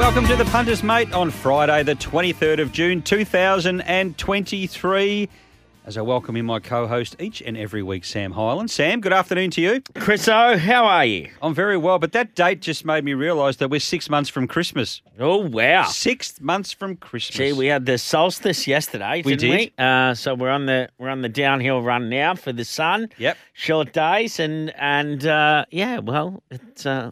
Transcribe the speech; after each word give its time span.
Welcome 0.00 0.24
to 0.28 0.34
the 0.34 0.46
Punters 0.46 0.82
Mate 0.82 1.12
on 1.12 1.30
Friday, 1.30 1.82
the 1.82 1.94
23rd 1.94 2.62
of 2.62 2.72
June, 2.72 3.02
2023. 3.02 5.28
As 5.84 5.98
I 5.98 6.00
welcome 6.00 6.36
in 6.36 6.46
my 6.46 6.58
co 6.58 6.86
host 6.86 7.16
each 7.20 7.42
and 7.42 7.54
every 7.54 7.82
week, 7.82 8.06
Sam 8.06 8.32
Hyland. 8.32 8.70
Sam, 8.70 9.02
good 9.02 9.12
afternoon 9.12 9.50
to 9.50 9.60
you. 9.60 9.82
Chris 9.96 10.26
Chriso, 10.26 10.56
how 10.58 10.86
are 10.86 11.04
you? 11.04 11.28
I'm 11.42 11.54
very 11.54 11.76
well, 11.76 11.98
but 11.98 12.12
that 12.12 12.34
date 12.34 12.62
just 12.62 12.86
made 12.86 13.04
me 13.04 13.12
realise 13.12 13.56
that 13.56 13.68
we're 13.68 13.78
six 13.78 14.08
months 14.08 14.30
from 14.30 14.48
Christmas. 14.48 15.02
Oh 15.18 15.36
wow! 15.36 15.84
Six 15.84 16.40
months 16.40 16.72
from 16.72 16.96
Christmas. 16.96 17.36
Gee, 17.36 17.52
we 17.52 17.66
had 17.66 17.84
the 17.84 17.98
solstice 17.98 18.66
yesterday, 18.66 19.20
We 19.22 19.36
didn't 19.36 19.58
did. 19.58 19.72
we? 19.78 19.84
Uh, 19.84 20.14
so 20.14 20.34
we're 20.34 20.48
on 20.48 20.64
the 20.64 20.88
we're 20.98 21.10
on 21.10 21.20
the 21.20 21.28
downhill 21.28 21.82
run 21.82 22.08
now 22.08 22.34
for 22.34 22.54
the 22.54 22.64
sun. 22.64 23.10
Yep. 23.18 23.36
Short 23.52 23.92
days 23.92 24.40
and 24.40 24.72
and 24.78 25.26
uh, 25.26 25.66
yeah, 25.70 25.98
well, 25.98 26.42
it's 26.50 26.86
uh, 26.86 27.10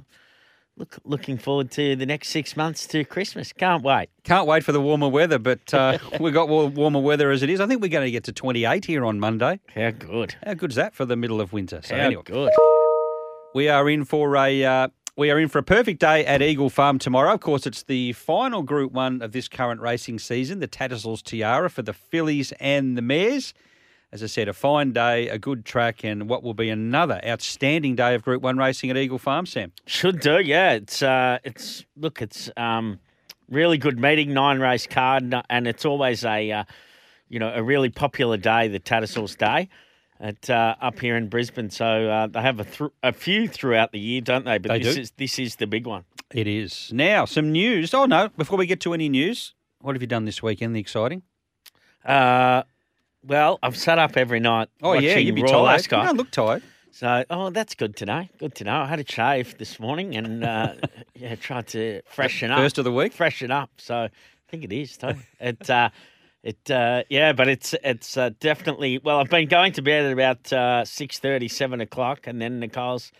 look 0.79 0.99
looking 1.05 1.39
forward 1.39 1.71
to 1.73 1.97
the 1.97 2.07
next 2.07 2.29
six 2.29 2.57
months 2.57 2.87
to 2.89 3.05
Christmas. 3.05 3.53
Can't 3.53 3.83
wait. 3.83 4.09
Can't 4.25 4.47
wait 4.47 4.65
for 4.65 4.73
the 4.73 4.81
warmer 4.81 5.09
weather, 5.09 5.39
but 5.39 5.73
uh, 5.75 5.99
we've 6.21 6.35
got 6.35 6.49
warmer 6.49 7.01
weather 7.01 7.31
as 7.31 7.43
it 7.43 7.51
is. 7.51 7.61
I 7.61 7.67
think 7.67 7.83
we're 7.83 7.89
going 7.89 8.07
to 8.07 8.11
get 8.11 8.25
to 8.25 8.33
28 8.33 8.85
here 8.85 9.05
on 9.05 9.21
Monday. 9.21 9.61
How 9.75 9.91
good? 9.91 10.37
How 10.45 10.55
good's 10.55 10.77
that 10.77 10.95
for 10.95 11.05
the 11.05 11.17
middle 11.17 11.41
of 11.41 11.53
winter? 11.53 11.81
So 11.83 11.97
How 11.97 12.03
anyway, 12.03 12.23
good? 12.25 12.53
We 13.55 13.69
are 13.69 13.89
in 13.89 14.05
for 14.05 14.37
a 14.37 14.65
uh, 14.65 14.89
we 15.17 15.31
are 15.31 15.39
in 15.39 15.49
for 15.49 15.59
a 15.59 15.65
perfect 15.65 16.01
day 16.01 16.25
at 16.25 16.43
Eagle 16.43 16.71
Farm 16.71 16.99
tomorrow. 16.99 17.35
Of 17.35 17.41
course, 17.41 17.67
it's 17.67 17.83
the 17.83 18.13
final 18.13 18.63
Group 18.63 18.93
One 18.93 19.21
of 19.21 19.33
this 19.33 19.49
current 19.49 19.81
racing 19.81 20.21
season, 20.21 20.61
the 20.61 20.69
Tattersalls 20.69 21.23
Tiara 21.23 21.69
for 21.69 21.83
the 21.83 21.93
fillies 21.93 22.53
and 22.61 22.97
the 22.97 23.03
mares. 23.03 23.53
As 24.11 24.23
I 24.23 24.27
said, 24.27 24.49
a 24.49 24.55
fine 24.55 24.93
day, 24.93 25.29
a 25.29 25.39
good 25.39 25.67
track, 25.67 26.03
and 26.03 26.31
what 26.31 26.43
will 26.43 26.55
be 26.55 26.71
another 26.71 27.21
outstanding 27.27 27.95
day 27.95 28.15
of 28.15 28.23
Group 28.23 28.43
One 28.43 28.57
racing 28.57 28.89
at 28.91 28.97
Eagle 28.97 29.19
Farm. 29.19 29.45
Sam, 29.45 29.73
Should 29.85 30.21
do, 30.21 30.41
yeah. 30.41 30.73
It's 30.73 31.03
uh, 31.03 31.39
it's 31.45 31.85
look, 31.95 32.23
it's 32.23 32.51
um, 32.57 33.01
really 33.51 33.77
good 33.77 33.99
meeting, 33.99 34.33
nine 34.33 34.61
race 34.61 34.87
card, 34.87 35.35
and 35.51 35.67
it's 35.69 35.85
always 35.85 36.25
a 36.25 36.51
uh, 36.51 36.65
you 37.29 37.39
know 37.39 37.53
a 37.55 37.63
really 37.63 37.91
popular 37.91 38.39
day, 38.39 38.69
the 38.69 38.79
Tattersalls 38.81 39.37
Day, 39.37 39.69
at 40.21 40.49
uh, 40.49 40.75
up 40.81 40.99
here 41.01 41.15
in 41.15 41.29
Brisbane. 41.29 41.69
So 41.69 42.09
uh, 42.09 42.27
they 42.29 42.41
have 42.41 42.61
a 42.61 42.65
thr 42.65 42.87
a 43.03 43.13
few 43.13 43.47
throughout 43.47 43.93
the 43.93 43.99
year, 44.01 44.23
don't 44.23 44.47
they? 44.47 44.57
But 44.57 44.69
They 44.71 44.79
this 44.85 44.95
do. 44.95 45.01
is 45.03 45.11
this 45.19 45.39
is 45.39 45.57
the 45.57 45.67
big 45.67 45.87
one. 45.87 46.05
it 46.33 46.47
is 46.47 46.91
now 46.95 47.27
some 47.27 47.53
news. 47.53 47.93
Oh 47.93 48.07
no! 48.07 48.31
Before 48.39 48.57
we 48.57 48.65
get 48.65 48.81
to 48.81 48.95
any 48.95 49.11
news, 49.11 49.53
what 49.83 49.95
have 49.95 50.01
you 50.01 50.09
done 50.09 50.25
this 50.25 50.43
weekend? 50.43 50.75
The 50.75 50.81
exciting? 50.81 51.25
Uh, 52.07 52.63
well, 53.29 53.59
I've 53.63 53.77
sat 53.77 53.99
up 53.99 54.17
every 54.17 54.41
night. 54.41 54.69
Oh 54.83 54.95
yeah, 54.95 55.19
you'd 55.19 55.35
be 55.35 55.43
Royal 55.43 55.65
tired. 55.65 55.75
Ascot. 55.77 56.01
You 56.01 56.07
don't 56.09 56.17
look 56.17 56.31
tired. 56.31 56.63
So, 56.91 57.25
oh, 57.31 57.51
that's 57.51 57.75
good 57.75 57.95
to 57.97 58.07
know. 58.07 58.27
Good 58.39 58.57
to 58.57 58.65
know. 58.65 58.81
I 58.81 58.87
had 58.87 58.99
a 58.99 59.05
shave 59.07 59.57
this 59.59 59.79
morning 59.79 60.17
and 60.17 60.43
uh, 60.43 60.75
yeah, 61.15 61.37
tried 61.37 61.69
to 61.69 62.03
freshen 62.07 62.51
up. 62.51 62.59
First 62.59 62.79
of 62.79 62.85
the 62.85 62.93
week. 62.93 63.13
Freshen 63.13 63.51
up. 63.51 63.71
So, 63.77 63.95
I 63.95 64.11
think 64.49 64.65
it 64.65 64.73
is 64.73 64.97
too. 64.97 65.15
it, 65.41 65.71
uh, 65.71 65.91
it, 66.43 66.71
uh, 66.71 67.05
yeah, 67.09 67.33
but 67.33 67.49
it's 67.49 67.75
it's 67.85 68.17
uh, 68.17 68.31
definitely. 68.41 68.99
Well, 68.99 69.21
I've 69.21 69.31
been 69.31 69.49
going 69.49 69.73
to 69.75 69.83
bed 69.83 70.07
at 70.07 70.13
about 70.13 70.53
uh, 70.53 70.85
six 70.85 71.19
thirty, 71.19 71.47
seven 71.47 71.81
o'clock, 71.81 72.27
and 72.27 72.41
then 72.41 72.59
Nicole's 72.59 73.13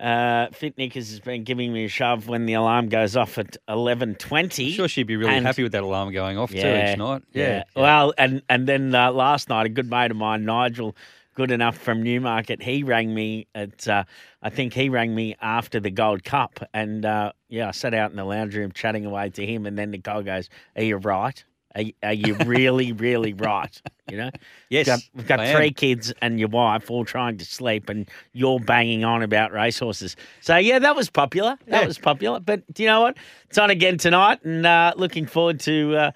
uh, 0.00 0.48
Fit 0.52 0.76
Knickers 0.78 1.10
has 1.10 1.20
been 1.20 1.44
giving 1.44 1.72
me 1.72 1.84
a 1.84 1.88
shove 1.88 2.28
when 2.28 2.46
the 2.46 2.54
alarm 2.54 2.88
goes 2.88 3.16
off 3.16 3.38
at 3.38 3.56
eleven 3.68 4.14
twenty. 4.14 4.66
I'm 4.68 4.72
sure 4.72 4.88
she'd 4.88 5.06
be 5.06 5.16
really 5.16 5.34
And- 5.34 5.46
happy 5.46 5.62
with 5.62 5.72
that 5.72 5.82
alarm 5.82 6.12
going 6.12 6.38
off 6.38 6.50
too 6.50 6.58
Yeah, 6.58 6.92
each 6.92 6.98
night. 6.98 7.22
Yeah. 7.32 7.64
Well, 7.76 8.14
and 8.18 8.42
and 8.48 8.66
then 8.66 8.94
uh, 8.94 9.12
last 9.12 9.48
night, 9.48 9.66
a 9.66 9.68
good 9.68 9.90
mate 9.90 10.10
of 10.10 10.16
mine, 10.16 10.44
Nigel, 10.44 10.96
good 11.34 11.50
enough 11.50 11.76
from 11.78 12.02
Newmarket, 12.02 12.62
he 12.62 12.82
rang 12.82 13.14
me 13.14 13.46
at. 13.54 13.86
Uh, 13.88 14.04
I 14.42 14.50
think 14.50 14.72
he 14.72 14.88
rang 14.88 15.14
me 15.14 15.34
after 15.40 15.80
the 15.80 15.90
Gold 15.90 16.22
Cup, 16.24 16.60
and 16.72 17.04
uh, 17.04 17.32
yeah, 17.48 17.68
I 17.68 17.70
sat 17.72 17.92
out 17.94 18.10
in 18.10 18.16
the 18.16 18.24
lounge 18.24 18.54
room 18.54 18.70
chatting 18.72 19.04
away 19.04 19.30
to 19.30 19.44
him, 19.44 19.66
and 19.66 19.76
then 19.78 19.90
Nicole 19.90 20.22
goes, 20.22 20.48
"Are 20.76 20.82
you 20.82 20.96
right? 20.96 21.42
Are, 21.78 21.82
you- 21.82 21.92
are 22.02 22.12
you 22.12 22.34
really, 22.44 22.92
really 22.92 23.32
right? 23.32 23.80
You 24.10 24.16
know." 24.18 24.30
Yes, 24.70 24.86
We've 24.86 24.94
got, 24.96 25.00
we've 25.14 25.26
got 25.28 25.40
I 25.40 25.44
am. 25.46 25.56
three 25.56 25.70
kids 25.70 26.12
and 26.20 26.38
your 26.38 26.50
wife 26.50 26.90
all 26.90 27.06
trying 27.06 27.38
to 27.38 27.46
sleep, 27.46 27.88
and 27.88 28.06
you're 28.34 28.60
banging 28.60 29.02
on 29.02 29.22
about 29.22 29.50
racehorses. 29.50 30.14
So 30.42 30.56
yeah, 30.58 30.78
that 30.78 30.94
was 30.94 31.08
popular. 31.08 31.56
That 31.68 31.80
Yeah. 31.80 31.86
was 31.86 31.96
popular. 31.96 32.38
But 32.38 32.70
do 32.74 32.82
you 32.82 32.88
know 32.90 33.00
what? 33.00 33.16
It's 33.48 33.56
on 33.56 33.70
again 33.70 33.96
tonight, 33.96 34.44
and 34.44 34.66
uh, 34.66 34.92
looking 34.96 35.24
forward 35.24 35.60
to. 35.60 35.96
Uh, 35.96 36.10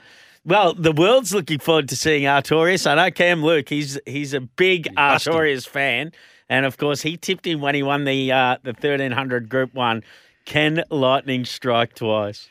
well, 0.44 0.74
the 0.74 0.92
world's 0.92 1.32
looking 1.32 1.60
forward 1.60 1.88
to 1.90 1.96
seeing 1.96 2.24
Artorius. 2.24 2.86
I 2.86 2.94
know 2.96 3.10
Cam 3.10 3.42
Luke. 3.42 3.70
He's 3.70 3.98
he's 4.04 4.34
a 4.34 4.40
big 4.40 4.88
have. 4.98 5.22
Artorius 5.22 5.66
fan, 5.66 6.12
and 6.50 6.66
of 6.66 6.76
course 6.76 7.00
he 7.00 7.16
tipped 7.16 7.46
him 7.46 7.60
when 7.62 7.74
he 7.74 7.82
won 7.82 8.04
the 8.04 8.30
uh, 8.32 8.56
the 8.62 8.74
thirteen 8.74 9.12
hundred 9.12 9.48
Group 9.48 9.72
One. 9.72 10.02
Can 10.44 10.82
lightning 10.90 11.46
strike 11.46 11.94
twice? 11.94 12.50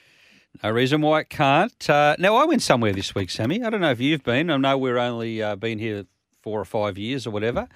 No 0.63 0.69
reason 0.69 1.01
why 1.01 1.21
it 1.21 1.29
can't. 1.29 1.89
Uh, 1.89 2.15
now, 2.19 2.35
I 2.35 2.45
went 2.45 2.61
somewhere 2.61 2.93
this 2.93 3.15
week, 3.15 3.29
Sammy. 3.29 3.63
I 3.63 3.69
don't 3.69 3.81
know 3.81 3.91
if 3.91 3.99
you've 3.99 4.23
been. 4.23 4.49
I 4.49 4.57
know 4.57 4.77
we're 4.77 4.97
only 4.97 5.41
uh, 5.41 5.55
been 5.55 5.79
here 5.79 6.05
four 6.41 6.59
or 6.59 6.65
five 6.65 6.97
years 6.97 7.25
or 7.25 7.31
whatever. 7.31 7.67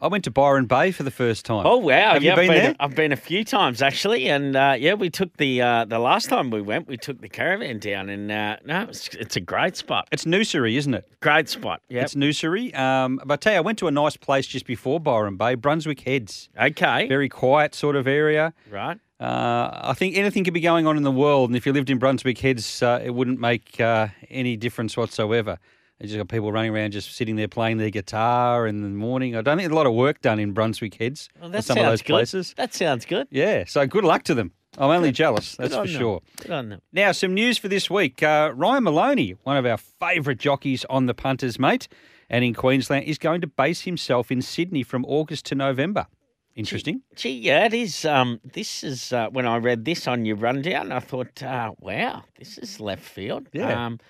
I 0.00 0.08
went 0.08 0.24
to 0.24 0.30
Byron 0.30 0.66
Bay 0.66 0.90
for 0.90 1.02
the 1.02 1.10
first 1.10 1.44
time. 1.44 1.66
Oh 1.66 1.78
wow! 1.78 2.14
Have 2.14 2.22
yeah, 2.22 2.32
you 2.32 2.36
been 2.36 2.50
I've 2.50 2.62
there? 2.62 2.76
I've 2.80 2.94
been 2.94 3.12
a 3.12 3.16
few 3.16 3.44
times 3.44 3.82
actually, 3.82 4.28
and 4.28 4.56
uh, 4.56 4.76
yeah, 4.78 4.94
we 4.94 5.10
took 5.10 5.36
the 5.36 5.62
uh, 5.62 5.84
the 5.84 5.98
last 5.98 6.28
time 6.28 6.50
we 6.50 6.60
went, 6.60 6.88
we 6.88 6.96
took 6.96 7.20
the 7.20 7.28
caravan 7.28 7.78
down, 7.78 8.08
and 8.08 8.30
uh, 8.30 8.56
no, 8.64 8.82
it's, 8.82 9.08
it's 9.14 9.36
a 9.36 9.40
great 9.40 9.76
spot. 9.76 10.08
It's 10.12 10.24
Noosery, 10.24 10.76
isn't 10.76 10.94
it? 10.94 11.08
Great 11.20 11.48
spot. 11.48 11.82
Yeah. 11.88 12.02
It's 12.02 12.14
Noosery. 12.14 12.76
Um, 12.76 13.20
but 13.24 13.34
I 13.34 13.36
tell 13.36 13.52
you, 13.52 13.58
I 13.58 13.62
went 13.62 13.78
to 13.78 13.86
a 13.86 13.90
nice 13.90 14.16
place 14.16 14.46
just 14.46 14.66
before 14.66 15.00
Byron 15.00 15.36
Bay, 15.36 15.54
Brunswick 15.54 16.00
Heads. 16.00 16.48
Okay. 16.60 17.08
Very 17.08 17.28
quiet 17.28 17.74
sort 17.74 17.96
of 17.96 18.06
area. 18.06 18.52
right. 18.70 18.98
Uh, 19.20 19.70
I 19.84 19.94
think 19.94 20.16
anything 20.16 20.42
could 20.42 20.54
be 20.54 20.60
going 20.60 20.86
on 20.86 20.96
in 20.96 21.02
the 21.02 21.10
world, 21.10 21.48
and 21.48 21.56
if 21.56 21.64
you 21.64 21.72
lived 21.72 21.88
in 21.88 21.98
Brunswick 21.98 22.36
Heads, 22.38 22.82
uh, 22.82 23.00
it 23.02 23.10
wouldn't 23.10 23.38
make 23.40 23.80
uh, 23.80 24.08
any 24.28 24.56
difference 24.56 24.96
whatsoever. 24.96 25.58
You 26.00 26.08
just 26.08 26.16
got 26.18 26.28
people 26.28 26.50
running 26.50 26.74
around 26.74 26.90
just 26.92 27.14
sitting 27.14 27.36
there 27.36 27.48
playing 27.48 27.78
their 27.78 27.90
guitar 27.90 28.66
in 28.66 28.82
the 28.82 28.88
morning. 28.88 29.36
I 29.36 29.42
don't 29.42 29.56
think 29.58 29.70
a 29.70 29.74
lot 29.74 29.86
of 29.86 29.94
work 29.94 30.20
done 30.20 30.38
in 30.40 30.52
Brunswick 30.52 30.94
Heads 30.94 31.28
Well, 31.40 31.50
that 31.50 31.64
some 31.64 31.76
sounds 31.76 31.86
of 31.86 31.92
those 31.92 32.02
good. 32.02 32.12
places. 32.12 32.54
That 32.56 32.74
sounds 32.74 33.04
good. 33.06 33.28
Yeah, 33.30 33.64
so 33.66 33.86
good 33.86 34.04
luck 34.04 34.24
to 34.24 34.34
them. 34.34 34.52
I'm 34.76 34.90
only 34.90 35.12
jealous, 35.12 35.54
that's 35.54 35.74
for 35.74 35.86
sure. 35.86 36.20
Good 36.40 36.50
on 36.50 36.68
them. 36.68 36.80
Now, 36.92 37.12
some 37.12 37.32
news 37.32 37.58
for 37.58 37.68
this 37.68 37.88
week. 37.88 38.24
Uh, 38.24 38.50
Ryan 38.56 38.82
Maloney, 38.82 39.36
one 39.44 39.56
of 39.56 39.64
our 39.64 39.76
favourite 39.76 40.38
jockeys 40.40 40.84
on 40.90 41.06
the 41.06 41.14
punters, 41.14 41.60
mate, 41.60 41.86
and 42.28 42.44
in 42.44 42.54
Queensland, 42.54 43.04
is 43.04 43.16
going 43.16 43.40
to 43.42 43.46
base 43.46 43.82
himself 43.82 44.32
in 44.32 44.42
Sydney 44.42 44.82
from 44.82 45.04
August 45.04 45.46
to 45.46 45.54
November. 45.54 46.08
Interesting. 46.56 47.02
Gee, 47.14 47.38
yeah, 47.38 47.66
it 47.66 47.74
is. 47.74 48.04
Um, 48.04 48.40
this 48.44 48.82
is 48.82 49.12
uh, 49.12 49.28
when 49.28 49.46
I 49.46 49.58
read 49.58 49.84
this 49.84 50.08
on 50.08 50.24
your 50.24 50.36
rundown. 50.36 50.90
I 50.90 50.98
thought, 51.00 51.40
uh, 51.40 51.72
wow, 51.78 52.24
this 52.36 52.58
is 52.58 52.80
left 52.80 53.04
field. 53.04 53.48
Yeah. 53.52 53.86
Um, 53.86 54.00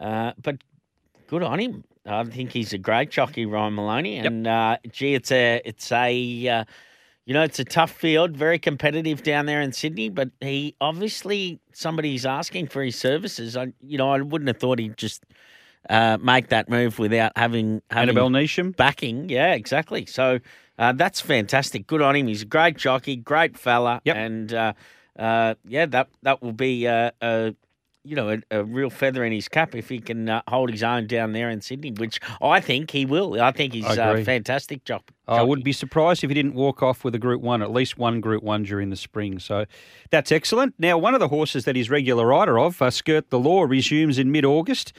uh, 0.00 0.32
but 0.40 0.56
good 1.28 1.42
on 1.42 1.60
him. 1.60 1.84
I 2.04 2.24
think 2.24 2.52
he's 2.52 2.72
a 2.72 2.78
great 2.78 3.10
jockey, 3.10 3.46
Ryan 3.46 3.74
Maloney. 3.74 4.18
And 4.18 4.46
uh, 4.46 4.78
gee, 4.90 5.14
it's 5.14 5.30
a 5.30 5.60
it's 5.64 5.92
a 5.92 6.48
uh, 6.48 6.64
you 7.26 7.34
know 7.34 7.42
it's 7.42 7.58
a 7.58 7.64
tough 7.64 7.90
field, 7.92 8.36
very 8.36 8.58
competitive 8.58 9.22
down 9.22 9.46
there 9.46 9.60
in 9.60 9.72
Sydney. 9.72 10.08
But 10.08 10.30
he 10.40 10.74
obviously 10.80 11.60
somebody's 11.72 12.24
asking 12.26 12.68
for 12.68 12.82
his 12.82 12.96
services. 12.96 13.56
I 13.56 13.72
you 13.82 13.98
know 13.98 14.10
I 14.10 14.20
wouldn't 14.20 14.48
have 14.48 14.56
thought 14.58 14.78
he'd 14.78 14.96
just 14.96 15.24
uh, 15.90 16.16
make 16.20 16.48
that 16.48 16.68
move 16.68 16.98
without 16.98 17.32
having 17.36 17.82
having 17.90 18.08
Annabel 18.16 18.30
Neasham. 18.30 18.74
backing. 18.74 19.28
Yeah, 19.28 19.52
exactly. 19.54 20.06
So 20.06 20.40
uh, 20.78 20.92
that's 20.92 21.20
fantastic. 21.20 21.86
Good 21.86 22.00
on 22.02 22.16
him. 22.16 22.26
He's 22.26 22.42
a 22.42 22.46
great 22.46 22.76
jockey, 22.78 23.16
great 23.16 23.58
fella, 23.58 24.00
Yep. 24.04 24.16
and 24.16 24.54
uh, 24.54 24.72
uh, 25.18 25.54
yeah, 25.66 25.84
that 25.86 26.08
that 26.22 26.42
will 26.42 26.52
be 26.52 26.86
uh, 26.88 27.10
a 27.20 27.54
you 28.04 28.16
know 28.16 28.30
a, 28.30 28.58
a 28.58 28.64
real 28.64 28.90
feather 28.90 29.24
in 29.24 29.32
his 29.32 29.48
cap 29.48 29.74
if 29.74 29.88
he 29.88 29.98
can 29.98 30.28
uh, 30.28 30.42
hold 30.48 30.70
his 30.70 30.82
own 30.82 31.06
down 31.06 31.32
there 31.32 31.50
in 31.50 31.60
Sydney, 31.60 31.90
which 31.92 32.20
I 32.40 32.60
think 32.60 32.90
he 32.90 33.04
will. 33.04 33.40
I 33.40 33.52
think 33.52 33.74
he's 33.74 33.84
a 33.84 34.10
agree. 34.10 34.24
fantastic 34.24 34.84
jock. 34.84 35.10
I 35.26 35.42
wouldn't 35.42 35.64
be 35.64 35.72
surprised 35.72 36.24
if 36.24 36.30
he 36.30 36.34
didn't 36.34 36.54
walk 36.54 36.82
off 36.82 37.04
with 37.04 37.14
a 37.14 37.18
Group 37.18 37.42
One, 37.42 37.62
at 37.62 37.70
least 37.70 37.98
one 37.98 38.20
Group 38.20 38.42
One 38.42 38.62
during 38.62 38.88
the 38.88 38.96
spring. 38.96 39.38
So 39.38 39.66
that's 40.10 40.32
excellent. 40.32 40.74
Now, 40.78 40.96
one 40.96 41.12
of 41.12 41.20
the 41.20 41.28
horses 41.28 41.64
that 41.66 41.76
he's 41.76 41.90
regular 41.90 42.26
rider 42.26 42.58
of, 42.58 42.80
uh, 42.80 42.90
Skirt 42.90 43.28
the 43.28 43.38
Law, 43.38 43.62
resumes 43.64 44.18
in 44.18 44.32
mid-August. 44.32 44.92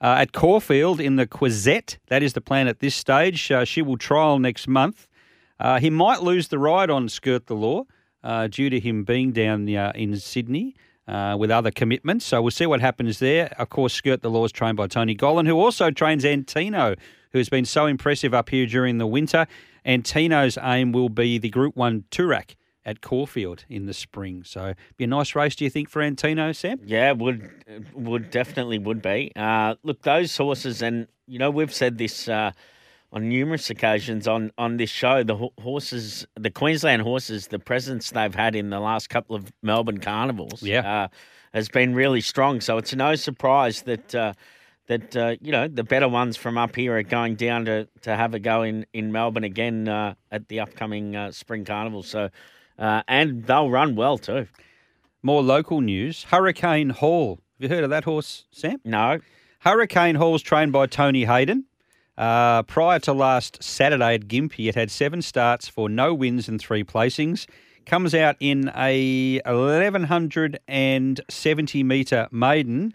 Uh, 0.00 0.16
at 0.18 0.32
Caulfield 0.32 1.00
in 1.00 1.16
the 1.16 1.26
Quezette, 1.26 1.96
that 2.08 2.22
is 2.22 2.34
the 2.34 2.40
plan 2.40 2.68
at 2.68 2.80
this 2.80 2.94
stage. 2.94 3.50
Uh, 3.50 3.64
she 3.64 3.80
will 3.80 3.96
trial 3.96 4.38
next 4.38 4.68
month. 4.68 5.06
Uh, 5.58 5.78
he 5.78 5.88
might 5.88 6.22
lose 6.22 6.48
the 6.48 6.58
ride 6.58 6.90
on 6.90 7.08
Skirt 7.08 7.46
the 7.46 7.54
Law 7.54 7.84
uh, 8.22 8.48
due 8.48 8.68
to 8.68 8.80
him 8.80 9.04
being 9.04 9.32
down 9.32 9.72
uh, 9.74 9.92
in 9.94 10.16
Sydney 10.16 10.74
uh, 11.06 11.36
with 11.38 11.50
other 11.50 11.70
commitments. 11.70 12.24
So 12.24 12.42
we'll 12.42 12.50
see 12.50 12.66
what 12.66 12.80
happens 12.80 13.18
there. 13.18 13.54
Of 13.58 13.68
course, 13.70 13.92
Skirt 13.92 14.22
the 14.22 14.30
Law 14.30 14.44
is 14.44 14.52
trained 14.52 14.76
by 14.76 14.86
Tony 14.86 15.14
Gollan, 15.14 15.46
who 15.46 15.58
also 15.58 15.90
trains 15.90 16.24
Antino, 16.24 16.94
who 17.32 17.38
has 17.38 17.48
been 17.48 17.64
so 17.64 17.86
impressive 17.86 18.32
up 18.34 18.50
here 18.50 18.66
during 18.66 18.98
the 18.98 19.06
winter. 19.06 19.46
Antino's 19.84 20.56
aim 20.62 20.92
will 20.92 21.08
be 21.08 21.38
the 21.38 21.50
Group 21.50 21.76
1 21.76 22.04
Toorak 22.10 22.54
at 22.86 23.00
Caulfield 23.00 23.64
in 23.68 23.86
the 23.86 23.94
spring. 23.94 24.44
So 24.44 24.74
be 24.96 25.04
a 25.04 25.06
nice 25.06 25.34
race, 25.34 25.56
do 25.56 25.64
you 25.64 25.70
think, 25.70 25.88
for 25.88 26.02
Antino, 26.02 26.52
Sam? 26.52 26.80
Yeah, 26.84 27.12
would 27.12 27.50
would 27.94 28.30
definitely 28.30 28.78
would 28.78 29.02
be. 29.02 29.32
Uh, 29.34 29.76
look, 29.82 30.02
those 30.02 30.36
horses, 30.36 30.82
and 30.82 31.08
you 31.26 31.38
know 31.38 31.50
we've 31.50 31.72
said 31.72 31.98
this 31.98 32.28
uh, 32.28 32.52
on 33.14 33.28
numerous 33.30 33.70
occasions 33.70 34.28
on 34.28 34.52
on 34.58 34.76
this 34.76 34.90
show. 34.90 35.22
The 35.22 35.48
horses, 35.62 36.26
the 36.38 36.50
Queensland 36.50 37.00
horses, 37.02 37.46
the 37.46 37.58
presence 37.58 38.10
they've 38.10 38.34
had 38.34 38.54
in 38.54 38.68
the 38.68 38.80
last 38.80 39.08
couple 39.08 39.34
of 39.36 39.50
Melbourne 39.62 39.98
carnivals, 40.00 40.62
Yeah. 40.62 41.04
uh, 41.04 41.08
has 41.54 41.70
been 41.70 41.94
really 41.94 42.20
strong. 42.20 42.60
So 42.60 42.76
it's 42.76 42.94
no 42.94 43.14
surprise 43.14 43.82
that. 43.82 44.14
Uh, 44.14 44.32
that 44.86 45.16
uh, 45.16 45.34
you 45.40 45.50
know 45.50 45.66
the 45.66 45.82
better 45.82 46.10
ones 46.10 46.36
from 46.36 46.58
up 46.58 46.76
here 46.76 46.98
are 46.98 47.02
going 47.02 47.36
down 47.36 47.64
to, 47.64 47.88
to 48.02 48.14
have 48.14 48.34
a 48.34 48.38
go 48.38 48.60
in, 48.62 48.84
in 48.92 49.12
Melbourne 49.12 49.42
again 49.42 49.88
uh, 49.88 50.12
at 50.30 50.48
the 50.48 50.60
upcoming 50.60 51.16
uh, 51.16 51.32
spring 51.32 51.64
carnival. 51.64 52.02
So, 52.02 52.28
uh, 52.78 53.02
and 53.08 53.46
they'll 53.46 53.70
run 53.70 53.96
well 53.96 54.18
too. 54.18 54.46
More 55.22 55.42
local 55.42 55.80
news 55.80 56.24
Hurricane 56.24 56.90
Hall. 56.90 57.40
Have 57.58 57.70
you 57.70 57.74
heard 57.74 57.84
of 57.84 57.88
that 57.88 58.04
horse, 58.04 58.44
Sam? 58.50 58.78
No, 58.84 59.20
Hurricane 59.60 60.16
Hall's 60.16 60.42
trained 60.42 60.72
by 60.72 60.84
Tony 60.84 61.24
Hayden. 61.24 61.64
Uh, 62.16 62.62
prior 62.62 62.98
to 63.00 63.12
last 63.12 63.62
Saturday 63.62 64.14
at 64.14 64.22
Gympie, 64.28 64.68
it 64.68 64.74
had 64.74 64.90
seven 64.90 65.20
starts 65.22 65.68
for 65.68 65.88
no 65.88 66.14
wins 66.14 66.48
and 66.48 66.60
three 66.60 66.84
placings. 66.84 67.46
Comes 67.86 68.14
out 68.14 68.36
in 68.40 68.70
a 68.74 69.40
1170 69.44 71.82
metre 71.82 72.28
maiden 72.30 72.94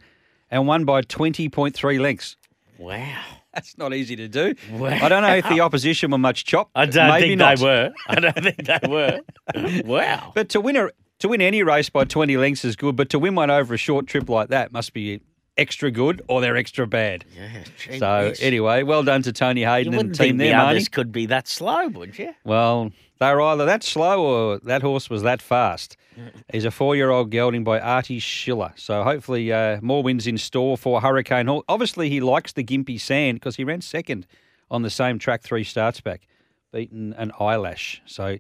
and 0.50 0.66
won 0.68 0.86
by 0.86 1.01
20.3 1.01 2.00
lengths. 2.00 2.38
wow. 2.77 3.21
That's 3.54 3.77
not 3.80 3.95
easy 3.95 4.16
to 4.16 4.27
do. 4.27 4.54
Wow. 4.71 4.89
I 5.01 5.10
don't 5.10 5.24
know 5.24 5.36
if 5.36 5.50
the 5.50 5.62
opposition 5.62 6.12
were 6.12 6.19
much 6.19 6.45
chop. 6.45 6.69
I 6.75 6.86
don't 6.86 7.07
Maybe 7.10 7.30
think 7.30 7.39
not. 7.39 7.57
they 7.57 7.65
were. 7.65 7.92
I 8.07 8.19
don't 8.19 8.44
think 8.44 8.63
they 8.63 8.80
were. 8.88 9.22
wow. 9.86 10.31
But 10.36 10.50
to 10.50 10.62
win 10.62 10.75
a 10.75 10.89
to 11.18 11.27
win 11.27 11.42
any 11.42 11.63
race 11.63 11.89
by 11.89 12.04
20 12.06 12.38
lengths 12.38 12.63
is 12.63 12.75
good, 12.75 12.95
but 12.95 13.10
to 13.10 13.18
win 13.18 13.33
one 13.33 13.50
over 13.50 13.74
a 13.74 13.77
short 13.77 14.06
trip 14.06 14.30
like 14.30 14.50
that 14.50 14.72
must 14.72 14.94
be 14.94 15.19
extra 15.59 15.91
good 15.91 16.21
or 16.27 16.41
they're 16.41 16.57
extra 16.57 16.88
bad. 16.88 17.25
Yeah, 17.35 17.63
gee 17.77 18.00
So 18.00 18.33
anyway, 18.39 18.83
well 18.83 19.03
done 19.03 19.21
to 19.23 19.33
Tony 19.33 19.63
Hayden 19.63 19.94
and 19.94 20.09
the 20.11 20.17
team 20.17 20.27
think 20.29 20.38
the 20.39 20.45
there, 20.50 20.59
others 20.59 20.88
Marnie. 20.88 20.91
could 20.91 21.11
be 21.11 21.25
that 21.27 21.47
slow, 21.47 21.88
would 21.89 22.17
you? 22.17 22.33
Well, 22.44 22.91
they 23.19 23.33
were 23.33 23.41
either 23.41 23.65
that 23.65 23.83
slow 23.83 24.23
or 24.23 24.59
that 24.59 24.81
horse 24.81 25.09
was 25.09 25.23
that 25.23 25.41
fast. 25.41 25.97
He's 26.51 26.65
a 26.65 26.71
four-year-old 26.71 27.31
gelding 27.31 27.63
by 27.63 27.79
Artie 27.79 28.19
Schiller. 28.19 28.73
So 28.75 29.03
hopefully 29.03 29.51
uh, 29.53 29.79
more 29.81 30.03
wins 30.03 30.27
in 30.27 30.38
store 30.38 30.77
for 30.77 31.01
Hurricane 31.01 31.47
Hall. 31.47 31.63
Obviously, 31.67 32.09
he 32.09 32.19
likes 32.19 32.53
the 32.53 32.63
Gympie 32.63 33.00
Sand 33.00 33.35
because 33.39 33.55
he 33.55 33.63
ran 33.63 33.81
second 33.81 34.25
on 34.71 34.81
the 34.81 34.89
same 34.89 35.19
track 35.19 35.41
three 35.41 35.63
starts 35.63 36.01
back, 36.01 36.27
beaten 36.71 37.13
an 37.13 37.31
eyelash. 37.39 38.01
So 38.05 38.38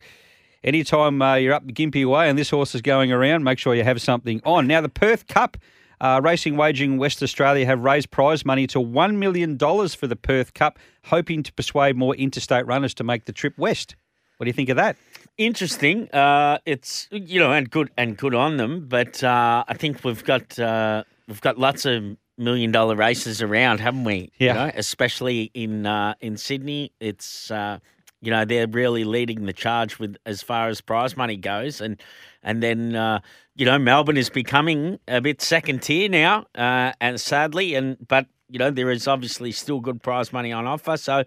anytime 0.63 1.21
uh, 1.21 1.35
you're 1.35 1.53
up 1.53 1.65
Gympie 1.65 2.05
way 2.05 2.29
and 2.29 2.37
this 2.37 2.49
horse 2.49 2.75
is 2.75 2.81
going 2.81 3.11
around, 3.11 3.43
make 3.43 3.59
sure 3.59 3.75
you 3.75 3.83
have 3.83 4.01
something 4.01 4.41
on. 4.45 4.67
Now, 4.67 4.81
the 4.81 4.89
Perth 4.89 5.27
Cup, 5.27 5.57
uh, 6.01 6.21
Racing 6.23 6.57
Wagering 6.57 6.97
West 6.97 7.21
Australia 7.21 7.65
have 7.65 7.83
raised 7.83 8.11
prize 8.11 8.45
money 8.45 8.67
to 8.67 8.79
$1 8.79 9.15
million 9.15 9.57
for 9.57 10.07
the 10.07 10.15
Perth 10.15 10.53
Cup, 10.53 10.79
hoping 11.05 11.43
to 11.43 11.53
persuade 11.53 11.95
more 11.95 12.15
interstate 12.15 12.65
runners 12.65 12.93
to 12.95 13.03
make 13.03 13.25
the 13.25 13.33
trip 13.33 13.57
west. 13.57 13.95
What 14.37 14.45
do 14.45 14.49
you 14.49 14.53
think 14.53 14.69
of 14.69 14.77
that? 14.77 14.95
Interesting. 15.37 16.09
Uh, 16.11 16.59
it's 16.65 17.09
you 17.11 17.39
know, 17.39 17.51
and 17.51 17.69
good 17.69 17.91
and 17.97 18.15
good 18.15 18.33
on 18.33 18.55
them. 18.55 18.85
But 18.87 19.21
uh, 19.21 19.65
I 19.67 19.73
think 19.73 20.05
we've 20.05 20.23
got 20.23 20.57
uh, 20.57 21.03
we've 21.27 21.41
got 21.41 21.57
lots 21.57 21.85
of 21.85 22.15
million 22.37 22.71
dollar 22.71 22.95
races 22.95 23.41
around, 23.41 23.81
haven't 23.81 24.05
we? 24.05 24.31
Yeah. 24.39 24.47
You 24.47 24.53
know, 24.53 24.71
especially 24.75 25.51
in 25.53 25.85
uh, 25.85 26.13
in 26.21 26.37
Sydney, 26.37 26.93
it's 27.01 27.51
uh, 27.51 27.79
you 28.21 28.31
know 28.31 28.45
they're 28.45 28.67
really 28.67 29.03
leading 29.03 29.45
the 29.45 29.53
charge 29.53 29.99
with 29.99 30.17
as 30.25 30.41
far 30.41 30.69
as 30.69 30.81
prize 30.81 31.15
money 31.17 31.37
goes, 31.37 31.81
and 31.81 32.01
and 32.43 32.61
then 32.63 32.95
uh, 32.95 33.19
you 33.55 33.65
know 33.65 33.79
Melbourne 33.79 34.17
is 34.17 34.29
becoming 34.29 34.99
a 35.07 35.21
bit 35.21 35.41
second 35.41 35.81
tier 35.81 36.09
now, 36.09 36.45
uh, 36.55 36.91
and 37.01 37.19
sadly, 37.19 37.75
and 37.75 37.97
but 38.07 38.27
you 38.49 38.59
know 38.59 38.71
there 38.71 38.89
is 38.91 39.07
obviously 39.07 39.51
still 39.51 39.79
good 39.79 40.01
prize 40.01 40.33
money 40.33 40.51
on 40.51 40.65
offer, 40.67 40.97
so. 40.97 41.23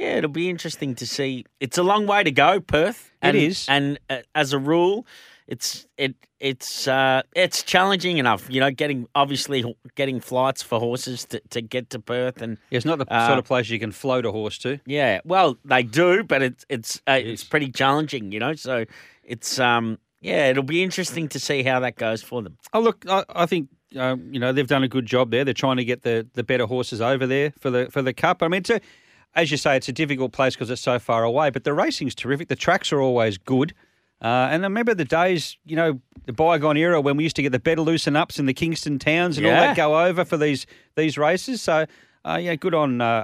Yeah, 0.00 0.16
it'll 0.16 0.28
be 0.28 0.50
interesting 0.50 0.96
to 0.96 1.06
see. 1.06 1.44
It's 1.60 1.78
a 1.78 1.84
long 1.84 2.08
way 2.08 2.24
to 2.24 2.32
go, 2.32 2.58
Perth. 2.58 3.12
It 3.22 3.28
And, 3.28 3.36
is. 3.36 3.66
and 3.68 4.00
uh, 4.10 4.22
as 4.34 4.52
a 4.52 4.58
rule, 4.58 5.06
it's 5.46 5.86
it 5.98 6.14
it's 6.40 6.88
uh, 6.88 7.22
it's 7.36 7.62
challenging 7.62 8.18
enough. 8.18 8.46
You 8.50 8.60
know, 8.60 8.70
getting 8.70 9.06
obviously 9.14 9.64
getting 9.94 10.20
flights 10.20 10.62
for 10.62 10.78
horses 10.80 11.24
to, 11.26 11.40
to 11.50 11.60
get 11.60 11.90
to 11.90 11.98
Perth, 11.98 12.40
and 12.42 12.58
yeah, 12.70 12.76
It's 12.78 12.86
not 12.86 12.98
the 12.98 13.12
Uh, 13.12 13.26
sort 13.26 13.38
of 13.38 13.44
place 13.44 13.68
you 13.68 13.78
can 13.78 13.92
float 13.92 14.24
a 14.26 14.32
horse 14.32 14.58
to. 14.58 14.78
yeah, 14.86 15.20
well 15.24 15.56
they 15.64 15.82
do, 15.82 16.24
but 16.24 16.42
it's 16.42 16.64
it's 16.68 17.00
uh, 17.06 17.18
it's 17.22 17.44
pretty 17.44 17.70
challenging. 17.70 18.32
You 18.32 18.40
know, 18.40 18.54
so 18.54 18.84
it's 19.22 19.58
um 19.58 19.98
yeah, 20.20 20.48
it'll 20.48 20.62
be 20.62 20.82
interesting 20.82 21.28
to 21.28 21.38
see 21.38 21.62
how 21.62 21.80
that 21.80 21.96
goes 21.96 22.22
for 22.22 22.40
them. 22.42 22.56
Oh, 22.72 22.80
look, 22.80 23.04
I, 23.08 23.24
I 23.28 23.44
think 23.46 23.68
um, 23.96 24.32
you 24.32 24.40
know 24.40 24.52
they've 24.52 24.66
done 24.66 24.82
a 24.82 24.88
good 24.88 25.04
job 25.06 25.30
there. 25.30 25.44
They're 25.44 25.52
trying 25.54 25.76
to 25.76 25.84
get 25.84 26.02
the, 26.02 26.26
the 26.32 26.42
better 26.42 26.64
horses 26.66 27.00
over 27.02 27.26
there 27.26 27.52
for 27.60 27.70
the 27.70 27.88
for 27.90 28.00
the 28.00 28.14
cup. 28.14 28.42
I 28.42 28.48
mean, 28.48 28.60
it's 28.60 28.70
a, 28.70 28.80
as 29.34 29.50
you 29.50 29.56
say, 29.58 29.76
it's 29.76 29.88
a 29.88 29.92
difficult 29.92 30.32
place 30.32 30.54
because 30.54 30.70
it's 30.70 30.80
so 30.80 30.98
far 30.98 31.22
away. 31.24 31.50
But 31.50 31.64
the 31.64 31.74
racing's 31.74 32.14
terrific. 32.14 32.48
The 32.48 32.56
tracks 32.56 32.92
are 32.92 33.00
always 33.02 33.36
good. 33.36 33.74
Uh, 34.24 34.48
and 34.50 34.64
I 34.64 34.66
remember 34.66 34.94
the 34.94 35.04
days, 35.04 35.58
you 35.66 35.76
know, 35.76 36.00
the 36.24 36.32
bygone 36.32 36.78
era 36.78 36.98
when 36.98 37.18
we 37.18 37.24
used 37.24 37.36
to 37.36 37.42
get 37.42 37.52
the 37.52 37.58
better 37.58 37.82
loosen 37.82 38.16
ups 38.16 38.38
in 38.38 38.46
the 38.46 38.54
Kingston 38.54 38.98
towns 38.98 39.36
and 39.36 39.46
all 39.46 39.52
that 39.52 39.76
go 39.76 40.02
over 40.02 40.24
for 40.24 40.38
these 40.38 40.66
these 40.96 41.18
races. 41.18 41.62
So. 41.62 41.86
Uh, 42.26 42.38
yeah, 42.38 42.54
good 42.54 42.72
on 42.72 43.02
uh. 43.02 43.22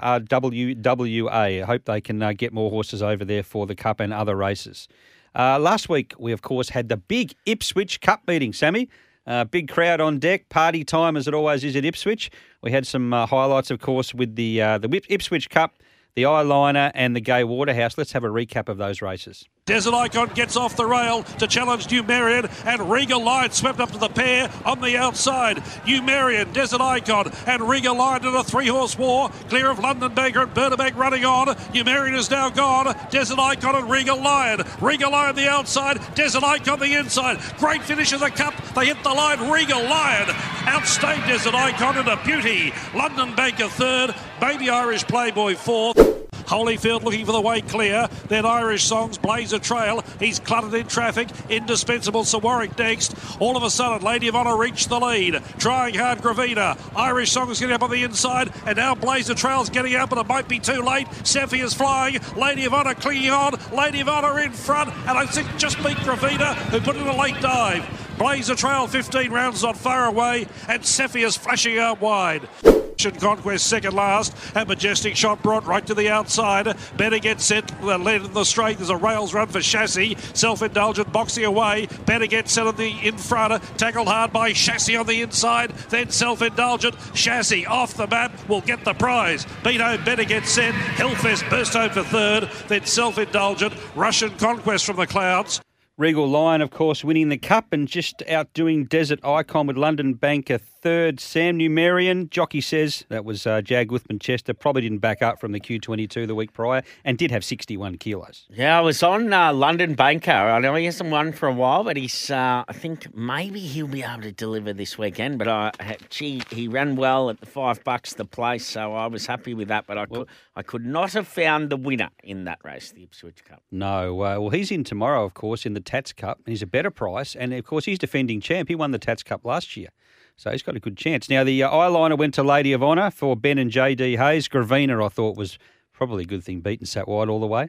I 1.27 1.61
hope 1.61 1.87
they 1.87 2.03
can 2.03 2.23
uh, 2.23 2.35
get 2.35 2.53
more 2.53 2.69
horses 2.69 3.03
over 3.03 3.25
there 3.25 3.43
for 3.43 3.67
the 3.67 3.75
Cup 3.75 3.99
and 3.99 4.13
other 4.13 4.37
races. 4.37 4.89
Uh, 5.35 5.59
last 5.59 5.89
week, 5.89 6.13
we 6.19 6.33
of 6.33 6.43
course 6.43 6.69
had 6.69 6.91
the 6.91 6.99
big 6.99 7.35
Ipswich 7.47 8.03
Cup 8.03 8.29
meeting, 8.29 8.53
Sammy. 8.53 8.91
Uh, 9.27 9.45
big 9.45 9.69
crowd 9.69 10.01
on 10.01 10.19
deck, 10.19 10.49
party 10.49 10.85
time 10.85 11.17
as 11.17 11.29
it 11.29 11.35
always 11.35 11.63
is 11.63 11.77
at 11.77 11.85
Ipswich. 11.85 12.31
We 12.63 12.73
had 12.73 12.87
some 12.87 13.15
uh, 13.15 13.27
highlights, 13.27 13.71
of 13.71 13.81
course, 13.81 14.13
with 14.13 14.35
the 14.37 14.61
uh, 14.61 14.79
the 14.79 15.03
Ipswich 15.09 15.49
Cup, 15.49 15.77
the 16.15 16.23
Eyeliner, 16.23 16.91
and 16.95 17.15
the 17.15 17.21
Gay 17.21 17.45
Waterhouse. 17.45 17.97
Let's 17.97 18.13
have 18.13 18.25
a 18.25 18.29
recap 18.29 18.69
of 18.69 18.79
those 18.79 19.03
races. 19.03 19.49
Desert 19.67 19.95
Icon 19.95 20.29
gets 20.35 20.57
off 20.57 20.75
the 20.75 20.87
rail 20.87 21.23
to 21.39 21.47
challenge 21.47 21.89
New 21.91 22.03
Marion, 22.03 22.49
and 22.65 22.91
Regal 22.91 23.23
Lion 23.23 23.53
swept 23.53 23.79
up 23.79 23.93
to 23.93 23.99
the 23.99 24.09
pair 24.09 24.51
on 24.65 24.81
the 24.81 24.97
outside. 24.97 25.63
New 25.87 26.03
Marion, 26.03 26.53
Desert 26.53 26.81
Icon, 26.81 27.31
and 27.47 27.63
Regal 27.63 27.97
Lion 27.97 28.27
in 28.27 28.35
a 28.35 28.43
three 28.43 28.67
horse 28.67 28.99
war, 28.99 29.29
clear 29.49 29.71
of 29.71 29.79
London 29.79 30.13
Banker 30.13 30.43
and 30.43 30.53
Bernabeg 30.53 30.97
running 30.97 31.25
on. 31.25 31.57
New 31.73 31.85
Marion 31.85 32.17
is 32.17 32.31
now 32.31 32.51
gone. 32.51 32.97
Desert 33.11 33.39
Icon 33.39 33.77
and 33.77 33.89
Regal 33.89 34.21
Lion. 34.21 34.63
Regal 34.81 35.13
Lion 35.13 35.37
the 35.37 35.49
outside, 35.49 36.01
Desert 36.17 36.43
Icon 36.43 36.81
the 36.81 36.99
inside. 36.99 37.39
Great 37.59 37.83
finish 37.83 38.13
of 38.13 38.19
the 38.21 38.31
cup. 38.31 38.55
They 38.75 38.87
hit 38.87 39.01
the 39.05 39.11
line. 39.11 39.51
Regal 39.51 39.83
Lion 39.85 40.35
outstayed 40.67 41.25
Desert 41.29 41.55
Icon 41.55 41.97
in 41.99 42.09
a 42.09 42.17
beauty. 42.25 42.73
London 42.93 43.37
Banker 43.37 43.69
third, 43.69 44.17
Baby 44.41 44.71
Irish 44.71 45.05
Playboy 45.05 45.55
fourth. 45.55 45.99
Holyfield 46.47 47.03
looking 47.03 47.27
for 47.27 47.33
the 47.33 47.41
way 47.41 47.61
clear. 47.61 48.09
Then 48.29 48.47
Irish 48.47 48.85
Songs 48.85 49.19
blaze 49.19 49.53
a 49.53 49.59
trail. 49.59 50.03
He's 50.19 50.41
cluttered 50.41 50.73
in 50.73 50.87
traffic. 50.87 51.29
Indispensable 51.51 52.25
Sir 52.25 52.39
Warwick 52.39 52.77
next. 52.79 53.15
All 53.39 53.57
of 53.57 53.63
a 53.63 53.71
sudden, 53.71 54.05
Lady 54.05 54.29
of 54.29 54.35
Honour 54.35 54.57
reached 54.57 54.89
the 54.89 54.99
lead. 54.99 55.43
Trying 55.59 55.95
hard, 55.95 56.21
Gravina. 56.21 56.79
Irish 56.97 57.33
Songs 57.33 57.61
getting 57.61 57.75
up 57.75 57.83
on 57.83 57.91
the 57.91 58.03
inside. 58.03 58.51
And 58.67 58.77
now 58.77 58.95
Blazer 58.95 59.35
Trail's 59.35 59.69
getting 59.69 59.95
out, 59.95 60.09
but 60.09 60.19
it 60.19 60.27
might 60.27 60.49
be 60.49 60.59
too 60.59 60.81
late. 60.81 61.07
Seffi 61.23 61.63
is 61.63 61.75
flying. 61.75 62.19
Lady 62.35 62.65
of 62.65 62.73
Honour 62.73 62.95
clinging 62.95 63.31
on. 63.31 63.55
Lady 63.73 64.01
of 64.01 64.09
Honour 64.09 64.41
in 64.41 64.53
front. 64.53 64.89
And 65.07 65.19
I 65.19 65.27
think 65.27 65.55
just 65.59 65.77
beat 65.85 65.99
Gravina, 65.99 66.55
who 66.71 66.81
put 66.81 66.97
in 66.97 67.07
a 67.07 67.17
late 67.17 67.39
dive. 67.43 68.00
Blazer 68.21 68.55
Trail 68.55 68.87
15 68.87 69.33
rounds 69.33 69.63
not 69.63 69.79
far 69.79 70.05
away. 70.05 70.47
And 70.69 70.83
is 70.83 71.37
flashing 71.39 71.79
out 71.79 72.03
wide. 72.03 72.47
Russian 72.63 73.19
conquest 73.19 73.67
second 73.67 73.95
last, 73.95 74.37
and 74.55 74.69
Majestic 74.69 75.17
shot 75.17 75.43
brought 75.43 75.65
right 75.65 75.87
to 75.87 75.95
the 75.95 76.11
outside. 76.11 76.77
Better 76.99 77.19
get 77.19 77.41
set, 77.41 77.67
the 77.81 77.97
lead 77.97 78.27
in 78.27 78.35
the 78.35 78.45
straight. 78.45 78.77
There's 78.77 78.91
a 78.91 78.97
rails 78.99 79.33
run 79.33 79.49
for 79.49 79.63
Chassis. 79.63 80.19
Self 80.35 80.61
indulgent 80.61 81.11
boxing 81.11 81.47
away. 81.47 81.89
Better 82.05 82.27
get 82.27 82.51
set 82.51 82.67
on 82.67 82.77
the 82.77 82.91
in 83.03 83.17
front, 83.17 83.63
tackled 83.79 84.07
hard 84.07 84.35
by 84.35 84.53
Chassis 84.53 84.97
on 84.97 85.07
the 85.07 85.23
inside. 85.23 85.71
Then 85.89 86.11
self 86.11 86.43
indulgent. 86.43 86.97
Chassis 87.15 87.65
off 87.65 87.95
the 87.95 88.07
map 88.07 88.33
will 88.51 88.61
get 88.61 88.85
the 88.85 88.93
prize. 88.93 89.47
Beto 89.65 90.05
better 90.05 90.25
get 90.25 90.45
set. 90.45 90.75
Hillfest 90.75 91.49
burst 91.49 91.73
home 91.73 91.89
for 91.89 92.03
third. 92.03 92.51
Then 92.69 92.85
self 92.85 93.17
indulgent. 93.17 93.73
Russian 93.95 94.37
Conquest 94.37 94.85
from 94.85 94.97
the 94.97 95.07
clouds. 95.07 95.63
Regal 96.01 96.27
Lion, 96.27 96.63
of 96.63 96.71
course, 96.71 97.05
winning 97.05 97.29
the 97.29 97.37
cup 97.37 97.75
and 97.75 97.87
just 97.87 98.23
outdoing 98.27 98.87
Desert 98.87 99.23
Icon 99.23 99.67
with 99.67 99.77
London 99.77 100.15
Banker 100.15 100.57
third. 100.83 101.21
Sam 101.21 101.59
Numerian, 101.59 102.31
jockey 102.31 102.61
says 102.61 103.05
that 103.09 103.25
was 103.25 103.47
uh, 103.47 103.61
Jag 103.61 103.91
with 103.91 104.07
Chester. 104.21 104.55
Probably 104.55 104.83
didn't 104.83 104.99
back 104.99 105.23
up 105.23 105.41
from 105.41 105.53
the 105.53 105.61
Q22 105.61 106.27
the 106.27 106.35
week 106.35 106.53
prior 106.53 106.83
and 107.05 107.19
did 107.19 107.31
have 107.31 107.45
61 107.45 107.97
kilos. 107.99 108.47
Yeah, 108.51 108.79
I 108.79 108.81
was 108.81 109.03
on 109.03 109.33
uh, 109.33 109.53
London 109.53 109.95
Banker. 109.95 110.31
I 110.31 110.59
know 110.59 110.75
he 110.75 110.87
hasn't 110.87 111.11
won 111.11 111.33
for 111.33 111.49
a 111.49 111.53
while, 111.53 111.85
but 111.85 111.97
he's. 111.97 112.31
Uh, 112.31 112.65
I 112.67 112.73
think 112.73 113.15
maybe 113.15 113.61
he'll 113.61 113.87
be 113.87 114.03
able 114.03 114.23
to 114.23 114.33
deliver 114.33 114.73
this 114.73 114.97
weekend. 114.97 115.39
But 115.39 115.49
I, 115.49 115.73
gee, 116.09 116.43
he 116.51 116.69
ran 116.69 116.97
well 116.97 117.31
at 117.31 117.41
the 117.41 117.47
five 117.47 117.83
bucks 117.85 118.15
the 118.15 118.25
place, 118.25 118.67
so 118.67 118.95
I 118.95 119.07
was 119.07 119.27
happy 119.27 119.55
with 119.55 119.69
that. 119.69 119.87
But 119.87 119.99
I 119.99 120.07
could, 120.07 120.29
I 120.57 120.63
could 120.63 120.85
not 120.85 121.13
have 121.13 121.29
found 121.29 121.71
the 121.71 121.77
winner 121.77 122.11
in 122.23 122.45
that 122.45 122.59
race, 122.65 122.93
the 122.93 123.03
Ipswich 123.03 123.45
Cup. 123.45 123.63
No, 123.71 124.23
uh, 124.23 124.41
well, 124.41 124.51
he's 124.51 124.71
in 124.71 124.85
tomorrow, 124.85 125.25
of 125.25 125.35
course, 125.35 125.67
in 125.67 125.75
the 125.75 125.81
Tats 125.91 126.13
Cup, 126.13 126.39
and 126.45 126.53
he's 126.53 126.63
a 126.63 126.67
better 126.67 126.91
price. 126.91 127.35
And 127.35 127.53
of 127.53 127.65
course, 127.65 127.85
he's 127.85 127.99
defending 127.99 128.41
champ. 128.41 128.69
He 128.69 128.75
won 128.75 128.91
the 128.93 128.99
Tats 128.99 129.23
Cup 129.23 129.45
last 129.45 129.77
year. 129.77 129.89
So 130.37 130.51
he's 130.51 130.63
got 130.63 130.77
a 130.77 130.81
good 130.81 130.97
chance. 130.97 131.29
Now, 131.29 131.45
the 131.45 131.63
uh, 131.63 131.71
eyeliner 131.71 132.17
went 132.17 132.33
to 132.35 132.43
Lady 132.43 132.73
of 132.73 132.83
Honour 132.83 133.11
for 133.11 133.37
Ben 133.37 133.59
and 133.59 133.71
JD 133.71 134.17
Hayes. 134.17 134.49
Gravina, 134.49 135.05
I 135.05 135.09
thought, 135.09 135.37
was 135.37 135.59
probably 135.93 136.23
a 136.25 136.27
good 136.27 136.45
thing, 136.45 136.61
beaten 136.61 136.87
sat 136.87 137.07
wide 137.09 137.29
all 137.29 137.41
the 137.41 137.47
way. 137.47 137.69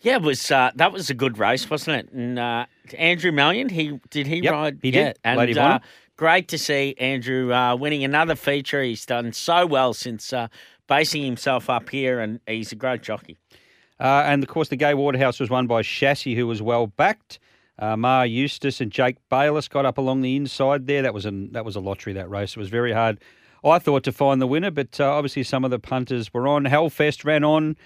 Yeah, 0.00 0.16
it 0.16 0.22
was 0.22 0.50
uh, 0.50 0.70
that 0.76 0.92
was 0.92 1.08
a 1.10 1.14
good 1.14 1.38
race, 1.38 1.68
wasn't 1.70 1.96
it? 1.96 2.12
And 2.12 2.38
uh, 2.38 2.66
Andrew 2.96 3.32
Mallyon, 3.32 3.70
he 3.70 3.98
did 4.10 4.26
he 4.26 4.36
Yep, 4.40 4.52
ride? 4.52 4.78
he 4.82 4.90
yeah, 4.90 5.04
did. 5.08 5.18
And 5.24 5.38
Lady 5.38 5.52
of 5.52 5.58
uh, 5.58 5.62
Honour. 5.62 5.80
great 6.16 6.48
to 6.48 6.58
see 6.58 6.94
Andrew 6.98 7.52
uh, 7.52 7.74
winning 7.74 8.04
another 8.04 8.36
feature. 8.36 8.82
He's 8.82 9.06
done 9.06 9.32
so 9.32 9.66
well 9.66 9.92
since 9.94 10.32
uh, 10.32 10.48
basing 10.86 11.24
himself 11.24 11.68
up 11.70 11.88
here, 11.90 12.20
and 12.20 12.38
he's 12.46 12.70
a 12.72 12.76
great 12.76 13.02
jockey. 13.02 13.36
Uh, 14.00 14.22
and 14.26 14.42
of 14.42 14.48
course, 14.48 14.68
the 14.68 14.76
Gay 14.76 14.94
Waterhouse 14.94 15.40
was 15.40 15.50
won 15.50 15.66
by 15.66 15.82
Chassis, 15.82 16.34
who 16.34 16.46
was 16.46 16.62
well 16.62 16.86
backed. 16.86 17.38
Uh, 17.78 17.96
Mar 17.96 18.26
Eustace 18.26 18.80
and 18.80 18.90
Jake 18.90 19.16
Bayliss 19.28 19.68
got 19.68 19.86
up 19.86 19.98
along 19.98 20.22
the 20.22 20.36
inside 20.36 20.86
there. 20.86 21.02
That 21.02 21.14
was 21.14 21.26
a 21.26 21.30
that 21.52 21.64
was 21.64 21.76
a 21.76 21.80
lottery 21.80 22.12
that 22.14 22.28
race. 22.28 22.50
It 22.52 22.56
was 22.58 22.68
very 22.68 22.92
hard, 22.92 23.20
I 23.64 23.78
thought, 23.78 24.04
to 24.04 24.12
find 24.12 24.40
the 24.42 24.46
winner, 24.46 24.70
but 24.70 25.00
uh, 25.00 25.04
obviously 25.04 25.44
some 25.44 25.64
of 25.64 25.70
the 25.70 25.78
punters 25.78 26.32
were 26.34 26.48
on. 26.48 26.64
Hellfest 26.64 27.24
ran 27.24 27.44
on 27.44 27.76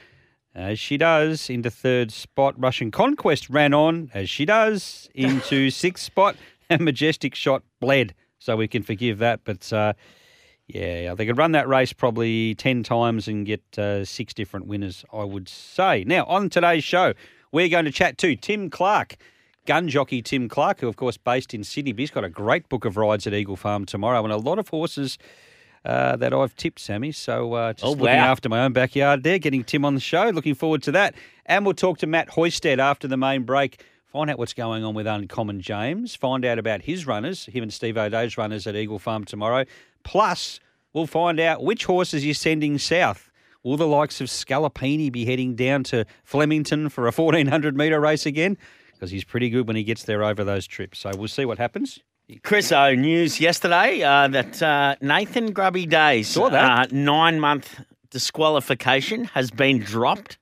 as 0.55 0.79
she 0.79 0.97
does 0.97 1.51
into 1.51 1.71
third 1.71 2.11
spot. 2.11 2.55
Russian 2.57 2.91
Conquest 2.91 3.51
ran 3.51 3.75
on 3.75 4.11
as 4.15 4.31
she 4.31 4.45
does 4.45 5.09
into 5.15 5.71
sixth 5.71 6.05
spot, 6.05 6.37
and 6.71 6.83
Majestic 6.83 7.35
Shot 7.35 7.63
bled, 7.81 8.15
so 8.39 8.57
we 8.57 8.69
can 8.69 8.83
forgive 8.83 9.19
that. 9.19 9.41
But 9.45 9.71
uh, 9.73 9.93
yeah, 10.69 11.15
they 11.15 11.27
could 11.27 11.37
run 11.39 11.53
that 11.53 11.69
race 11.69 11.93
probably 11.93 12.55
10 12.55 12.83
times 12.83 13.29
and 13.29 13.45
get 13.45 13.63
uh, 13.79 14.05
six 14.05 14.33
different 14.33 14.67
winners, 14.67 15.05
I 15.13 15.25
would 15.25 15.49
say. 15.49 16.05
Now, 16.05 16.25
on 16.25 16.49
today's 16.49 16.85
show, 16.85 17.13
we're 17.51 17.69
going 17.69 17.85
to 17.85 17.93
chat 17.93 18.17
to 18.19 18.35
Tim 18.37 18.71
Clark, 18.71 19.17
gun 19.67 19.89
jockey 19.89 20.23
Tim 20.23 20.49
Clark, 20.49 20.81
who, 20.81 20.89
of 20.89 20.97
course, 20.97 21.17
based 21.17 21.53
in 21.53 21.65
Sydney. 21.65 21.93
But 21.93 22.01
he's 22.01 22.11
got 22.11 22.25
a 22.25 22.31
great 22.31 22.69
book 22.69 22.85
of 22.85 22.97
rides 22.97 23.27
at 23.27 23.35
Eagle 23.35 23.57
Farm 23.57 23.85
tomorrow 23.85 24.23
and 24.25 24.33
a 24.33 24.37
lot 24.39 24.59
of 24.59 24.69
horses 24.69 25.19
uh, 25.85 26.17
that 26.17 26.33
I've 26.33 26.55
tipped, 26.57 26.79
Sammy. 26.79 27.13
So 27.13 27.53
uh, 27.55 27.73
just 27.75 27.85
Oh, 27.85 27.91
looking 27.91 28.07
wow. 28.07 28.31
after 28.31 28.49
my 28.49 28.65
own 28.65 28.73
backyard 28.73 29.25
there, 29.25 29.39
getting 29.39 29.65
Tim 29.65 29.85
on 29.85 29.95
the 29.95 30.01
show. 30.01 30.31
Looking 30.31 30.55
forward 30.55 30.83
to 30.85 30.93
that. 30.93 31.15
And 31.45 31.67
we'll 31.67 31.75
talk 31.75 31.99
to 31.99 32.07
Matt 32.07 32.29
Hoysted 32.31 32.79
after 32.79 33.09
the 33.09 33.17
main 33.17 33.43
break. 33.43 33.85
Find 34.13 34.31
out 34.31 34.39
what's 34.39 34.53
going 34.53 34.85
on 34.85 34.95
with 34.95 35.07
Uncommon 35.07 35.61
James. 35.61 36.15
Find 36.15 36.45
out 36.45 36.59
about 36.59 36.83
his 36.83 37.07
runners, 37.07 37.47
him 37.47 37.63
and 37.63 37.73
Steve 37.73 37.97
O'Dea's 37.97 38.37
runners 38.37 38.67
at 38.67 38.77
Eagle 38.77 38.99
Farm 38.99 39.25
tomorrow. 39.25 39.65
Plus, 40.05 40.61
we'll 40.93 41.07
find 41.07 41.41
out 41.41 41.63
which 41.63 41.85
horses 41.85 42.23
he's 42.23 42.39
sending 42.39 42.79
south. 42.79 43.31
Will 43.63 43.77
the 43.77 43.87
likes 43.87 44.21
of 44.21 44.27
Scalapini 44.27 45.11
be 45.11 45.25
heading 45.25 45.55
down 45.55 45.85
to 45.85 46.05
Flemington 46.25 46.89
for 46.89 47.03
a 47.07 47.13
1400 47.13 47.77
metre 47.77 48.01
race 48.01 48.27
again? 48.27 48.59
Because 48.93 49.11
he's 49.11 49.25
pretty 49.25 49.51
good 49.51 49.67
when 49.67 49.77
he 49.77 49.85
gets 49.85 50.05
there 50.05 50.25
over 50.25 50.43
those 50.45 50.67
trips. 50.67 50.99
So 51.01 51.11
we'll 51.17 51.29
see 51.29 51.45
what 51.45 51.59
happens. 51.59 52.01
Chris 52.43 52.73
O 52.73 52.95
news 52.95 53.41
yesterday 53.41 54.03
uh, 54.03 54.27
that 54.29 54.63
uh, 54.63 54.97
Nathan 55.01 55.53
Grubby 55.53 55.87
Days 55.87 56.29
Uh, 56.61 56.87
nine 56.91 57.39
month 57.41 57.81
disqualification 58.11 59.25
has 59.25 59.51
been 59.51 59.79
dropped. 59.81 60.39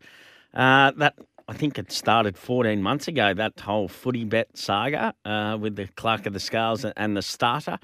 Uh, 0.54 0.92
that 0.96 1.14
I 1.48 1.52
think 1.52 1.78
it 1.78 1.90
started 1.90 2.36
14 2.38 2.80
months 2.82 3.08
ago. 3.08 3.34
That 3.34 3.58
whole 3.60 3.88
footy 3.88 4.24
bet 4.24 4.56
saga 4.56 5.14
uh, 5.24 5.58
with 5.60 5.76
the 5.76 5.88
clerk 5.88 6.26
of 6.26 6.32
the 6.32 6.40
scales 6.40 6.84
and 6.84 7.16
the 7.16 7.22
starter, 7.22 7.78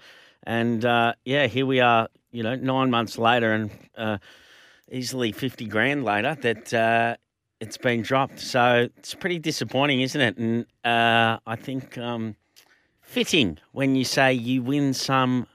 and 0.47 0.85
uh, 0.85 1.15
yeah, 1.25 1.47
here 1.47 1.67
we 1.67 1.81
are. 1.81 2.09
You 2.31 2.43
know, 2.43 2.55
nine 2.55 2.91
months 2.91 3.19
later, 3.19 3.53
and 3.53 3.71
uh, 3.97 4.19
easily 4.91 5.33
50 5.33 5.67
grand 5.67 6.05
later 6.05 6.35
that. 6.35 6.73
Uh, 6.75 7.17
it's 7.59 7.79
been 7.79 8.03
dropped, 8.03 8.39
so 8.39 8.87
it's 8.99 9.15
pretty 9.15 9.39
disappointing, 9.39 10.03
isn't 10.03 10.21
it? 10.21 10.37
And 10.37 10.67
uh, 10.85 11.39
I 11.47 11.57
think 11.57 11.97
um, 11.97 12.37
fitting 13.01 13.57
when 13.73 13.97
you 13.97 14.05
say 14.05 14.35
you 14.35 14.63
win 14.63 14.93
some, 14.93 15.47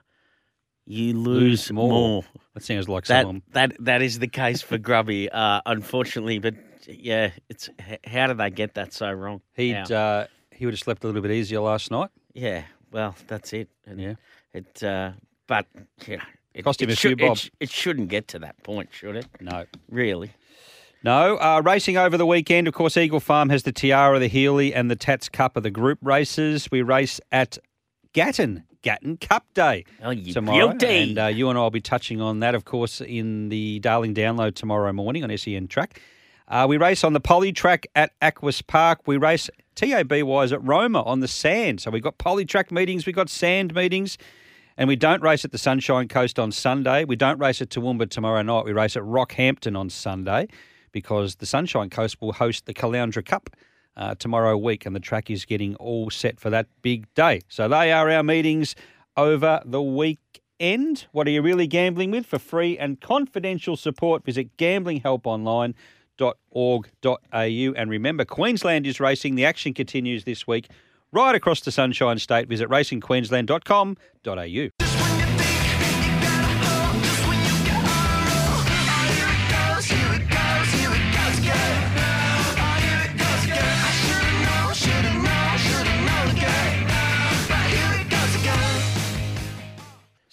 you 0.88 1.14
lose, 1.14 1.72
more. 1.72 2.24
That 2.56 2.64
sounds 2.64 2.90
like 2.90 3.06
That 3.06 3.22
someone. 3.22 3.44
that 3.52 3.74
that 3.80 4.02
is 4.02 4.18
the 4.18 4.28
case 4.28 4.64
for 4.64 4.80
Grubby, 4.80 5.30
uh, 5.30 5.62
unfortunately. 5.68 6.40
But 6.40 6.56
yeah, 6.88 7.30
it's 7.50 7.70
how 8.04 8.26
did 8.26 8.40
they 8.40 8.50
get 8.50 8.74
that 8.74 8.94
so 8.94 9.12
wrong? 9.12 9.42
He'd 9.54 9.92
uh, 9.92 10.26
he 10.52 10.66
would 10.66 10.74
have 10.74 10.80
slept 10.80 11.04
a 11.04 11.08
little 11.08 11.22
bit 11.22 11.32
easier 11.32 11.60
last 11.60 11.92
night. 11.92 12.10
yeah, 12.34 12.64
well, 12.92 13.16
that's 13.28 13.54
it. 13.54 13.70
And 13.86 14.00
Yeah. 14.02 14.14
It. 14.54 14.84
Uh, 14.84 15.12
but 15.48 15.66
yeah, 16.08 16.22
it 16.54 16.64
Cost 16.64 16.82
him 16.82 16.90
it 16.90 16.94
a 16.94 16.96
few 16.96 17.12
should- 17.12 17.20
bob. 17.20 17.38
It, 17.38 17.52
it 17.62 17.70
shouldn't 17.72 18.10
get 18.10 18.28
to 18.30 18.40
that 18.40 18.62
point, 18.64 18.90
should 18.92 19.16
it? 19.16 19.28
No. 19.40 19.66
Really? 19.90 20.32
No, 21.04 21.38
uh, 21.38 21.62
racing 21.66 21.98
over 21.98 22.16
the 22.16 22.28
weekend. 22.28 22.68
Of 22.68 22.76
course, 22.76 22.96
Eagle 22.96 23.20
Farm 23.20 23.50
has 23.50 23.64
the 23.64 23.72
Tiara, 23.72 24.20
the 24.20 24.28
Healy, 24.28 24.72
and 24.74 24.90
the 24.92 24.96
Tats 24.96 25.30
Cup 25.30 25.58
of 25.58 25.64
the 25.64 25.72
group 25.72 25.98
races. 26.04 26.70
We 26.72 26.84
race 26.84 27.20
at 27.32 27.58
Gatton, 28.14 28.66
Gatton 28.84 29.18
Cup 29.18 29.46
Day 29.56 29.86
Oh, 30.04 30.12
you 30.12 30.32
tomorrow. 30.32 30.76
And 30.80 31.18
uh, 31.18 31.26
you 31.26 31.50
and 31.50 31.58
I 31.58 31.62
will 31.64 31.72
be 31.72 31.82
touching 31.82 32.22
on 32.22 32.42
that, 32.42 32.54
of 32.54 32.66
course, 32.66 33.02
in 33.02 33.50
the 33.50 33.80
Darling 33.80 34.14
Download 34.14 34.54
tomorrow 34.54 34.94
morning 34.94 35.24
on 35.24 35.36
SEN 35.36 35.68
Track. 35.68 36.00
Uh, 36.48 36.68
we 36.70 36.78
race 36.78 37.04
on 37.04 37.14
the 37.14 37.20
poly 37.20 37.52
track 37.52 37.88
at 37.96 38.12
Aquis 38.22 38.62
Park. 38.62 39.00
We 39.08 39.18
race 39.18 39.50
TAB 39.74 40.22
wise 40.22 40.52
at 40.52 40.62
Roma 40.64 41.02
on 41.02 41.22
the 41.22 41.28
sand. 41.28 41.82
So 41.82 41.90
we've 41.90 42.04
got 42.04 42.20
poly 42.20 42.46
track 42.46 42.72
meetings, 42.72 43.08
we've 43.08 43.16
got 43.16 43.30
sand 43.30 43.74
meetings. 43.74 44.20
And 44.82 44.88
we 44.88 44.96
don't 44.96 45.22
race 45.22 45.46
at 45.46 45.52
the 45.52 45.60
Sunshine 45.60 46.08
Coast 46.08 46.40
on 46.40 46.52
Sunday. 46.52 47.04
We 47.04 47.16
don't 47.16 47.38
race 47.38 47.62
at 47.62 47.70
Toowoomba 47.70 48.10
tomorrow 48.10 48.42
night. 48.42 48.66
We 48.66 48.74
race 48.74 48.98
at 48.98 49.04
Rockhampton 49.04 49.78
on 49.78 49.92
Sunday 49.92 50.48
because 50.92 51.36
the 51.36 51.46
Sunshine 51.46 51.92
Coast 51.92 52.20
will 52.20 52.34
host 52.34 52.66
the 52.66 52.74
Caloundra 52.74 53.24
Cup 53.24 53.52
uh, 53.96 54.16
tomorrow 54.16 54.58
week, 54.58 54.88
and 54.88 54.96
the 54.96 55.00
track 55.00 55.30
is 55.30 55.46
getting 55.46 55.76
all 55.76 56.10
set 56.10 56.40
for 56.40 56.50
that 56.50 56.66
big 56.82 57.06
day. 57.14 57.42
So 57.48 57.68
they 57.68 57.92
are 57.92 58.10
our 58.10 58.24
meetings 58.24 58.74
over 59.16 59.62
the 59.66 59.84
weekend. 59.84 61.06
What 61.12 61.28
are 61.28 61.30
you 61.30 61.44
really 61.44 61.68
gambling 61.68 62.10
with? 62.10 62.26
For 62.26 62.40
free 62.40 62.76
and 62.76 63.00
confidential 63.00 63.78
support, 63.78 64.26
visit 64.26 64.58
gamblinghelponline.org.au. 64.58 65.74
And 67.34 67.90
remember, 67.92 68.26
Queensland 68.26 68.88
is 68.88 69.00
racing. 69.00 69.36
The 69.36 69.46
action 69.46 69.76
continues 69.76 70.24
this 70.24 70.48
week 70.48 70.70
right 71.12 71.36
across 71.36 71.62
the 71.62 71.72
Sunshine 71.72 72.20
State. 72.20 72.48
Visit 72.48 72.70
racingqueensland.com.au. 72.70 74.92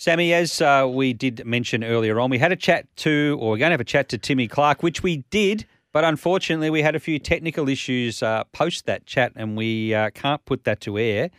Sammy, 0.09 0.33
as 0.33 0.63
uh, 0.63 0.87
we 0.89 1.13
did 1.13 1.45
mention 1.45 1.85
earlier 1.85 2.19
on, 2.19 2.31
we 2.31 2.39
had 2.39 2.51
a 2.51 2.57
chat 2.57 2.87
to, 2.97 3.37
or 3.41 3.51
we're 3.51 3.59
going 3.59 3.69
to 3.69 3.73
have 3.73 3.81
a 3.81 3.85
chat 3.85 4.09
to 4.09 4.17
Timmy 4.17 4.49
Clark, 4.49 4.83
which 4.83 5.03
we 5.03 5.19
did, 5.29 5.67
but 5.93 6.05
unfortunately 6.05 6.71
we 6.71 6.83
had 6.83 6.95
a 6.95 7.01
few 7.01 7.19
technical 7.19 7.69
issues 7.69 8.23
uh, 8.23 8.45
post 8.53 8.87
that 8.87 9.07
chat, 9.07 9.33
and 9.37 9.57
we 9.57 9.95
uh, 9.95 10.11
can't 10.11 10.45
put 10.45 10.65
that 10.65 10.81
to 10.83 10.99
air. 10.99 11.31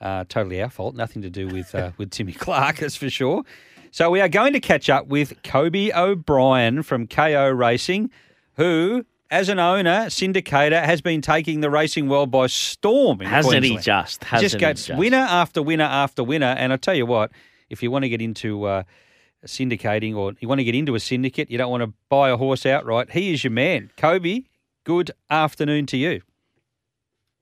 Uh, 0.00 0.24
totally 0.28 0.62
our 0.62 0.68
fault, 0.68 0.94
nothing 0.94 1.22
to 1.22 1.30
do 1.30 1.48
with 1.48 1.74
uh, 1.74 1.90
with 1.98 2.10
Timmy 2.10 2.32
Clark, 2.32 2.78
that's 2.78 2.96
for 2.96 3.10
sure. 3.10 3.44
So 3.90 4.10
we 4.10 4.20
are 4.20 4.28
going 4.28 4.52
to 4.52 4.60
catch 4.60 4.90
up 4.90 5.06
with 5.06 5.42
Kobe 5.42 5.90
O'Brien 5.94 6.82
from 6.82 7.06
KO 7.06 7.48
Racing, 7.48 8.10
who, 8.56 9.06
as 9.30 9.48
an 9.48 9.58
owner, 9.58 10.06
syndicator, 10.06 10.82
has 10.82 11.00
been 11.00 11.22
taking 11.22 11.60
the 11.60 11.70
racing 11.70 12.08
world 12.08 12.30
by 12.30 12.46
storm. 12.48 13.22
In 13.22 13.28
Hasn't 13.28 13.64
he 13.64 13.78
just? 13.78 14.22
Hasn't 14.24 14.50
just 14.50 14.60
gets 14.60 14.90
winner 14.90 15.16
after 15.16 15.62
winner 15.62 15.84
after 15.84 16.22
winner. 16.22 16.54
And 16.58 16.74
I 16.74 16.76
tell 16.76 16.94
you 16.94 17.06
what, 17.06 17.30
if 17.70 17.82
you 17.82 17.90
want 17.90 18.02
to 18.02 18.10
get 18.10 18.20
into 18.20 18.64
uh, 18.64 18.82
syndicating 19.46 20.16
or 20.16 20.34
you 20.40 20.48
want 20.48 20.58
to 20.58 20.64
get 20.64 20.74
into 20.74 20.94
a 20.94 21.00
syndicate, 21.00 21.50
you 21.50 21.58
don't 21.58 21.70
want 21.70 21.82
to 21.82 21.92
buy 22.08 22.30
a 22.30 22.36
horse 22.36 22.66
outright, 22.66 23.10
he 23.12 23.32
is 23.32 23.44
your 23.44 23.50
man. 23.50 23.90
Kobe, 23.96 24.42
good 24.84 25.10
afternoon 25.30 25.86
to 25.86 25.96
you. 25.96 26.22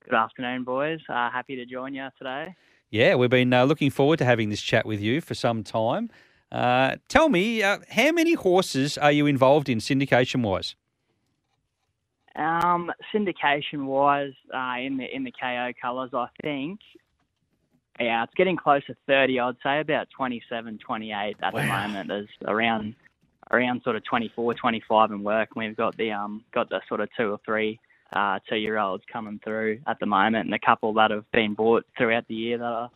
Good 0.05 0.15
afternoon, 0.15 0.65
boys. 0.65 1.01
Uh, 1.09 1.31
happy 1.31 1.57
to 1.57 1.65
join 1.65 1.95
you 1.95 2.09
today. 2.19 2.55
Yeah, 2.91 3.15
we've 3.15 3.31
been 3.31 3.53
uh, 3.53 3.65
looking 3.65 3.91
forward 3.91 4.19
to 4.19 4.25
having 4.25 4.51
this 4.51 4.61
chat 4.61 4.87
with 4.87 5.01
you 5.01 5.21
for 5.21 5.35
some 5.35 5.65
time. 5.65 6.11
Uh, 6.53 6.97
tell 7.09 7.29
me, 7.29 7.63
uh, 7.63 7.79
how 7.91 8.13
many 8.13 8.35
horses 8.35 8.97
are 8.99 9.11
you 9.11 9.27
involved 9.27 9.69
in 9.69 9.79
syndication 9.79 10.43
wise? 10.43 10.77
Um, 12.37 12.93
syndication 13.13 13.87
wise, 13.87 14.33
uh, 14.55 14.77
in 14.81 14.97
the 14.99 15.07
in 15.13 15.25
the 15.25 15.33
KO 15.33 15.73
colours, 15.81 16.11
I 16.13 16.27
think. 16.43 16.81
Yeah, 18.01 18.25
it's 18.25 18.35
getting 18.35 18.57
close 18.57 18.85
to 18.87 18.97
30. 19.07 19.39
I'd 19.39 19.57
say 19.63 19.81
about 19.81 20.09
27, 20.17 20.79
28 20.79 21.37
at 21.43 21.55
the 21.55 21.63
moment. 21.63 22.09
There's 22.09 22.29
around 22.47 22.95
around 23.51 23.83
sort 23.85 23.97
of 23.97 24.05
24, 24.05 24.55
25 24.55 25.11
in 25.13 25.23
work. 25.23 25.51
And 25.55 25.65
we've 25.65 25.77
got 25.77 25.97
the 25.97 26.11
um 26.13 26.45
got 26.53 26.69
the 26.71 26.81
sort 26.89 27.01
of 27.01 27.09
two 27.17 27.31
or 27.31 27.41
three 27.45 27.79
uh, 28.13 28.39
two 28.49 28.57
year 28.57 28.79
olds 28.79 29.05
coming 29.13 29.41
through 29.43 29.81
at 29.87 29.99
the 30.01 30.07
moment, 30.07 30.47
and 30.47 30.55
a 30.55 30.59
couple 30.59 30.93
that 30.95 31.11
have 31.11 31.31
been 31.33 31.55
bought 31.55 31.85
throughout 31.97 32.27
the 32.29 32.35
year 32.35 32.59
that 32.59 32.65
are 32.65 32.91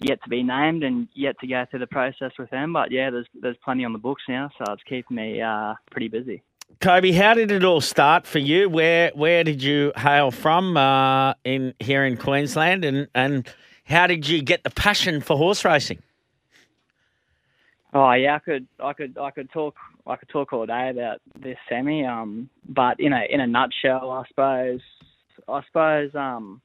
yet 0.00 0.22
to 0.22 0.28
be 0.28 0.42
named 0.42 0.82
and 0.82 1.08
yet 1.14 1.38
to 1.40 1.46
go 1.46 1.66
through 1.70 1.80
the 1.80 1.86
process 1.86 2.32
with 2.38 2.50
them. 2.50 2.72
But 2.72 2.90
yeah, 2.90 3.10
there's 3.10 3.26
there's 3.40 3.56
plenty 3.64 3.84
on 3.84 3.92
the 3.92 3.98
books 3.98 4.22
now, 4.28 4.50
so 4.58 4.72
it's 4.72 4.82
keeping 4.84 5.16
me 5.16 5.40
uh, 5.40 5.74
pretty 5.90 6.08
busy. 6.08 6.42
Kobe, 6.80 7.10
how 7.10 7.34
did 7.34 7.50
it 7.50 7.64
all 7.64 7.80
start 7.80 8.26
for 8.26 8.38
you? 8.38 8.68
Where 8.68 9.10
where 9.14 9.44
did 9.44 9.62
you 9.62 9.92
hail 9.96 10.30
from 10.30 10.76
uh, 10.76 11.34
in 11.44 11.74
here 11.80 12.04
in 12.04 12.16
Queensland, 12.16 12.84
and 12.84 13.08
and 13.14 13.52
how 13.90 14.06
did 14.06 14.28
you 14.28 14.42
get 14.42 14.62
the 14.62 14.70
passion 14.70 15.20
for 15.20 15.36
horse 15.36 15.64
racing? 15.64 16.02
Oh 17.92 18.12
yeah, 18.12 18.36
I 18.36 18.38
could 18.38 18.66
I 18.78 18.92
could 18.92 19.18
I 19.18 19.30
could 19.30 19.50
talk 19.50 19.74
I 20.06 20.16
could 20.16 20.28
talk 20.28 20.52
all 20.52 20.64
day 20.64 20.90
about 20.90 21.20
this 21.40 21.58
semi. 21.68 22.06
Um, 22.06 22.48
but 22.68 23.00
in 23.00 23.12
a 23.12 23.24
in 23.28 23.40
a 23.40 23.46
nutshell, 23.46 24.10
I 24.10 24.24
suppose 24.28 24.80
I 25.48 25.60
suppose 25.66 26.14
um, 26.14 26.60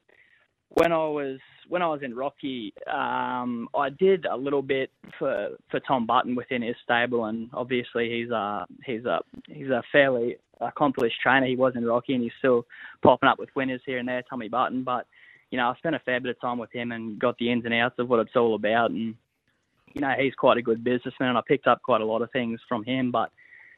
when 0.69 0.91
I 0.91 1.07
was 1.07 1.39
when 1.67 1.81
I 1.81 1.87
was 1.87 2.01
in 2.03 2.15
Rocky, 2.15 2.73
um, 2.91 3.67
I 3.75 3.89
did 3.89 4.25
a 4.25 4.37
little 4.37 4.61
bit 4.61 4.91
for 5.17 5.49
for 5.71 5.79
Tom 5.79 6.05
Button 6.05 6.35
within 6.35 6.61
his 6.61 6.75
stable, 6.83 7.25
and 7.25 7.49
obviously 7.53 8.09
he's 8.09 8.29
a 8.29 8.67
he's 8.85 9.05
a 9.05 9.19
he's 9.47 9.69
a 9.69 9.81
fairly 9.91 10.37
accomplished 10.61 11.19
trainer. 11.23 11.47
He 11.47 11.55
was 11.55 11.73
in 11.75 11.85
Rocky, 11.85 12.13
and 12.13 12.21
he's 12.21 12.33
still 12.37 12.65
popping 13.01 13.29
up 13.29 13.39
with 13.39 13.49
winners 13.55 13.81
here 13.83 13.97
and 13.97 14.07
there, 14.07 14.21
Tommy 14.29 14.47
Button. 14.47 14.83
But 14.83 15.07
you 15.55 15.61
know, 15.61 15.69
I 15.69 15.75
spent 15.77 15.95
a 15.95 15.99
fair 15.99 16.19
bit 16.19 16.31
of 16.31 16.41
time 16.41 16.57
with 16.57 16.73
him 16.73 16.91
and 16.91 17.17
got 17.17 17.37
the 17.37 17.49
ins 17.49 17.63
and 17.63 17.73
outs 17.73 17.95
of 17.97 18.09
what 18.09 18.19
it's 18.19 18.35
all 18.35 18.55
about, 18.55 18.91
and 18.91 19.15
you 19.93 20.01
know, 20.01 20.13
he's 20.19 20.35
quite 20.35 20.57
a 20.57 20.61
good 20.61 20.83
businessman, 20.83 21.29
and 21.29 21.37
I 21.37 21.41
picked 21.47 21.65
up 21.65 21.81
quite 21.81 22.01
a 22.01 22.05
lot 22.05 22.21
of 22.21 22.29
things 22.31 22.59
from 22.67 22.83
him. 22.83 23.09
But 23.09 23.31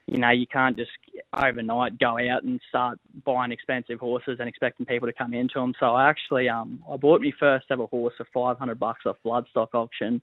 you 0.08 0.18
know, 0.18 0.32
you 0.32 0.48
can't 0.48 0.76
just 0.76 0.90
overnight 1.36 2.00
go 2.00 2.18
out 2.18 2.42
and 2.42 2.60
start 2.68 2.98
buying 3.24 3.52
expensive 3.52 4.00
horses 4.00 4.38
and 4.40 4.50
expecting 4.50 4.88
people 4.88 5.08
to 5.08 5.14
come 5.14 5.36
into 5.36 5.60
them. 5.60 5.76
So 5.80 5.94
I 5.94 6.10
actually, 6.10 6.50
um, 6.50 6.84
I 6.92 6.98
bought 6.98 7.22
my 7.22 7.32
first 7.40 7.68
ever 7.70 7.86
horse 7.86 8.16
for 8.18 8.26
500 8.34 8.80
bucks 8.80 9.06
off 9.06 9.18
Bloodstock 9.24 9.76
auction, 9.76 10.20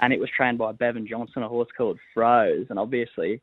and 0.00 0.12
it 0.12 0.20
was 0.20 0.30
trained 0.30 0.58
by 0.58 0.70
Bevan 0.70 1.08
Johnson, 1.08 1.42
a 1.42 1.48
horse 1.48 1.70
called 1.76 1.98
Froze. 2.14 2.66
And 2.70 2.78
obviously, 2.78 3.40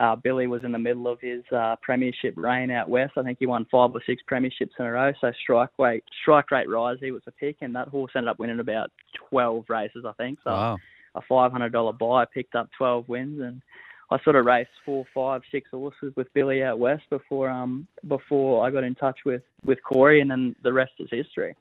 uh, 0.00 0.16
Billy 0.16 0.46
was 0.46 0.64
in 0.64 0.72
the 0.72 0.78
middle 0.78 1.08
of 1.08 1.20
his 1.20 1.42
uh, 1.52 1.76
premiership 1.82 2.34
reign 2.36 2.70
out 2.70 2.88
west. 2.88 3.12
I 3.16 3.22
think 3.22 3.38
he 3.38 3.46
won 3.46 3.66
five 3.70 3.90
or 3.94 4.02
six 4.06 4.22
premierships 4.30 4.70
in 4.78 4.86
a 4.86 4.92
row. 4.92 5.12
So 5.20 5.32
strike 5.42 5.70
rate, 5.78 6.04
strike 6.22 6.50
rate 6.50 6.68
rise, 6.68 6.98
he 7.00 7.10
was 7.10 7.22
a 7.26 7.32
pick, 7.32 7.56
and 7.60 7.74
that 7.74 7.88
horse 7.88 8.12
ended 8.14 8.28
up 8.28 8.38
winning 8.38 8.60
about 8.60 8.90
12 9.30 9.64
races, 9.68 10.04
I 10.06 10.12
think. 10.12 10.38
So 10.44 10.50
Wow. 10.50 10.78
a 11.14 11.22
$500 11.22 11.98
buy 11.98 12.24
picked 12.24 12.54
up 12.54 12.68
12 12.76 13.08
wins 13.08 13.40
and 13.40 13.62
I 14.10 14.22
sort 14.22 14.36
of 14.36 14.44
raced 14.44 14.70
four, 14.84 15.04
five, 15.14 15.42
six 15.50 15.70
horses 15.70 16.12
with 16.16 16.32
Billy 16.34 16.62
out 16.62 16.78
west 16.78 17.02
before 17.10 17.48
um 17.48 17.86
before 18.06 18.66
I 18.66 18.70
got 18.70 18.84
in 18.84 18.94
touch 18.94 19.20
with 19.24 19.42
with 19.64 19.82
Corey, 19.82 20.20
and 20.20 20.30
then 20.30 20.54
the 20.62 20.72
rest 20.72 20.92
is 20.98 21.08
history. 21.10 21.56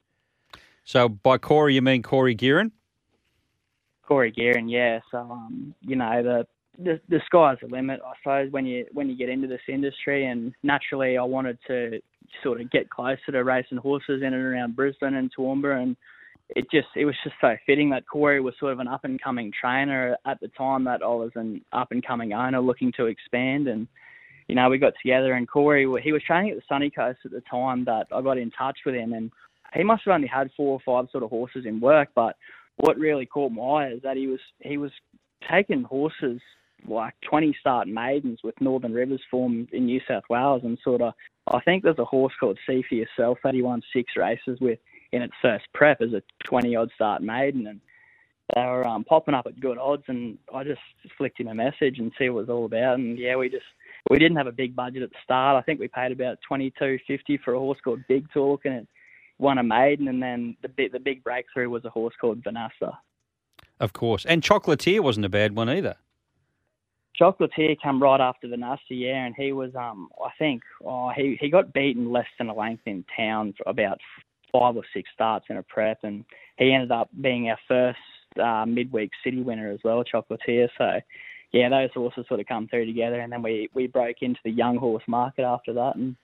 So 0.84 1.08
by 1.08 1.38
Corey, 1.38 1.76
you 1.76 1.82
mean 1.82 2.04
Corey 2.04 2.36
Geran? 2.36 2.72
Corey 4.06 4.32
Geran, 4.32 4.70
yeah. 4.70 5.00
So 5.10 5.20
um, 5.20 5.74
you 5.82 5.96
know 5.96 6.22
the, 6.22 6.48
the 6.78 7.00
the 7.10 7.22
sky's 7.26 7.58
the 7.62 7.68
limit, 7.68 8.02
I 8.06 8.14
suppose. 8.22 8.52
When 8.52 8.66
you 8.66 8.86
when 8.94 9.10
you 9.10 9.18
get 9.18 9.30
into 9.30 9.48
this 9.48 9.62
industry, 9.68 10.26
and 10.26 10.54
naturally, 10.64 11.18
I 11.18 11.24
wanted 11.24 11.58
to 11.68 12.00
sort 12.42 12.62
of 12.62 12.72
get 12.72 12.90
closer 12.90 13.32
to 13.32 13.44
racing 13.44 13.78
horses 13.78 14.22
in 14.22 14.34
and 14.34 14.44
around 14.44 14.76
Brisbane 14.76 15.16
and 15.16 15.32
Toowoomba, 15.36 15.82
and 15.82 15.96
it 16.50 16.70
just 16.72 16.88
it 16.96 17.06
was 17.06 17.16
just 17.24 17.36
so 17.42 17.56
fitting 17.66 17.90
that 17.92 18.08
Corey 18.08 18.42
was 18.42 18.56
sort 18.60 18.74
of 18.74 18.80
an 18.80 18.88
up 18.88 19.04
and 19.04 19.22
coming 19.22 19.52
trainer 19.60 20.18
at 20.26 20.40
the 20.40 20.50
time 20.50 20.84
that 20.86 21.02
I 21.04 21.08
was 21.08 21.32
an 21.36 21.62
up 21.72 21.92
and 21.92 22.06
coming 22.06 22.34
owner 22.34 22.60
looking 22.60 22.92
to 22.98 23.06
expand. 23.06 23.68
And 23.68 23.88
you 24.48 24.56
know 24.56 24.70
we 24.70 24.78
got 24.78 24.94
together 25.02 25.34
and 25.34 25.48
Corey 25.48 25.88
he 26.02 26.12
was 26.12 26.24
training 26.24 26.52
at 26.52 26.58
the 26.58 26.64
Sunny 26.68 26.90
Coast 26.90 27.20
at 27.26 27.32
the 27.32 27.44
time 27.50 27.86
that 27.86 28.08
I 28.14 28.22
got 28.22 28.38
in 28.38 28.52
touch 28.52 28.80
with 28.86 28.96
him. 28.96 29.14
And 29.14 29.32
he 29.74 29.84
must 29.84 30.04
have 30.06 30.14
only 30.14 30.28
had 30.28 30.50
four 30.56 30.74
or 30.74 30.80
five 30.86 31.10
sort 31.12 31.24
of 31.24 31.30
horses 31.30 31.66
in 31.66 31.80
work. 31.80 32.10
But 32.16 32.36
what 32.78 32.98
really 32.98 33.26
caught 33.26 33.52
my 33.52 33.64
eye 33.64 33.90
is 33.90 34.02
that 34.04 34.18
he 34.18 34.28
was 34.28 34.40
he 34.60 34.78
was 34.78 34.92
taking 35.50 35.84
horses 35.84 36.42
like 36.88 37.14
20 37.30 37.56
start 37.60 37.88
maidens 37.88 38.40
with 38.44 38.60
Northern 38.62 38.94
Rivers 38.94 39.22
form 39.30 39.68
in 39.72 39.86
New 39.86 40.02
South 40.08 40.24
Wales 40.30 40.62
and 40.64 40.78
sort 40.84 41.02
of 41.02 41.14
I 41.48 41.60
think 41.62 41.84
there's 41.84 42.00
a 42.00 42.06
horse 42.06 42.34
called 42.40 42.58
See 42.66 42.84
for 42.88 42.96
Yourself 42.96 43.38
that 43.44 43.54
he 43.54 43.62
won 43.62 43.82
six 43.94 44.14
races 44.16 44.60
with 44.62 44.80
in 45.12 45.22
its 45.22 45.34
first 45.42 45.66
prep 45.74 46.02
as 46.02 46.14
a 46.14 46.24
20 46.46 46.76
odd 46.76 46.90
start 46.96 47.22
maiden. 47.22 47.68
And 47.68 47.82
they 48.56 48.62
were 48.62 48.88
um, 48.88 49.04
popping 49.04 49.34
up 49.34 49.46
at 49.46 49.60
good 49.60 49.78
odds 49.78 50.04
and 50.08 50.38
I 50.54 50.64
just 50.64 50.82
flicked 51.18 51.40
him 51.40 51.48
a 51.48 51.54
message 51.54 52.00
and 52.00 52.12
see 52.18 52.30
what 52.30 52.40
it 52.40 52.48
was 52.48 52.50
all 52.50 52.66
about. 52.66 52.96
And 53.00 53.18
yeah 53.18 53.36
we 53.36 53.50
just 53.50 53.66
we 54.10 54.20
didn't 54.20 54.38
have 54.38 54.48
a 54.48 54.52
big 54.52 54.76
budget 54.76 55.04
at 55.04 55.10
the 55.10 55.18
start. 55.24 55.56
I 55.56 55.62
think 55.62 55.80
we 55.80 55.88
paid 55.88 56.12
about 56.12 56.40
22.50 56.50 57.40
for 57.44 57.54
a 57.54 57.60
horse 57.60 57.80
called 57.84 58.02
Big 58.08 58.26
Talk 58.34 58.66
and 58.66 58.76
it 58.76 58.88
won 59.38 59.58
a 59.58 59.64
maiden. 59.64 60.08
And 60.08 60.22
then 60.22 60.56
the 60.62 60.88
the 60.90 61.00
big 61.00 61.24
breakthrough 61.24 61.70
was 61.70 61.86
a 61.86 61.90
horse 61.90 62.14
called 62.20 62.44
Vanessa. 62.44 63.00
Of 63.80 63.94
course. 63.94 64.26
And 64.26 64.42
Chocolatier 64.42 65.02
wasn't 65.02 65.26
a 65.26 65.30
bad 65.30 65.56
one 65.56 65.70
either. 65.70 65.96
Chocolatier 67.20 67.78
come 67.82 68.02
right 68.02 68.20
after 68.20 68.48
Vanessa, 68.48 68.82
yeah, 68.90 69.26
and 69.26 69.36
he 69.38 69.52
was, 69.52 69.72
um, 69.76 70.10
I 70.24 70.30
think, 70.40 70.64
oh, 70.84 71.12
he 71.16 71.38
he 71.40 71.50
got 71.50 71.74
beaten 71.74 72.12
less 72.12 72.28
than 72.38 72.50
a 72.50 72.56
length 72.56 72.84
in 72.86 73.06
town 73.16 73.54
for 73.58 73.70
about 73.70 74.00
five 74.52 74.76
or 74.76 74.84
six 74.94 75.10
starts 75.14 75.46
in 75.50 75.58
a 75.58 75.64
prep, 75.64 76.00
and 76.04 76.26
he 76.58 76.74
ended 76.74 76.92
up 76.92 77.10
being 77.22 77.50
our 77.50 77.60
first 77.68 78.00
uh, 78.42 78.66
midweek 78.66 79.12
city 79.24 79.42
winner 79.42 79.72
as 79.72 79.80
well, 79.84 80.04
Chocolatier. 80.04 80.70
So, 80.78 81.00
yeah, 81.52 81.70
those 81.70 81.90
horses 81.94 82.26
sort 82.28 82.40
of 82.40 82.48
come 82.48 82.68
through 82.68 82.88
together, 82.88 83.20
and 83.20 83.32
then 83.32 83.44
we 83.44 83.70
we 83.76 83.86
broke 83.86 84.18
into 84.22 84.40
the 84.44 84.52
young 84.52 84.78
horse 84.78 85.04
market 85.08 85.44
after 85.44 85.74
that, 85.74 85.96
and 85.96 86.16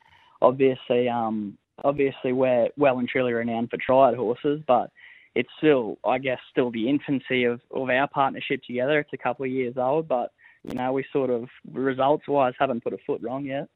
obviously, 0.42 1.08
um, 1.08 1.56
obviously 1.84 2.34
we're 2.34 2.70
well 2.78 2.98
and 2.98 3.08
truly 3.08 3.34
renowned 3.34 3.70
for 3.70 3.78
triad 3.78 4.16
horses, 4.16 4.62
but 4.68 4.92
it's 5.36 5.50
still, 5.60 6.00
I 6.04 6.18
guess, 6.18 6.40
still 6.50 6.72
the 6.72 6.90
infancy 6.90 7.44
of 7.44 7.62
of 7.72 7.90
our 7.90 8.08
partnership 8.08 8.62
together. 8.66 9.00
It's 9.00 9.14
a 9.14 9.18
couple 9.18 9.46
of 9.46 9.52
years 9.52 9.76
old, 9.78 10.08
but 10.08 10.32
you 10.64 10.74
know, 10.74 10.92
we 10.94 11.06
sort 11.12 11.30
of 11.30 11.48
results 11.72 12.28
wise 12.28 12.54
haven't 12.60 12.84
put 12.84 12.94
a 12.94 12.98
foot 13.06 13.22
wrong 13.22 13.46
yet. 13.46 13.68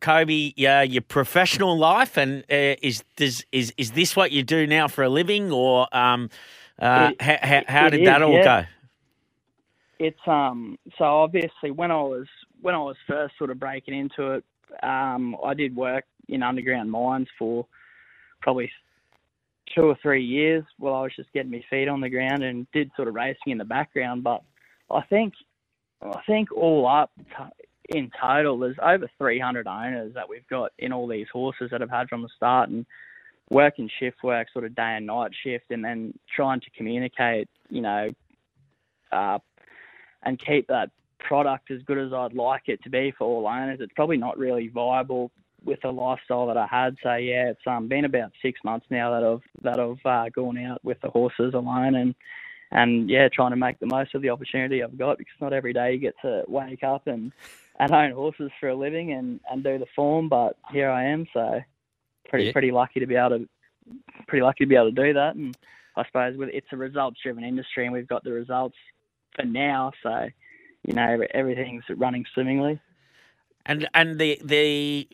Kobe, 0.00 0.52
yeah, 0.56 0.82
your 0.82 1.02
professional 1.02 1.78
life, 1.78 2.18
and 2.18 2.42
uh, 2.50 2.76
is 2.82 3.04
does 3.16 3.44
is 3.52 3.72
is 3.78 3.92
this 3.92 4.16
what 4.16 4.32
you 4.32 4.42
do 4.42 4.66
now 4.66 4.88
for 4.88 5.04
a 5.04 5.08
living, 5.08 5.52
or 5.52 5.86
um, 5.96 6.30
uh, 6.80 7.12
It- 7.12 7.22
how, 7.22 7.38
how, 7.42 7.62
how 7.68 7.88
did 7.88 8.00
is, 8.00 8.06
that 8.06 8.22
all 8.22 8.32
yeah. 8.32 8.44
go? 8.44 8.66
It's 10.00 10.26
um 10.26 10.78
so 10.98 11.04
obviously 11.04 11.70
when 11.70 11.92
I 11.92 12.02
was 12.02 12.26
when 12.60 12.74
I 12.74 12.78
was 12.78 12.96
first 13.06 13.34
sort 13.38 13.50
of 13.50 13.60
breaking 13.60 13.94
into 13.96 14.32
it, 14.32 14.44
um, 14.82 15.36
I 15.44 15.54
did 15.54 15.76
work 15.76 16.04
in 16.28 16.42
underground 16.42 16.90
mines 16.90 17.28
for 17.38 17.66
probably 18.40 18.70
two 19.74 19.82
or 19.82 19.96
three 20.02 20.24
years 20.24 20.64
while 20.78 20.94
I 20.94 21.02
was 21.02 21.12
just 21.14 21.32
getting 21.32 21.52
my 21.52 21.64
feet 21.70 21.88
on 21.88 22.00
the 22.00 22.10
ground 22.10 22.42
and 22.42 22.66
did 22.72 22.90
sort 22.96 23.08
of 23.08 23.14
racing 23.14 23.52
in 23.52 23.58
the 23.58 23.64
background. 23.64 24.24
But 24.24 24.42
I 24.90 25.02
think 25.02 25.34
I 26.02 26.20
think 26.26 26.52
all 26.52 26.86
up 26.86 27.10
t- 27.16 27.96
in 27.96 28.10
total, 28.20 28.58
there's 28.58 28.76
over 28.82 29.08
300 29.18 29.66
owners 29.66 30.14
that 30.14 30.28
we've 30.28 30.46
got 30.48 30.72
in 30.78 30.92
all 30.92 31.06
these 31.06 31.26
horses 31.32 31.70
that 31.70 31.80
have 31.80 31.90
had 31.90 32.08
from 32.08 32.22
the 32.22 32.28
start 32.36 32.70
and 32.70 32.86
working 33.50 33.90
shift 34.00 34.22
work, 34.22 34.48
sort 34.52 34.64
of 34.64 34.74
day 34.74 34.96
and 34.96 35.06
night 35.06 35.32
shift, 35.42 35.70
and 35.70 35.84
then 35.84 36.14
trying 36.34 36.60
to 36.60 36.70
communicate, 36.76 37.48
you 37.68 37.82
know, 37.82 38.10
uh, 39.12 39.38
and 40.22 40.38
keep 40.38 40.66
that 40.68 40.90
product 41.18 41.70
as 41.70 41.82
good 41.82 41.98
as 41.98 42.12
I'd 42.12 42.34
like 42.34 42.62
it 42.66 42.82
to 42.84 42.90
be 42.90 43.12
for 43.16 43.24
all 43.24 43.46
owners. 43.46 43.78
It's 43.80 43.92
probably 43.94 44.16
not 44.16 44.38
really 44.38 44.68
viable 44.68 45.30
with 45.64 45.80
the 45.82 45.92
lifestyle 45.92 46.46
that 46.48 46.56
I 46.56 46.66
had. 46.66 46.96
So 47.02 47.14
yeah, 47.14 47.50
it's 47.50 47.60
um, 47.66 47.88
been 47.88 48.04
about 48.04 48.32
six 48.40 48.60
months 48.64 48.86
now 48.90 49.12
that 49.12 49.24
I've 49.24 49.62
that 49.62 49.80
I've 49.80 50.04
uh, 50.04 50.28
gone 50.30 50.58
out 50.58 50.84
with 50.84 51.00
the 51.00 51.10
horses 51.10 51.54
alone 51.54 51.94
and 51.94 52.14
and 52.72 53.08
yeah, 53.08 53.28
trying 53.28 53.50
to 53.50 53.56
make 53.56 53.78
the 53.78 53.86
most 53.86 54.14
of 54.14 54.22
the 54.22 54.30
opportunity 54.30 54.82
I've 54.82 54.98
got 54.98 55.18
because 55.18 55.34
not 55.40 55.52
every 55.52 55.72
day 55.72 55.92
you 55.92 55.98
get 55.98 56.14
to 56.22 56.44
wake 56.48 56.82
up 56.82 57.06
and 57.06 57.32
and 57.78 57.92
own 57.92 58.12
horses 58.12 58.50
for 58.58 58.70
a 58.70 58.74
living 58.74 59.12
and 59.12 59.40
and 59.50 59.62
do 59.62 59.78
the 59.78 59.86
form. 59.94 60.28
But 60.28 60.56
here 60.72 60.90
I 60.90 61.04
am, 61.04 61.26
so 61.32 61.60
pretty 62.28 62.46
Yeah. 62.46 62.52
pretty 62.52 62.70
lucky 62.72 63.00
to 63.00 63.06
be 63.06 63.16
able 63.16 63.38
to 63.38 63.48
pretty 64.26 64.42
lucky 64.42 64.64
to 64.64 64.68
be 64.68 64.76
able 64.76 64.92
to 64.92 65.04
do 65.04 65.12
that. 65.12 65.34
And 65.36 65.56
I 65.96 66.04
suppose 66.06 66.36
with 66.36 66.48
it's 66.52 66.66
a 66.72 66.76
results 66.76 67.20
driven 67.22 67.44
industry 67.44 67.84
and 67.84 67.92
we've 67.92 68.08
got 68.08 68.24
the 68.24 68.32
results 68.32 68.76
for 69.36 69.44
now, 69.44 69.92
so 70.02 70.28
you 70.86 70.94
know 70.94 71.22
everything's 71.32 71.84
running 71.96 72.24
swimmingly. 72.34 72.80
And 73.66 73.88
and 73.94 74.18
the 74.18 74.40
the 74.42 75.08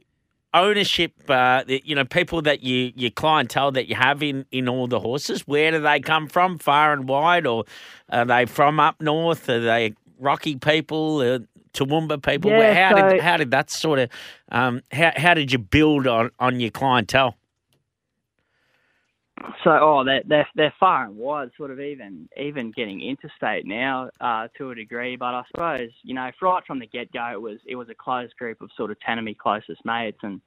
ownership, 0.54 1.12
uh, 1.28 1.64
you 1.66 1.94
know, 1.94 2.04
people 2.04 2.42
that 2.42 2.62
you 2.62 2.92
your 2.96 3.10
clientele 3.10 3.72
that 3.72 3.88
you 3.88 3.94
have 3.94 4.22
in 4.22 4.46
in 4.50 4.68
all 4.68 4.86
the 4.86 5.00
horses, 5.00 5.46
where 5.46 5.70
do 5.70 5.80
they 5.80 6.00
come 6.00 6.28
from, 6.28 6.58
far 6.58 6.92
and 6.92 7.08
wide, 7.08 7.46
or 7.46 7.64
are 8.10 8.24
they 8.24 8.46
from 8.46 8.80
up 8.80 9.00
north? 9.00 9.48
Are 9.48 9.60
they 9.60 9.94
Rocky 10.18 10.56
people? 10.56 11.18
Uh, 11.18 11.38
Toowoomba 11.74 12.22
people? 12.22 12.50
Yeah, 12.50 12.88
how 12.90 12.96
so- 12.96 13.08
did 13.10 13.20
how 13.20 13.36
did 13.36 13.50
that 13.52 13.70
sort 13.70 13.98
of 14.00 14.10
um, 14.50 14.82
how 14.92 15.12
how 15.16 15.34
did 15.34 15.52
you 15.52 15.58
build 15.58 16.06
on 16.06 16.30
on 16.40 16.60
your 16.60 16.70
clientele? 16.70 17.37
So, 19.64 19.70
oh, 19.70 20.04
they're 20.04 20.22
they're 20.26 20.48
they're 20.54 20.74
far 20.78 21.04
and 21.04 21.16
wide, 21.16 21.50
sort 21.56 21.70
of 21.70 21.80
even 21.80 22.28
even 22.36 22.72
getting 22.72 23.00
interstate 23.00 23.66
now 23.66 24.10
uh, 24.20 24.48
to 24.56 24.70
a 24.70 24.74
degree. 24.74 25.16
But 25.16 25.34
I 25.34 25.42
suppose 25.50 25.90
you 26.02 26.14
know, 26.14 26.30
right 26.40 26.62
from 26.66 26.78
the 26.78 26.86
get 26.86 27.12
go, 27.12 27.30
it 27.32 27.40
was 27.40 27.58
it 27.66 27.76
was 27.76 27.88
a 27.88 27.94
close 27.94 28.32
group 28.38 28.60
of 28.60 28.70
sort 28.76 28.90
of 28.90 28.96
my 29.06 29.34
closest 29.40 29.84
mates, 29.84 30.18
and 30.22 30.40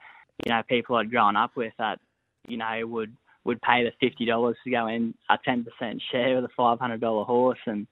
you 0.46 0.52
know, 0.52 0.62
people 0.68 0.96
I'd 0.96 1.12
grown 1.12 1.36
up 1.36 1.56
with 1.56 1.74
that 1.78 2.00
you 2.48 2.58
know 2.58 2.82
would 2.88 3.16
would 3.44 3.62
pay 3.62 3.84
the 3.84 3.92
fifty 4.00 4.26
dollars 4.26 4.58
to 4.64 4.72
go 4.72 4.88
in 4.88 5.14
a 5.30 5.38
ten 5.44 5.64
percent 5.66 6.02
share 6.12 6.38
of 6.38 6.44
the 6.44 6.50
five 6.56 6.80
hundred 6.80 7.02
dollar 7.02 7.24
horse, 7.24 7.60
and 7.66 7.88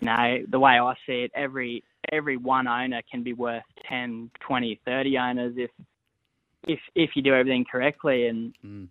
you 0.00 0.06
know, 0.06 0.38
the 0.48 0.60
way 0.60 0.78
I 0.78 0.94
see 1.06 1.22
it, 1.22 1.32
every 1.34 1.82
every 2.12 2.36
one 2.36 2.66
owner 2.66 3.02
can 3.10 3.22
be 3.22 3.32
worth 3.32 3.62
10, 3.88 4.30
20, 4.40 4.80
30 4.84 5.18
owners 5.18 5.54
if 5.56 5.70
if 6.66 6.80
if 6.94 7.10
you 7.14 7.22
do 7.22 7.34
everything 7.34 7.64
correctly 7.70 8.26
and 8.26 8.54
Mm. 8.64 8.88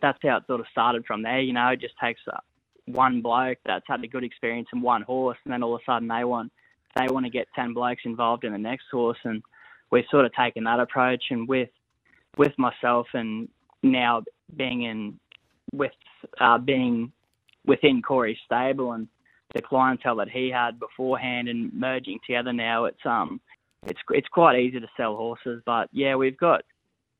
That's 0.00 0.18
how 0.22 0.36
it 0.36 0.44
sort 0.46 0.60
of 0.60 0.66
started 0.70 1.04
from 1.06 1.22
there. 1.22 1.40
You 1.40 1.52
know, 1.52 1.68
it 1.68 1.80
just 1.80 1.94
takes 2.02 2.20
uh, 2.32 2.38
one 2.86 3.20
bloke 3.20 3.58
that's 3.64 3.84
had 3.88 4.02
a 4.02 4.08
good 4.08 4.24
experience 4.24 4.68
in 4.72 4.80
one 4.80 5.02
horse, 5.02 5.38
and 5.44 5.52
then 5.52 5.62
all 5.62 5.74
of 5.74 5.80
a 5.80 5.90
sudden 5.90 6.08
they 6.08 6.24
want 6.24 6.52
they 6.96 7.06
want 7.08 7.24
to 7.26 7.30
get 7.30 7.46
ten 7.54 7.72
blokes 7.72 8.02
involved 8.04 8.44
in 8.44 8.52
the 8.52 8.58
next 8.58 8.84
horse, 8.90 9.18
and 9.24 9.42
we've 9.90 10.04
sort 10.10 10.24
of 10.24 10.32
taken 10.34 10.64
that 10.64 10.80
approach. 10.80 11.24
And 11.30 11.48
with 11.48 11.68
with 12.36 12.52
myself, 12.58 13.06
and 13.14 13.48
now 13.82 14.22
being 14.56 14.82
in 14.82 15.18
with 15.72 15.92
uh, 16.40 16.58
being 16.58 17.12
within 17.66 18.02
Corey's 18.02 18.38
stable 18.44 18.92
and 18.92 19.08
the 19.54 19.62
clientele 19.62 20.16
that 20.16 20.30
he 20.30 20.50
had 20.50 20.78
beforehand, 20.78 21.48
and 21.48 21.72
merging 21.72 22.18
together 22.26 22.52
now, 22.52 22.84
it's 22.86 23.04
um 23.04 23.40
it's 23.86 24.00
it's 24.10 24.28
quite 24.28 24.58
easy 24.58 24.80
to 24.80 24.88
sell 24.96 25.16
horses. 25.16 25.62
But 25.64 25.88
yeah, 25.92 26.16
we've 26.16 26.38
got 26.38 26.62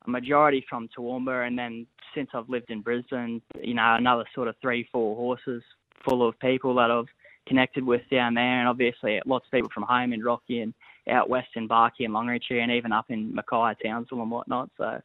a 0.07 0.11
majority 0.11 0.64
from 0.69 0.88
Toowoomba, 0.97 1.47
and 1.47 1.59
then 1.59 1.87
since 2.14 2.31
I've 2.35 2.49
lived 2.49 2.70
in 2.70 2.81
Brisbane, 2.81 3.42
you 3.61 3.75
know, 3.75 3.94
another 3.96 4.25
sort 4.35 4.49
of 4.49 4.57
three, 4.61 4.88
four 4.92 5.16
horses 5.16 5.62
full 6.05 6.27
of 6.27 6.38
people 6.40 6.75
that 6.77 6.90
I've 6.90 7.07
connected 7.46 7.85
with 7.85 8.03
down 8.11 8.35
there, 8.35 8.61
and 8.61 8.68
obviously 8.68 9.20
lots 9.27 9.46
of 9.46 9.53
people 9.53 9.70
from 9.73 9.85
home 9.85 10.12
in 10.12 10.23
Rocky 10.23 10.61
and 10.61 10.75
out 11.09 11.29
west 11.29 11.49
in 11.57 11.68
Barkey 11.68 12.05
and 12.05 12.14
Longreach, 12.14 12.51
and 12.51 12.70
even 12.70 12.92
up 12.92 13.07
in 13.11 13.35
Mackay, 13.35 13.75
Townsville, 13.85 14.23
and 14.23 14.31
whatnot. 14.31 14.70
So, 14.77 15.01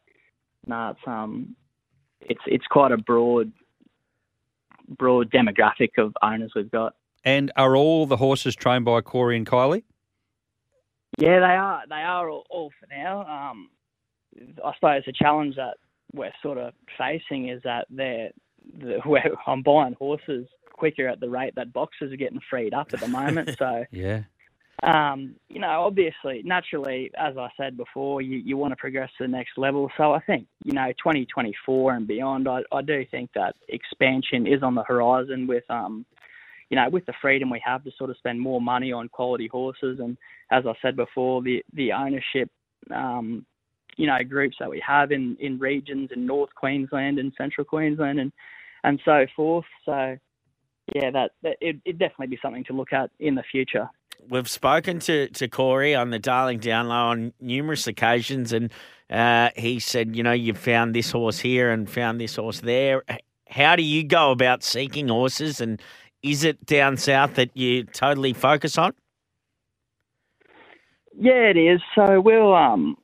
no, 0.66 0.90
it's 0.90 1.00
um, 1.06 1.56
it's 2.20 2.40
it's 2.46 2.66
quite 2.66 2.92
a 2.92 2.98
broad, 2.98 3.52
broad 4.98 5.30
demographic 5.30 5.98
of 5.98 6.14
owners 6.22 6.52
we've 6.54 6.70
got. 6.70 6.94
And 7.24 7.50
are 7.56 7.76
all 7.76 8.06
the 8.06 8.16
horses 8.16 8.54
trained 8.54 8.84
by 8.84 9.00
Corey 9.00 9.36
and 9.36 9.46
Kylie? 9.46 9.82
Yeah, 11.18 11.40
they 11.40 11.46
are. 11.46 11.82
They 11.88 11.96
are 11.96 12.28
all, 12.28 12.44
all 12.50 12.70
for 12.78 12.86
now. 12.94 13.20
Um, 13.22 13.70
I 14.64 14.72
suppose 14.74 15.02
the 15.06 15.12
challenge 15.12 15.56
that 15.56 15.78
we're 16.16 16.32
sort 16.42 16.58
of 16.58 16.72
facing 16.98 17.48
is 17.50 17.62
that 17.62 17.86
they're, 17.90 18.30
the, 18.80 18.98
I'm 19.46 19.62
buying 19.62 19.94
horses 19.98 20.46
quicker 20.72 21.08
at 21.08 21.20
the 21.20 21.28
rate 21.28 21.54
that 21.56 21.72
boxes 21.72 22.12
are 22.12 22.16
getting 22.16 22.40
freed 22.50 22.74
up 22.74 22.88
at 22.92 23.00
the 23.00 23.08
moment. 23.08 23.50
so, 23.58 23.84
Yeah. 23.90 24.22
um, 24.82 25.36
you 25.48 25.60
know, 25.60 25.82
obviously, 25.82 26.42
naturally, 26.44 27.10
as 27.18 27.36
I 27.38 27.48
said 27.56 27.76
before, 27.76 28.20
you, 28.20 28.38
you 28.38 28.56
want 28.56 28.72
to 28.72 28.76
progress 28.76 29.10
to 29.18 29.24
the 29.24 29.28
next 29.28 29.56
level. 29.56 29.90
So 29.96 30.12
I 30.12 30.20
think, 30.20 30.46
you 30.64 30.72
know, 30.72 30.88
2024 30.98 31.94
and 31.94 32.06
beyond, 32.06 32.48
I, 32.48 32.60
I 32.72 32.82
do 32.82 33.04
think 33.10 33.30
that 33.34 33.54
expansion 33.68 34.46
is 34.46 34.62
on 34.62 34.74
the 34.74 34.82
horizon 34.84 35.46
with, 35.46 35.64
um, 35.70 36.04
you 36.68 36.76
know, 36.76 36.88
with 36.90 37.06
the 37.06 37.14
freedom 37.22 37.48
we 37.48 37.62
have 37.64 37.84
to 37.84 37.90
sort 37.96 38.10
of 38.10 38.16
spend 38.18 38.40
more 38.40 38.60
money 38.60 38.92
on 38.92 39.08
quality 39.08 39.46
horses. 39.46 39.98
And 40.00 40.18
as 40.50 40.64
I 40.66 40.74
said 40.82 40.96
before, 40.96 41.40
the, 41.42 41.64
the 41.72 41.92
ownership, 41.92 42.50
um, 42.94 43.46
you 43.96 44.06
know, 44.06 44.18
groups 44.28 44.56
that 44.60 44.70
we 44.70 44.82
have 44.86 45.12
in, 45.12 45.36
in 45.40 45.58
regions 45.58 46.10
in 46.14 46.26
North 46.26 46.54
Queensland 46.54 47.18
and 47.18 47.32
Central 47.36 47.64
Queensland 47.64 48.20
and, 48.20 48.32
and 48.84 49.00
so 49.04 49.26
forth. 49.34 49.64
So, 49.84 50.16
yeah, 50.94 51.10
that, 51.10 51.32
that 51.42 51.56
it, 51.60 51.76
it'd 51.84 51.98
definitely 51.98 52.28
be 52.28 52.38
something 52.40 52.64
to 52.64 52.72
look 52.72 52.92
at 52.92 53.10
in 53.18 53.34
the 53.34 53.42
future. 53.50 53.88
We've 54.28 54.48
spoken 54.48 54.98
to, 55.00 55.28
to 55.28 55.48
Corey 55.48 55.94
on 55.94 56.10
the 56.10 56.18
Darling 56.18 56.58
Down 56.58 56.88
Low 56.88 56.94
on 56.94 57.32
numerous 57.40 57.86
occasions, 57.86 58.52
and 58.52 58.72
uh, 59.10 59.50
he 59.56 59.78
said, 59.78 60.16
you 60.16 60.22
know, 60.22 60.32
you 60.32 60.54
found 60.54 60.94
this 60.94 61.10
horse 61.10 61.38
here 61.38 61.70
and 61.70 61.88
found 61.88 62.20
this 62.20 62.36
horse 62.36 62.60
there. 62.60 63.02
How 63.48 63.76
do 63.76 63.82
you 63.82 64.02
go 64.04 64.30
about 64.30 64.62
seeking 64.62 65.08
horses, 65.08 65.60
and 65.60 65.80
is 66.22 66.44
it 66.44 66.64
down 66.66 66.96
south 66.96 67.34
that 67.34 67.56
you 67.56 67.84
totally 67.84 68.32
focus 68.32 68.78
on? 68.78 68.94
Yeah, 71.18 71.50
it 71.50 71.56
is. 71.56 71.80
So 71.94 72.20
we'll 72.20 72.54
um, 72.54 72.96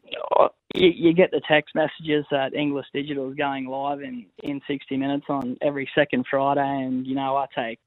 you, 0.75 0.89
you 0.89 1.13
get 1.15 1.31
the 1.31 1.41
text 1.49 1.75
messages 1.75 2.25
that 2.31 2.55
Inglis 2.55 2.87
Digital 2.93 3.31
is 3.31 3.37
going 3.37 3.67
live 3.67 4.01
in 4.01 4.27
in 4.43 4.61
60 4.67 4.97
minutes 4.97 5.27
on 5.29 5.57
every 5.63 5.89
second 5.95 6.27
Friday, 6.31 6.61
and 6.61 7.07
you 7.07 7.15
know 7.15 7.37
I 7.37 7.47
take. 7.55 7.79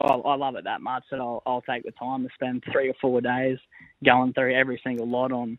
I, 0.00 0.14
I 0.14 0.34
love 0.34 0.56
it 0.56 0.64
that 0.64 0.80
much 0.80 1.04
that 1.10 1.20
I'll 1.20 1.42
I'll 1.46 1.62
take 1.62 1.84
the 1.84 1.92
time 1.92 2.22
to 2.24 2.28
spend 2.34 2.64
three 2.72 2.88
or 2.88 2.94
four 3.00 3.20
days 3.20 3.58
going 4.04 4.32
through 4.32 4.54
every 4.54 4.80
single 4.84 5.08
lot 5.08 5.32
on 5.32 5.58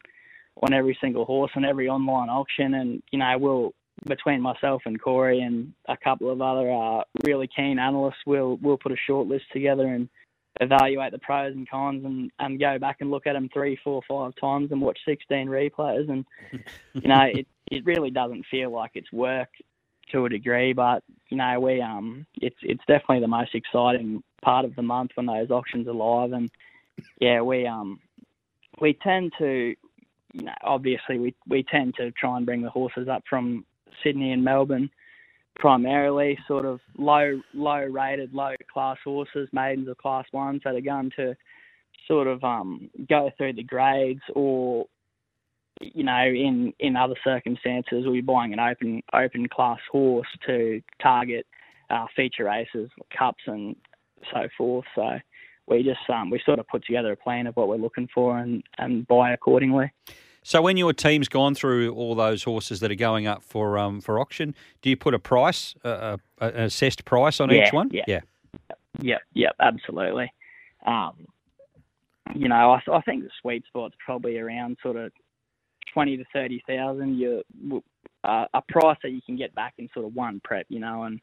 on 0.61 0.73
every 0.73 0.97
single 1.01 1.25
horse 1.25 1.51
and 1.55 1.65
every 1.65 1.89
online 1.89 2.29
auction, 2.29 2.75
and 2.75 3.03
you 3.11 3.19
know 3.19 3.37
we'll 3.37 3.73
between 4.07 4.41
myself 4.41 4.81
and 4.85 4.99
Corey 5.01 5.41
and 5.41 5.73
a 5.87 5.95
couple 5.95 6.31
of 6.31 6.41
other 6.41 6.71
uh, 6.71 7.03
really 7.23 7.47
keen 7.55 7.79
analysts, 7.79 8.23
we'll 8.25 8.57
we'll 8.61 8.77
put 8.77 8.91
a 8.91 8.97
short 9.07 9.27
list 9.27 9.45
together 9.51 9.87
and 9.87 10.09
evaluate 10.61 11.11
the 11.11 11.19
pros 11.19 11.55
and 11.55 11.69
cons 11.69 12.05
and, 12.05 12.31
and 12.39 12.59
go 12.59 12.77
back 12.77 12.97
and 12.99 13.09
look 13.11 13.25
at 13.27 13.33
them 13.33 13.49
three, 13.53 13.77
four, 13.83 14.01
five 14.07 14.33
times 14.39 14.71
and 14.71 14.81
watch 14.81 14.99
16 15.05 15.47
replays. 15.47 16.09
And, 16.09 16.25
you 16.93 17.07
know, 17.07 17.23
it, 17.23 17.47
it 17.71 17.85
really 17.85 18.11
doesn't 18.11 18.45
feel 18.51 18.71
like 18.71 18.91
it's 18.93 19.11
work 19.11 19.49
to 20.11 20.25
a 20.25 20.29
degree, 20.29 20.73
but, 20.73 21.03
you 21.29 21.37
know, 21.37 21.59
we, 21.59 21.81
um, 21.81 22.25
it's, 22.35 22.57
it's 22.61 22.83
definitely 22.87 23.21
the 23.21 23.27
most 23.27 23.55
exciting 23.55 24.21
part 24.43 24.65
of 24.65 24.75
the 24.75 24.81
month 24.81 25.11
when 25.15 25.25
those 25.25 25.49
auctions 25.49 25.87
are 25.87 25.93
live. 25.93 26.33
And 26.33 26.51
yeah, 27.19 27.41
we, 27.41 27.65
um, 27.65 27.99
we 28.79 28.93
tend 29.01 29.33
to, 29.39 29.73
you 30.33 30.43
know, 30.43 30.53
obviously 30.63 31.19
we, 31.19 31.35
we 31.47 31.63
tend 31.63 31.95
to 31.95 32.11
try 32.11 32.37
and 32.37 32.45
bring 32.45 32.61
the 32.61 32.69
horses 32.69 33.07
up 33.07 33.23
from 33.27 33.65
Sydney 34.03 34.31
and 34.31 34.43
Melbourne 34.43 34.89
primarily 35.55 36.37
sort 36.47 36.65
of 36.65 36.79
low 36.97 37.39
low 37.53 37.85
rated, 37.85 38.33
low 38.33 38.55
class 38.71 38.97
horses, 39.03 39.47
maidens 39.51 39.87
of 39.87 39.97
class 39.97 40.25
ones 40.33 40.61
that 40.63 40.75
are 40.75 40.81
going 40.81 41.11
to 41.15 41.35
sort 42.07 42.27
of 42.27 42.43
um, 42.43 42.89
go 43.09 43.29
through 43.37 43.53
the 43.53 43.63
grades 43.63 44.21
or 44.35 44.85
you 45.81 46.03
know, 46.03 46.25
in, 46.25 46.73
in 46.79 46.95
other 46.95 47.15
circumstances 47.23 48.03
we'll 48.03 48.13
be 48.13 48.21
buying 48.21 48.53
an 48.53 48.59
open 48.59 49.01
open 49.13 49.47
class 49.47 49.79
horse 49.91 50.27
to 50.45 50.81
target 51.01 51.45
uh, 51.89 52.05
feature 52.15 52.45
races, 52.45 52.89
cups 53.17 53.43
and 53.47 53.75
so 54.33 54.47
forth. 54.57 54.85
So 54.95 55.19
we 55.67 55.83
just 55.83 56.09
um, 56.09 56.29
we 56.29 56.41
sort 56.45 56.59
of 56.59 56.67
put 56.67 56.85
together 56.85 57.11
a 57.11 57.17
plan 57.17 57.47
of 57.47 57.55
what 57.55 57.67
we're 57.67 57.75
looking 57.75 58.09
for 58.13 58.37
and, 58.37 58.63
and 58.77 59.07
buy 59.07 59.33
accordingly. 59.33 59.91
So 60.43 60.61
when 60.61 60.77
your 60.77 60.93
team's 60.93 61.29
gone 61.29 61.55
through 61.55 61.93
all 61.93 62.15
those 62.15 62.43
horses 62.43 62.79
that 62.81 62.91
are 62.91 62.95
going 62.95 63.27
up 63.27 63.43
for 63.43 63.77
um 63.77 64.01
for 64.01 64.19
auction, 64.19 64.53
do 64.81 64.89
you 64.89 64.97
put 64.97 65.13
a 65.13 65.19
price, 65.19 65.73
uh, 65.83 66.17
a, 66.39 66.45
an 66.45 66.63
assessed 66.63 67.05
price 67.05 67.39
on 67.39 67.49
Yeah, 67.49 67.67
each 67.67 67.73
one? 67.73 67.89
yeah. 67.91 68.03
yeah. 68.07 68.19
Yep, 69.01 69.21
yep, 69.33 69.55
absolutely. 69.59 70.31
Um, 70.85 71.13
you 72.35 72.47
know, 72.47 72.71
I, 72.71 72.81
I 72.91 73.01
think 73.01 73.23
the 73.23 73.29
sweet 73.41 73.63
spot's 73.67 73.95
probably 74.05 74.37
around 74.37 74.77
sort 74.83 74.97
of 74.97 75.11
twenty 75.93 76.17
to 76.17 76.23
thirty 76.31 76.61
thousand. 76.67 77.17
You 77.17 77.43
uh, 78.23 78.45
a 78.53 78.61
price 78.69 78.97
that 79.03 79.11
you 79.11 79.21
can 79.25 79.35
get 79.35 79.53
back 79.55 79.73
in 79.77 79.89
sort 79.93 80.05
of 80.05 80.13
one 80.13 80.41
prep, 80.43 80.65
you 80.69 80.79
know, 80.79 81.03
and 81.03 81.19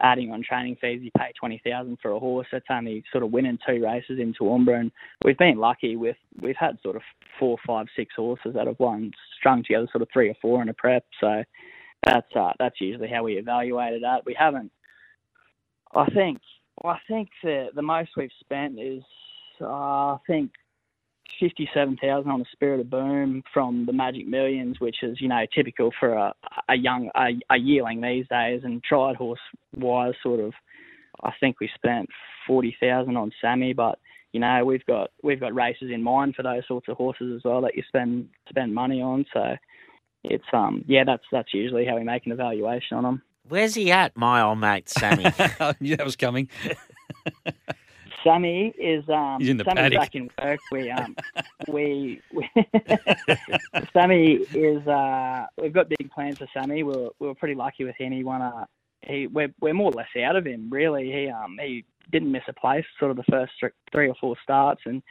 adding 0.00 0.32
on 0.32 0.42
training 0.42 0.76
fees, 0.80 1.00
you 1.02 1.10
pay 1.16 1.32
twenty 1.38 1.60
thousand 1.64 1.98
for 2.00 2.12
a 2.12 2.18
horse. 2.18 2.46
That's 2.50 2.64
only 2.70 3.04
sort 3.12 3.24
of 3.24 3.32
winning 3.32 3.58
two 3.66 3.82
races 3.84 4.18
in 4.18 4.34
Toowoomba, 4.34 4.80
and 4.80 4.92
we've 5.24 5.38
been 5.38 5.58
lucky 5.58 5.96
with 5.96 6.16
we've 6.40 6.56
had 6.56 6.78
sort 6.82 6.96
of 6.96 7.02
four, 7.38 7.58
five, 7.66 7.86
six 7.96 8.14
horses 8.16 8.54
that 8.54 8.66
have 8.66 8.78
won 8.78 9.10
strung 9.38 9.62
together, 9.62 9.88
sort 9.92 10.02
of 10.02 10.08
three 10.12 10.28
or 10.30 10.36
four 10.40 10.62
in 10.62 10.68
a 10.68 10.74
prep. 10.74 11.04
So 11.20 11.42
that's 12.06 12.34
uh, 12.34 12.52
that's 12.58 12.80
usually 12.80 13.08
how 13.08 13.24
we 13.24 13.34
evaluated 13.34 14.02
that. 14.02 14.24
We 14.24 14.34
haven't. 14.38 14.70
I 15.94 16.06
think 16.10 16.38
I 16.84 16.96
think 17.08 17.28
the 17.42 17.68
the 17.74 17.82
most 17.82 18.10
we've 18.16 18.30
spent 18.40 18.78
is 18.78 19.02
uh, 19.60 20.14
I 20.14 20.18
think 20.26 20.50
fifty 21.38 21.68
seven 21.74 21.96
thousand 21.96 22.30
on 22.30 22.40
the 22.40 22.46
Spirit 22.52 22.80
of 22.80 22.90
Boom 22.90 23.42
from 23.52 23.86
the 23.86 23.92
Magic 23.92 24.26
Millions, 24.26 24.80
which 24.80 24.96
is 25.02 25.20
you 25.20 25.28
know 25.28 25.44
typical 25.54 25.90
for 25.98 26.12
a 26.14 26.34
a 26.68 26.76
young 26.76 27.10
a, 27.16 27.28
a 27.54 27.58
yearling 27.58 28.00
these 28.00 28.26
days, 28.28 28.62
and 28.64 28.82
tried 28.82 29.16
horse 29.16 29.40
wise 29.76 30.14
sort 30.22 30.40
of. 30.40 30.52
I 31.22 31.32
think 31.38 31.60
we 31.60 31.70
spent 31.74 32.08
forty 32.46 32.76
thousand 32.80 33.16
on 33.16 33.32
Sammy, 33.40 33.72
but 33.72 33.98
you 34.32 34.40
know 34.40 34.64
we've 34.64 34.84
got 34.86 35.10
we've 35.22 35.40
got 35.40 35.54
races 35.54 35.90
in 35.92 36.02
mind 36.02 36.34
for 36.34 36.42
those 36.42 36.66
sorts 36.66 36.88
of 36.88 36.96
horses 36.96 37.34
as 37.36 37.42
well 37.44 37.60
that 37.62 37.76
you 37.76 37.82
spend 37.88 38.28
spend 38.48 38.74
money 38.74 39.02
on. 39.02 39.26
So 39.32 39.56
it's 40.24 40.44
um 40.52 40.84
yeah 40.86 41.04
that's 41.04 41.24
that's 41.32 41.54
usually 41.54 41.86
how 41.86 41.96
we 41.96 42.04
make 42.04 42.26
an 42.26 42.32
evaluation 42.32 42.96
on 42.96 43.04
them. 43.04 43.22
Where's 43.48 43.74
he 43.74 43.90
at, 43.90 44.16
my 44.16 44.42
old 44.42 44.58
mate 44.58 44.88
Sammy? 44.88 45.24
I 45.38 45.74
knew 45.80 45.96
that 45.96 46.04
was 46.04 46.16
coming. 46.16 46.48
Sammy 48.24 48.72
is 48.78 49.08
um 49.08 49.38
He's 49.40 49.48
in 49.48 49.56
the 49.56 49.64
Sammy's 49.64 49.82
paddock. 49.82 50.00
back 50.00 50.14
in 50.14 50.30
work. 50.42 50.60
We 50.72 50.90
um 50.90 51.16
we, 51.68 52.20
we 52.32 52.48
Sammy 53.92 54.34
is 54.54 54.86
uh 54.86 55.46
we've 55.60 55.72
got 55.72 55.88
big 55.88 56.10
plans 56.10 56.38
for 56.38 56.48
Sammy. 56.52 56.82
We 56.82 56.92
were 56.92 57.10
we 57.18 57.26
were 57.28 57.34
pretty 57.34 57.54
lucky 57.54 57.84
with 57.84 57.96
him. 57.96 58.12
He 58.12 58.24
won 58.24 58.42
a 58.42 58.66
he 59.02 59.26
we're 59.26 59.52
we're 59.60 59.74
more 59.74 59.90
or 59.90 59.94
less 59.94 60.08
out 60.24 60.36
of 60.36 60.46
him 60.46 60.68
really. 60.70 61.10
He 61.10 61.28
um 61.28 61.56
he 61.60 61.84
didn't 62.10 62.32
miss 62.32 62.42
a 62.48 62.52
place 62.52 62.84
sort 62.98 63.10
of 63.10 63.16
the 63.16 63.24
first 63.30 63.52
three 63.92 64.08
or 64.08 64.14
four 64.20 64.36
starts 64.42 64.82
and 64.84 65.02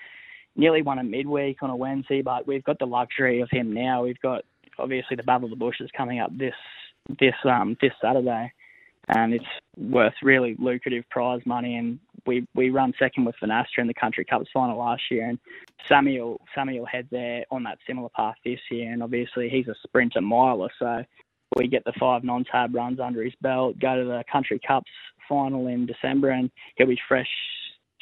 nearly 0.56 0.82
won 0.82 1.00
a 1.00 1.04
midweek 1.04 1.64
on 1.64 1.70
a 1.70 1.76
Wednesday. 1.76 2.22
But 2.22 2.48
we've 2.48 2.64
got 2.64 2.80
the 2.80 2.86
luxury 2.86 3.42
of 3.42 3.50
him 3.52 3.74
now. 3.74 4.04
We've 4.04 4.20
got 4.22 4.44
obviously 4.78 5.16
the 5.16 5.24
Battle 5.24 5.46
of 5.46 5.52
the 5.52 5.56
Bushes 5.56 5.90
coming 5.96 6.20
up 6.20 6.36
this 6.38 6.56
this 7.20 7.36
um 7.46 7.78
this 7.82 7.94
Saturday 8.02 8.54
and 9.10 9.34
it's 9.34 9.46
worth 9.78 10.14
really 10.22 10.56
lucrative 10.60 11.04
prize 11.10 11.42
money. 11.46 11.76
And 11.76 12.00
we 12.26 12.48
we 12.56 12.70
run 12.70 12.94
second 13.00 13.26
with 13.26 13.36
Vanastra 13.42 13.80
in 13.80 13.88
the 13.88 13.94
Country 13.94 14.26
Cups 14.26 14.50
final 14.54 14.78
last 14.78 15.04
year, 15.10 15.28
and 15.28 15.40
Samuel 15.88 16.40
Samuel 16.56 16.86
head 16.86 17.08
there 17.12 17.46
on 17.52 17.64
that 17.64 17.80
similar 17.88 18.10
path 18.16 18.36
this 18.46 18.60
year. 18.72 18.92
And 18.92 19.04
obviously 19.04 19.50
he's 19.50 19.68
a 19.68 19.76
sprinter 19.84 20.22
miler, 20.22 20.70
so 20.78 21.04
we 21.56 21.68
get 21.68 21.84
the 21.84 21.94
five 22.00 22.24
non-tab 22.24 22.76
runs 22.76 23.00
under 23.00 23.24
his 23.24 23.34
belt, 23.42 23.80
go 23.80 23.98
to 23.98 24.06
the 24.06 24.24
Country 24.32 24.60
Cups 24.66 24.92
final 25.28 25.68
in 25.68 25.86
December, 25.86 26.30
and 26.30 26.52
he'll 26.76 26.88
be 26.88 27.00
fresh 27.08 27.30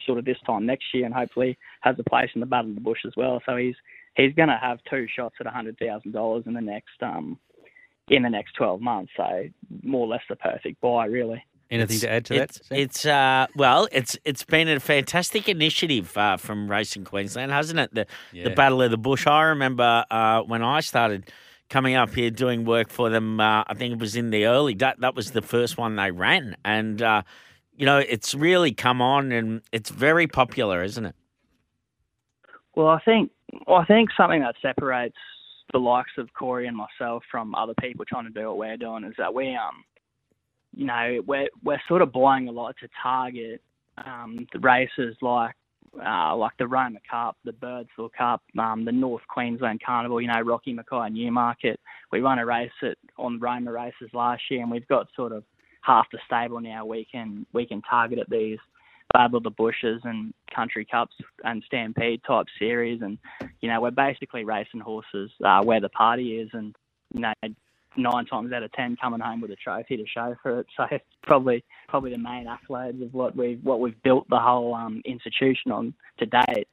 sort 0.06 0.20
of 0.20 0.26
this 0.26 0.38
time 0.46 0.66
next 0.66 0.86
year, 0.94 1.06
and 1.06 1.14
hopefully 1.14 1.58
has 1.82 1.96
a 2.00 2.10
place 2.10 2.30
in 2.36 2.42
the 2.42 2.46
Battle 2.46 2.70
of 2.70 2.76
the 2.76 2.82
Bush 2.82 3.00
as 3.06 3.14
well. 3.16 3.42
So 3.46 3.56
he's 3.56 3.76
he's 4.16 4.34
going 4.34 4.50
to 4.50 4.60
have 4.62 4.80
two 4.90 5.08
shots 5.16 5.36
at 5.40 5.48
a 5.48 5.52
hundred 5.52 5.78
thousand 5.80 6.12
dollars 6.12 6.44
in 6.48 6.54
the 6.54 6.62
next 6.62 7.02
um 7.02 7.40
in 8.08 8.24
the 8.24 8.30
next 8.30 8.54
twelve 8.54 8.82
months. 8.82 9.12
So 9.18 9.50
more 9.84 10.02
or 10.02 10.08
less 10.08 10.22
the 10.30 10.36
perfect 10.36 10.82
buy, 10.82 11.06
really. 11.06 11.44
Anything 11.70 12.00
to 12.00 12.10
add 12.10 12.26
to 12.26 12.36
it's, 12.36 12.58
that? 12.60 12.66
Sam? 12.66 12.78
It's 12.78 13.06
uh, 13.06 13.48
well, 13.56 13.88
it's 13.92 14.18
it's 14.24 14.44
been 14.44 14.70
a 14.70 14.80
fantastic 14.80 15.50
initiative 15.50 16.18
uh, 16.18 16.38
from 16.38 16.72
Racing 16.72 17.04
Queensland, 17.04 17.52
hasn't 17.52 17.80
it? 17.80 17.94
The 17.94 18.08
Yeah. 18.32 18.46
the 18.46 18.52
Battle 18.52 18.82
of 18.82 18.92
the 18.92 18.98
Bush. 18.98 19.28
I 19.28 19.44
remember 19.44 20.06
uh, 20.10 20.44
when 20.44 20.64
I 20.64 20.80
started 20.80 21.30
coming 21.70 21.96
up 21.96 22.14
here 22.16 22.30
doing 22.30 22.64
work 22.64 22.90
for 22.90 23.10
them. 23.10 23.40
Uh, 23.40 23.64
I 23.68 23.74
think 23.74 23.94
it 23.94 24.00
was 24.00 24.16
in 24.16 24.30
the 24.30 24.46
early. 24.46 24.74
That 24.76 25.02
that 25.02 25.16
was 25.16 25.32
the 25.32 25.42
first 25.42 25.78
one 25.78 25.98
they 25.98 26.12
ran, 26.12 26.56
and 26.64 27.02
uh, 27.02 27.24
you 27.76 27.86
know 27.86 27.98
it's 27.98 28.34
really 28.34 28.74
come 28.74 29.02
on, 29.02 29.34
and 29.34 29.62
it's 29.74 29.90
very 29.90 30.28
popular, 30.28 30.84
isn't 30.84 31.06
it? 31.06 31.16
Well, 32.76 32.88
I 32.88 33.00
think 33.00 33.32
well, 33.66 33.78
I 33.78 33.86
think 33.86 34.10
something 34.16 34.40
that 34.42 34.56
separates 34.62 35.18
the 35.74 35.80
likes 35.80 36.12
of 36.18 36.34
Corey 36.34 36.68
and 36.68 36.78
myself 36.78 37.24
from 37.30 37.54
other 37.56 37.74
people 37.80 38.06
trying 38.06 38.26
to 38.26 38.30
do 38.30 38.48
what 38.48 38.58
we're 38.58 38.78
doing 38.78 39.04
is 39.04 39.14
that 39.18 39.34
we 39.34 39.56
um 39.56 39.84
you 40.74 40.86
know 40.86 41.22
we're 41.26 41.50
we're 41.64 41.82
sort 41.88 42.02
of 42.02 42.12
buying 42.12 42.48
a 42.48 42.52
lot 42.52 42.76
to 42.80 42.88
target 43.02 43.62
um 44.06 44.48
the 44.54 44.60
races 44.60 45.16
like 45.22 45.56
uh, 46.06 46.36
like 46.36 46.52
the 46.60 46.68
Roma 46.68 47.00
Cup, 47.10 47.38
the 47.44 47.54
Birdsville 47.54 48.12
Cup, 48.16 48.44
um, 48.60 48.86
the 48.86 48.92
North 48.92 49.24
Queensland 49.28 49.82
Carnival, 49.84 50.22
you 50.22 50.28
know, 50.28 50.42
Rocky 50.42 50.74
Mackay 50.74 51.10
Newmarket. 51.10 51.80
We 52.12 52.20
run 52.20 52.40
a 52.40 52.46
race 52.46 52.70
at, 52.84 52.98
on 53.18 53.40
Roma 53.40 53.72
races 53.72 54.10
last 54.14 54.44
year, 54.50 54.62
and 54.62 54.72
we've 54.72 54.88
got 54.88 55.08
sort 55.16 55.32
of 55.32 55.44
half 55.82 56.06
the 56.12 56.20
stable 56.26 56.60
now. 56.60 56.86
We 56.86 57.08
can 57.12 57.46
we 57.54 57.66
can 57.66 57.82
target 57.82 58.20
at 58.20 58.30
these 58.30 58.60
Battle 59.14 59.38
of 59.38 59.44
the 59.44 59.50
Bushes 59.50 60.02
and 60.04 60.34
Country 60.54 60.86
Cups 60.86 61.16
and 61.44 61.64
Stampede 61.66 62.22
type 62.28 62.48
series, 62.60 63.02
and 63.02 63.18
you 63.62 63.70
know, 63.70 63.82
we're 63.82 63.92
basically 63.92 64.44
racing 64.44 64.82
horses 64.82 65.32
uh, 65.44 65.64
where 65.64 65.80
the 65.80 65.90
party 65.90 66.40
is, 66.40 66.50
and 66.54 66.76
you 67.14 67.22
know, 67.22 67.34
nine 67.96 68.26
times 68.26 68.52
out 68.52 68.64
of 68.64 68.72
ten 68.74 68.96
coming 69.02 69.20
home 69.20 69.42
with 69.42 69.52
a 69.52 69.56
trophy 69.56 69.98
to 69.98 70.06
show 70.08 70.36
for 70.42 70.60
it. 70.60 70.68
So 70.78 70.86
it's 70.92 71.06
probably 71.24 71.64
probably 71.88 72.12
the 72.12 72.18
main 72.18 72.48
accolades 72.48 73.02
of 73.04 73.14
what 73.14 73.36
we've 73.36 73.64
what 73.64 73.80
we've 73.80 74.02
built 74.04 74.30
the 74.30 74.40
whole 74.40 74.76
um, 74.76 75.02
institution 75.06 75.72
on 75.72 75.94
to 76.20 76.26
date. 76.26 76.68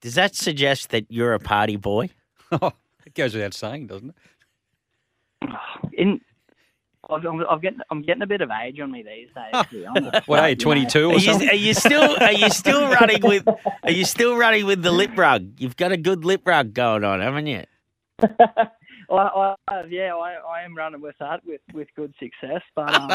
Does 0.00 0.14
that 0.14 0.36
suggest 0.36 0.90
that 0.90 1.06
you're 1.08 1.34
a 1.34 1.40
party 1.40 1.76
boy? 1.76 2.10
it 2.52 3.14
goes 3.14 3.34
without 3.34 3.54
saying, 3.54 3.88
doesn't 3.88 4.10
it? 4.10 4.16
In 5.94 6.12
I've, 6.12 6.27
I'm, 7.10 7.24
I'm 7.26 7.60
getting 7.60 7.80
I'm 7.90 8.02
getting 8.02 8.22
a 8.22 8.26
bit 8.26 8.40
of 8.40 8.50
age 8.50 8.78
on 8.80 8.90
me 8.92 9.02
these 9.02 9.28
days. 9.34 9.52
To 9.52 9.68
be 9.70 9.86
honest. 9.86 10.08
What 10.28 10.40
are 10.40 10.48
you, 10.50 10.56
But, 10.56 10.64
know, 10.64 10.64
22 10.64 10.98
Are 10.98 11.06
or 11.06 11.12
you, 11.14 11.20
something? 11.20 11.48
are 11.48 11.54
you 11.54 11.74
still 11.74 12.16
are 12.22 12.32
you 12.32 12.50
still 12.62 12.88
running 12.90 13.20
with 13.22 13.48
are 13.82 13.90
you 13.90 14.04
still 14.04 14.36
running 14.36 14.66
with 14.66 14.82
the 14.82 14.92
lip 14.92 15.16
rug? 15.16 15.52
You've 15.58 15.76
got 15.76 15.92
a 15.92 15.96
good 15.96 16.24
lip 16.24 16.42
rug 16.44 16.74
going 16.74 17.04
on, 17.04 17.20
haven't 17.20 17.46
you? 17.46 17.64
I, 19.10 19.54
I, 19.68 19.84
yeah, 19.88 20.14
I, 20.14 20.34
I 20.34 20.62
am 20.64 20.76
running 20.76 21.00
with 21.00 21.14
that 21.18 21.42
with, 21.46 21.62
with 21.72 21.88
good 21.96 22.12
success. 22.20 22.60
But 22.74 22.94
um, 22.94 23.08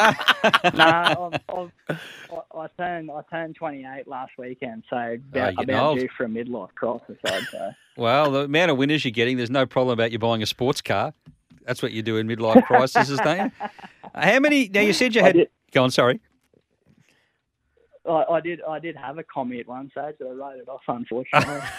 no, 0.74 1.32
I've, 1.32 1.42
I've, 1.56 2.00
I, 2.32 2.60
I 2.62 2.68
turned 2.78 3.12
I 3.12 3.22
turned 3.30 3.56
28 3.56 4.08
last 4.08 4.32
weekend, 4.40 4.86
so 4.90 4.96
about, 4.98 5.20
getting 5.56 5.64
about 5.70 6.00
due 6.00 6.10
for 6.18 6.26
a 6.26 6.28
midlife 6.28 6.74
crisis. 6.74 7.18
I'd 7.26 7.44
say. 7.52 7.70
Well, 7.96 8.32
the 8.32 8.40
amount 8.46 8.72
of 8.72 8.78
winners 8.78 9.06
you're 9.06 9.12
getting, 9.12 9.38
there's 9.38 9.52
no 9.52 9.68
problem 9.68 9.94
about 9.94 10.12
you 10.12 10.18
buying 10.18 10.42
a 10.42 10.48
sports 10.48 10.82
car. 10.82 11.14
That's 11.66 11.82
what 11.82 11.92
you 11.92 12.02
do 12.02 12.18
in 12.18 12.28
midlife 12.28 12.66
crises, 12.66 13.18
don't 13.24 13.46
you? 13.46 13.68
How 14.16 14.40
many? 14.40 14.70
Now 14.70 14.82
you 14.82 14.94
said 14.94 15.16
you 15.16 15.22
had. 15.22 15.48
Go 15.72 15.84
on, 15.84 15.92
sorry. 15.92 16.20
I, 18.08 18.26
I 18.32 18.40
did 18.42 18.62
I 18.68 18.80
did 18.80 18.96
have 18.98 19.18
a 19.18 19.24
commie 19.24 19.60
at 19.60 19.68
one 19.68 19.90
stage, 19.92 20.16
but 20.20 20.28
I 20.28 20.32
wrote 20.32 20.58
it 20.58 20.68
off 20.68 20.82
unfortunately. 20.88 21.62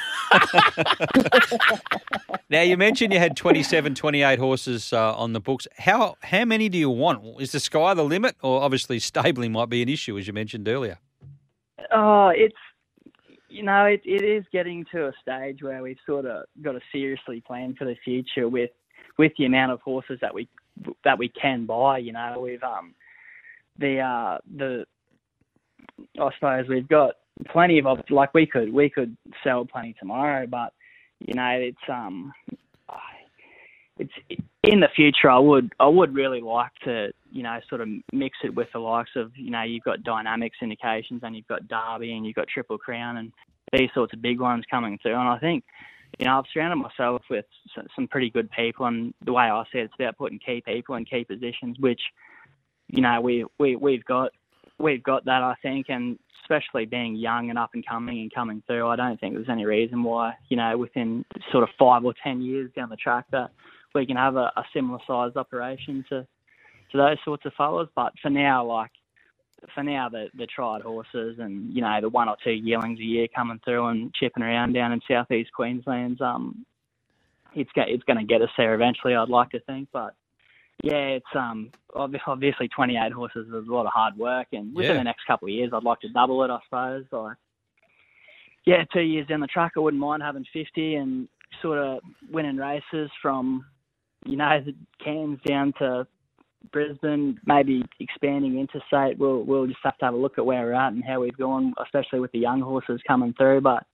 Now 2.50 2.60
you 2.60 2.76
mentioned 2.76 3.12
you 3.12 3.18
had 3.18 3.36
27, 3.36 3.94
28 3.94 4.38
horses 4.38 4.92
uh, 4.92 5.16
on 5.16 5.32
the 5.32 5.40
books. 5.40 5.66
How 5.78 6.16
how 6.22 6.44
many 6.44 6.68
do 6.68 6.78
you 6.78 6.90
want? 6.90 7.40
Is 7.40 7.52
the 7.52 7.58
sky 7.58 7.94
the 7.94 8.04
limit, 8.04 8.36
or 8.42 8.62
obviously 8.62 8.98
stabling 8.98 9.52
might 9.52 9.70
be 9.70 9.82
an 9.82 9.88
issue, 9.88 10.16
as 10.18 10.26
you 10.26 10.32
mentioned 10.32 10.68
earlier? 10.68 10.98
Oh, 11.90 12.28
it's 12.28 12.54
you 13.48 13.62
know 13.62 13.86
it, 13.86 14.02
it 14.04 14.22
is 14.22 14.44
getting 14.52 14.84
to 14.92 15.08
a 15.08 15.12
stage 15.20 15.62
where 15.62 15.82
we've 15.82 15.98
sort 16.06 16.26
of 16.26 16.44
got 16.62 16.72
to 16.72 16.80
seriously 16.92 17.40
plan 17.40 17.74
for 17.76 17.86
the 17.86 17.96
future 18.04 18.48
with 18.48 18.70
with 19.18 19.32
the 19.38 19.44
amount 19.44 19.72
of 19.72 19.80
horses 19.80 20.18
that 20.20 20.34
we 20.34 20.48
that 21.04 21.18
we 21.18 21.28
can 21.28 21.66
buy. 21.66 21.98
You 21.98 22.12
know, 22.12 22.40
we've 22.40 22.62
um 22.62 22.94
the 23.78 24.00
uh 24.00 24.38
the 24.56 24.86
I 26.20 26.30
suppose 26.34 26.66
we've 26.68 26.88
got 26.88 27.14
plenty 27.50 27.78
of 27.78 27.86
like 28.10 28.34
we 28.34 28.46
could 28.46 28.72
we 28.72 28.90
could 28.90 29.16
sell 29.42 29.64
plenty 29.64 29.94
tomorrow, 29.98 30.46
but 30.46 30.72
you 31.20 31.34
know 31.34 31.50
it's 31.50 31.76
um 31.88 32.32
it's 33.98 34.12
in 34.62 34.80
the 34.80 34.88
future. 34.94 35.30
I 35.30 35.38
would 35.38 35.72
I 35.78 35.86
would 35.86 36.14
really 36.14 36.40
like 36.40 36.72
to 36.84 37.10
you 37.30 37.42
know 37.42 37.58
sort 37.68 37.80
of 37.80 37.88
mix 38.12 38.38
it 38.42 38.54
with 38.54 38.68
the 38.72 38.78
likes 38.78 39.10
of 39.16 39.32
you 39.36 39.50
know 39.50 39.62
you've 39.62 39.84
got 39.84 40.02
Dynamic 40.02 40.52
Syndications 40.60 41.22
and 41.22 41.36
you've 41.36 41.46
got 41.46 41.68
Derby 41.68 42.12
and 42.12 42.26
you've 42.26 42.36
got 42.36 42.48
Triple 42.48 42.78
Crown 42.78 43.18
and 43.18 43.32
these 43.72 43.90
sorts 43.94 44.12
of 44.12 44.22
big 44.22 44.40
ones 44.40 44.64
coming 44.70 44.98
through. 45.02 45.14
And 45.14 45.28
I 45.28 45.38
think 45.38 45.64
you 46.18 46.26
know 46.26 46.38
I've 46.38 46.44
surrounded 46.52 46.76
myself 46.76 47.22
with 47.30 47.44
some 47.94 48.08
pretty 48.08 48.30
good 48.30 48.50
people, 48.50 48.86
and 48.86 49.14
the 49.24 49.32
way 49.32 49.44
I 49.44 49.62
see 49.72 49.78
it, 49.78 49.84
it's 49.84 49.94
about 49.98 50.16
putting 50.16 50.38
key 50.38 50.62
people 50.64 50.94
in 50.96 51.04
key 51.04 51.24
positions, 51.24 51.78
which 51.78 52.00
you 52.88 53.00
know 53.00 53.20
we 53.20 53.44
we 53.58 53.76
we've 53.76 54.04
got 54.04 54.30
we've 54.78 55.02
got 55.02 55.24
that 55.24 55.42
I 55.42 55.54
think, 55.62 55.86
and 55.88 56.18
especially 56.42 56.84
being 56.84 57.16
young 57.16 57.50
and 57.50 57.58
up 57.58 57.70
and 57.74 57.86
coming 57.86 58.20
and 58.20 58.34
coming 58.34 58.62
through, 58.66 58.86
I 58.86 58.96
don't 58.96 59.18
think 59.18 59.34
there's 59.34 59.48
any 59.48 59.64
reason 59.64 60.02
why 60.02 60.34
you 60.48 60.56
know 60.56 60.76
within 60.76 61.24
sort 61.50 61.64
of 61.64 61.70
five 61.78 62.04
or 62.04 62.14
ten 62.22 62.42
years 62.42 62.70
down 62.76 62.90
the 62.90 62.96
track 62.96 63.26
that 63.32 63.50
we 63.94 64.06
can 64.06 64.16
have 64.16 64.36
a, 64.36 64.52
a 64.56 64.64
similar 64.74 64.98
sized 65.06 65.36
operation 65.36 66.04
to 66.10 66.26
to 66.92 66.98
those 66.98 67.16
sorts 67.24 67.44
of 67.46 67.52
fellas. 67.54 67.88
But 67.94 68.12
for 68.22 68.30
now, 68.30 68.64
like 68.64 68.90
for 69.74 69.82
now, 69.82 70.08
the 70.08 70.28
the 70.34 70.46
tried 70.46 70.82
horses 70.82 71.38
and 71.38 71.72
you 71.74 71.80
know 71.80 72.00
the 72.00 72.08
one 72.08 72.28
or 72.28 72.36
two 72.42 72.52
yearlings 72.52 72.98
a 73.00 73.04
year 73.04 73.28
coming 73.34 73.60
through 73.64 73.86
and 73.86 74.12
chipping 74.14 74.42
around 74.42 74.72
down 74.72 74.92
in 74.92 75.00
southeast 75.08 75.50
Queensland's 75.52 76.20
um 76.20 76.64
it's 77.54 77.70
go, 77.72 77.82
it's 77.86 78.02
going 78.04 78.18
to 78.18 78.24
get 78.24 78.42
us 78.42 78.50
there 78.56 78.74
eventually. 78.74 79.14
I'd 79.14 79.28
like 79.28 79.50
to 79.50 79.60
think, 79.60 79.88
but 79.92 80.14
yeah, 80.82 81.16
it's 81.18 81.26
um 81.34 81.70
obviously 81.94 82.68
28 82.68 83.12
horses 83.12 83.46
is 83.46 83.52
a 83.68 83.72
lot 83.72 83.86
of 83.86 83.92
hard 83.92 84.16
work, 84.16 84.48
and 84.52 84.74
within 84.74 84.92
Yeah. 84.92 84.98
the 84.98 85.04
next 85.04 85.24
couple 85.26 85.46
of 85.46 85.52
years, 85.54 85.70
I'd 85.72 85.84
like 85.84 86.00
to 86.00 86.08
double 86.08 86.42
it. 86.44 86.50
I 86.50 86.58
suppose. 86.64 87.04
Like 87.12 87.36
yeah, 88.66 88.84
two 88.92 89.00
years 89.02 89.26
down 89.28 89.40
the 89.40 89.46
track, 89.46 89.72
I 89.76 89.80
wouldn't 89.80 90.00
mind 90.00 90.22
having 90.22 90.46
50 90.52 90.94
and 90.94 91.28
sort 91.60 91.78
of 91.78 92.00
winning 92.30 92.56
races 92.56 93.10
from 93.22 93.64
you 94.26 94.36
know 94.36 94.60
the 94.64 94.74
Cairns 95.04 95.38
down 95.46 95.72
to 95.78 96.06
Brisbane, 96.72 97.40
maybe 97.46 97.84
expanding 98.00 98.58
interstate. 98.58 99.18
We'll 99.18 99.42
we'll 99.42 99.66
just 99.66 99.80
have 99.84 99.98
to 99.98 100.04
have 100.06 100.14
a 100.14 100.18
look 100.18 100.38
at 100.38 100.46
where 100.46 100.62
we're 100.64 100.74
at 100.74 100.92
and 100.92 101.04
how 101.04 101.20
we've 101.20 101.36
gone, 101.36 101.74
especially 101.82 102.20
with 102.20 102.32
the 102.32 102.38
young 102.38 102.60
horses 102.60 103.00
coming 103.06 103.34
through. 103.34 103.60
But 103.60 103.84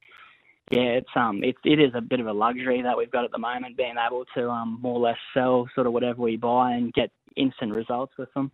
yeah, 0.71 0.99
it's 0.99 1.09
um 1.17 1.43
it 1.43 1.57
it 1.65 1.81
is 1.81 1.93
a 1.95 2.01
bit 2.01 2.21
of 2.21 2.27
a 2.27 2.33
luxury 2.33 2.83
that 2.83 2.97
we've 2.97 3.11
got 3.11 3.25
at 3.25 3.33
the 3.33 3.39
moment, 3.39 3.77
being 3.77 3.97
able 4.05 4.25
to 4.37 4.49
um 4.51 4.79
more 4.81 4.95
or 4.95 5.01
less 5.01 5.19
sell 5.35 5.69
sort 5.75 5.87
of 5.87 5.93
whatever 5.93 6.23
we 6.23 6.37
buy 6.37 6.73
and 6.73 6.93
get 6.93 7.11
instant 7.37 7.75
results 7.75 8.13
with 8.19 8.33
them. 8.35 8.51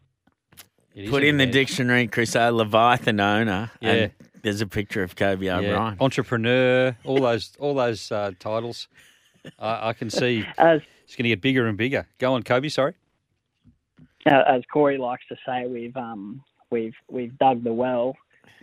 Put 1.11 1.25
in 1.25 1.37
the 1.37 1.45
dictionary, 1.47 2.07
Chris, 2.07 2.35
a 2.35 2.51
Leviathan 2.51 3.21
owner. 3.21 3.71
Yeah. 3.81 3.93
And 3.93 4.13
there's 4.43 4.63
a 4.63 4.67
picture 4.67 5.03
of 5.03 5.15
Kobe 5.15 5.45
Yeah. 5.45 5.59
O'Brien. 5.59 5.97
Entrepreneur, 6.01 6.97
all 7.05 7.21
those 7.21 7.53
all 7.59 7.75
those 7.75 8.11
uh, 8.11 8.33
titles. 8.39 8.89
I, 9.59 9.91
I 9.91 9.93
can 9.93 10.09
see 10.11 10.45
As 10.57 10.81
it's 11.05 11.15
going 11.15 11.25
to 11.25 11.29
get 11.29 11.41
bigger 11.41 11.67
and 11.67 11.77
bigger. 11.77 12.07
Go 12.19 12.33
on, 12.33 12.43
Kobe. 12.43 12.69
Sorry. 12.69 12.95
uh, 14.31 14.43
as 14.47 14.63
Corey 14.73 14.99
likes 14.99 15.25
to 15.29 15.37
say, 15.47 15.67
we've 15.67 15.97
um 15.97 16.43
we've 16.71 16.95
we've 17.11 17.37
dug 17.39 17.63
the 17.65 17.73
well, 17.73 18.17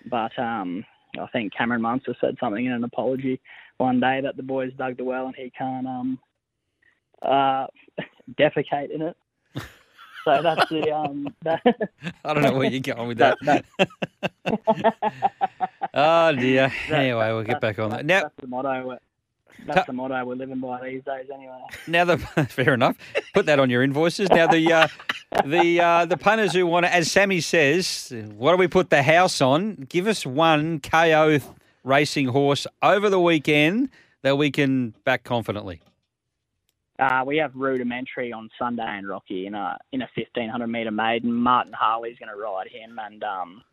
but 0.09 0.37
um 0.39 0.85
I 1.19 1.27
think 1.27 1.53
Cameron 1.55 1.81
Munster 1.81 2.15
said 2.19 2.37
something 2.39 2.65
in 2.65 2.71
an 2.71 2.83
apology 2.83 3.39
one 3.77 3.99
day 3.99 4.21
that 4.21 4.35
the 4.37 4.43
boys 4.43 4.71
dug 4.77 4.97
the 4.97 5.03
well 5.03 5.27
and 5.27 5.35
he 5.35 5.51
can't 5.57 5.87
um 5.87 6.19
uh 7.21 7.67
defecate 8.39 8.91
in 8.91 9.01
it. 9.01 9.15
So 10.25 10.41
that's 10.41 10.69
the 10.69 10.89
um. 10.95 11.27
That, 11.43 11.61
I 12.23 12.33
don't 12.33 12.43
know 12.43 12.53
where 12.53 12.69
you're 12.69 12.79
going 12.95 13.09
with 13.09 13.17
that. 13.17 13.37
that, 13.41 13.65
oh 15.93 16.31
dear. 16.33 16.71
that- 16.89 16.97
Anyway, 16.97 17.27
we'll 17.33 17.43
get 17.43 17.59
back 17.59 17.77
on 17.79 17.89
that. 17.89 18.05
Now, 18.05 18.21
that's 18.21 18.33
the 18.39 18.47
motto. 18.47 18.97
That's 19.65 19.87
the 19.87 19.93
motto 19.93 20.25
we're 20.25 20.35
living 20.35 20.59
by 20.59 20.81
these 20.83 21.03
days, 21.03 21.27
anyway. 21.33 21.59
now 21.87 22.05
the 22.05 22.17
fair 22.49 22.73
enough. 22.73 22.97
Put 23.33 23.45
that 23.45 23.59
on 23.59 23.69
your 23.69 23.83
invoices. 23.83 24.29
Now 24.29 24.47
the 24.47 24.71
uh, 24.71 24.87
the 25.45 25.79
uh, 25.81 26.05
the 26.05 26.17
punters 26.17 26.53
who 26.53 26.67
want 26.67 26.85
to, 26.85 26.93
as 26.93 27.11
Sammy 27.11 27.41
says, 27.41 28.13
what 28.35 28.51
do 28.51 28.57
we 28.57 28.67
put 28.67 28.89
the 28.89 29.03
house 29.03 29.41
on? 29.41 29.87
Give 29.89 30.07
us 30.07 30.25
one 30.25 30.79
KO 30.79 31.39
racing 31.83 32.27
horse 32.27 32.67
over 32.81 33.09
the 33.09 33.19
weekend 33.19 33.89
that 34.21 34.37
we 34.37 34.51
can 34.51 34.93
back 35.03 35.23
confidently. 35.23 35.81
Uh, 36.99 37.23
we 37.25 37.37
have 37.37 37.51
rudimentary 37.55 38.31
on 38.31 38.49
Sunday 38.59 38.85
and 38.85 39.07
Rocky 39.07 39.47
in 39.47 39.55
a 39.55 39.77
in 39.91 40.01
a 40.01 40.09
fifteen 40.15 40.49
hundred 40.49 40.67
meter 40.67 40.91
maiden. 40.91 41.33
Martin 41.33 41.73
Harley's 41.73 42.17
going 42.19 42.29
to 42.29 42.35
ride 42.39 42.67
him, 42.67 42.99
and 42.99 43.23
um, 43.23 43.63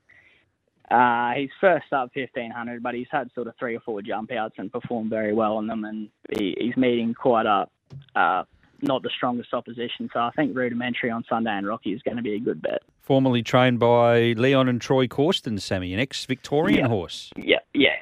uh, 0.91 1.33
he's 1.33 1.51
first 1.61 1.93
up 1.93 2.11
fifteen 2.15 2.51
hundred, 2.51 2.83
but 2.83 2.95
he's 2.95 3.07
had 3.11 3.31
sort 3.35 3.47
of 3.47 3.55
three 3.59 3.77
or 3.77 3.81
four 3.81 4.03
jump 4.03 4.33
outs 4.33 4.55
and 4.59 4.71
performed 4.73 5.11
very 5.11 5.33
well 5.33 5.57
on 5.57 5.67
them, 5.67 5.85
and 5.85 6.09
he, 6.39 6.57
he's 6.59 6.77
meeting 6.77 7.15
quite 7.15 7.47
a 7.47 7.67
uh, 8.15 8.45
not 8.83 9.03
the 9.03 9.11
strongest 9.17 9.53
opposition. 9.53 10.09
So 10.13 10.21
I 10.21 10.31
think 10.37 10.57
rudimentary 10.57 11.11
on 11.11 11.25
Sunday 11.29 11.51
and 11.51 11.67
Rocky 11.67 11.93
is 11.93 12.03
going 12.03 12.17
to 12.17 12.23
be 12.23 12.35
a 12.35 12.41
good 12.41 12.63
bet. 12.63 12.83
Formerly 13.01 13.43
trained 13.43 13.79
by 13.79 14.33
Leon 14.33 14.69
and 14.69 14.81
Troy 14.81 15.07
Corsten, 15.07 15.61
Sammy, 15.61 15.93
an 15.93 16.01
ex-Victorian 16.01 16.79
Yeah. 16.81 16.89
horse. 16.89 17.31
Yeah, 17.37 17.59
yeah, 17.75 17.97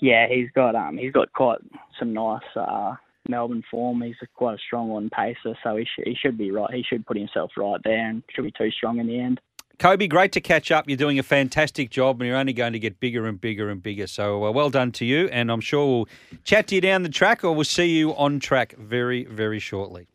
yeah. 0.00 0.28
He's 0.28 0.50
got 0.54 0.74
um 0.74 0.96
he's 0.98 1.12
got 1.12 1.32
quite 1.32 1.58
some 1.98 2.12
nice 2.12 2.42
uh 2.56 2.94
Melbourne 3.28 3.62
form. 3.70 4.02
He's 4.02 4.16
a, 4.22 4.26
quite 4.34 4.54
a 4.54 4.58
strong 4.58 4.88
one 4.88 5.10
pacer, 5.10 5.56
so 5.62 5.76
he 5.76 5.86
should 5.94 6.06
he 6.06 6.14
should 6.14 6.38
be 6.38 6.50
right. 6.50 6.72
He 6.72 6.82
should 6.82 7.06
put 7.06 7.16
himself 7.16 7.52
right 7.56 7.80
there, 7.84 8.08
and 8.08 8.22
should 8.34 8.44
be 8.44 8.52
too 8.52 8.70
strong 8.70 8.98
in 8.98 9.06
the 9.06 9.20
end. 9.20 9.40
Kobe, 9.80 10.08
great 10.08 10.30
to 10.32 10.42
catch 10.42 10.70
up. 10.70 10.90
You're 10.90 10.98
doing 10.98 11.18
a 11.18 11.22
fantastic 11.22 11.88
job, 11.88 12.20
and 12.20 12.28
you're 12.28 12.36
only 12.36 12.52
going 12.52 12.74
to 12.74 12.78
get 12.78 13.00
bigger 13.00 13.26
and 13.26 13.40
bigger 13.40 13.70
and 13.70 13.82
bigger. 13.82 14.06
So 14.06 14.44
uh, 14.44 14.50
well 14.50 14.68
done 14.68 14.92
to 14.92 15.06
you, 15.06 15.28
and 15.28 15.50
I'm 15.50 15.62
sure 15.62 15.86
we'll 15.86 16.08
chat 16.44 16.66
to 16.66 16.74
you 16.74 16.82
down 16.82 17.02
the 17.02 17.08
track, 17.08 17.42
or 17.44 17.54
we'll 17.54 17.64
see 17.64 17.86
you 17.86 18.14
on 18.14 18.40
track 18.40 18.74
very, 18.76 19.24
very 19.24 19.58
shortly. 19.58 20.06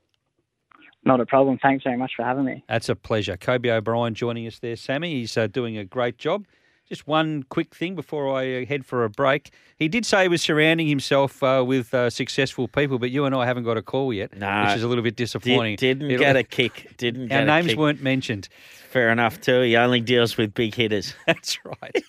Not 1.03 1.19
a 1.19 1.25
problem. 1.25 1.57
Thanks 1.57 1.83
very 1.83 1.97
much 1.97 2.11
for 2.15 2.23
having 2.23 2.45
me. 2.45 2.63
That's 2.69 2.89
a 2.89 2.95
pleasure. 2.95 3.37
Kobe 3.37 3.71
O'Brien 3.71 4.13
joining 4.13 4.45
us 4.45 4.59
there, 4.59 4.75
Sammy. 4.75 5.15
He's 5.15 5.35
uh, 5.35 5.47
doing 5.47 5.79
a 5.79 5.83
great 5.83 6.19
job. 6.19 6.45
Just 6.87 7.07
one 7.07 7.43
quick 7.49 7.73
thing 7.73 7.95
before 7.95 8.31
I 8.37 8.61
uh, 8.61 8.65
head 8.67 8.85
for 8.85 9.03
a 9.05 9.09
break. 9.09 9.51
He 9.79 9.87
did 9.87 10.05
say 10.05 10.23
he 10.23 10.27
was 10.27 10.41
surrounding 10.43 10.87
himself 10.87 11.41
uh, 11.41 11.63
with 11.65 11.93
uh, 11.95 12.11
successful 12.11 12.67
people, 12.67 12.99
but 12.99 13.09
you 13.09 13.25
and 13.25 13.33
I 13.33 13.45
haven't 13.47 13.63
got 13.63 13.75
a 13.75 13.81
call 13.81 14.13
yet, 14.13 14.37
No. 14.37 14.65
which 14.67 14.77
is 14.77 14.83
a 14.83 14.87
little 14.87 15.03
bit 15.03 15.15
disappointing. 15.15 15.77
Did, 15.77 16.01
not 16.01 16.11
It'll- 16.11 16.19
get 16.23 16.35
a 16.35 16.43
kick. 16.57 16.93
Didn't 16.97 17.23
Our 17.23 17.27
get 17.39 17.43
a 17.43 17.45
names 17.47 17.67
kick. 17.69 17.79
weren't 17.79 18.03
mentioned. 18.03 18.49
Fair 18.91 19.09
enough 19.09 19.41
too. 19.41 19.61
He 19.61 19.75
only 19.75 19.99
deals 19.99 20.37
with 20.37 20.53
big 20.53 20.75
hitters. 20.75 21.15
That's 21.25 21.57
right. 21.65 22.03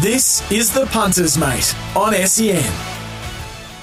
This 0.00 0.48
is 0.52 0.72
the 0.72 0.86
Punters 0.86 1.36
Mate 1.38 1.74
on 1.96 2.12
SEN. 2.14 2.62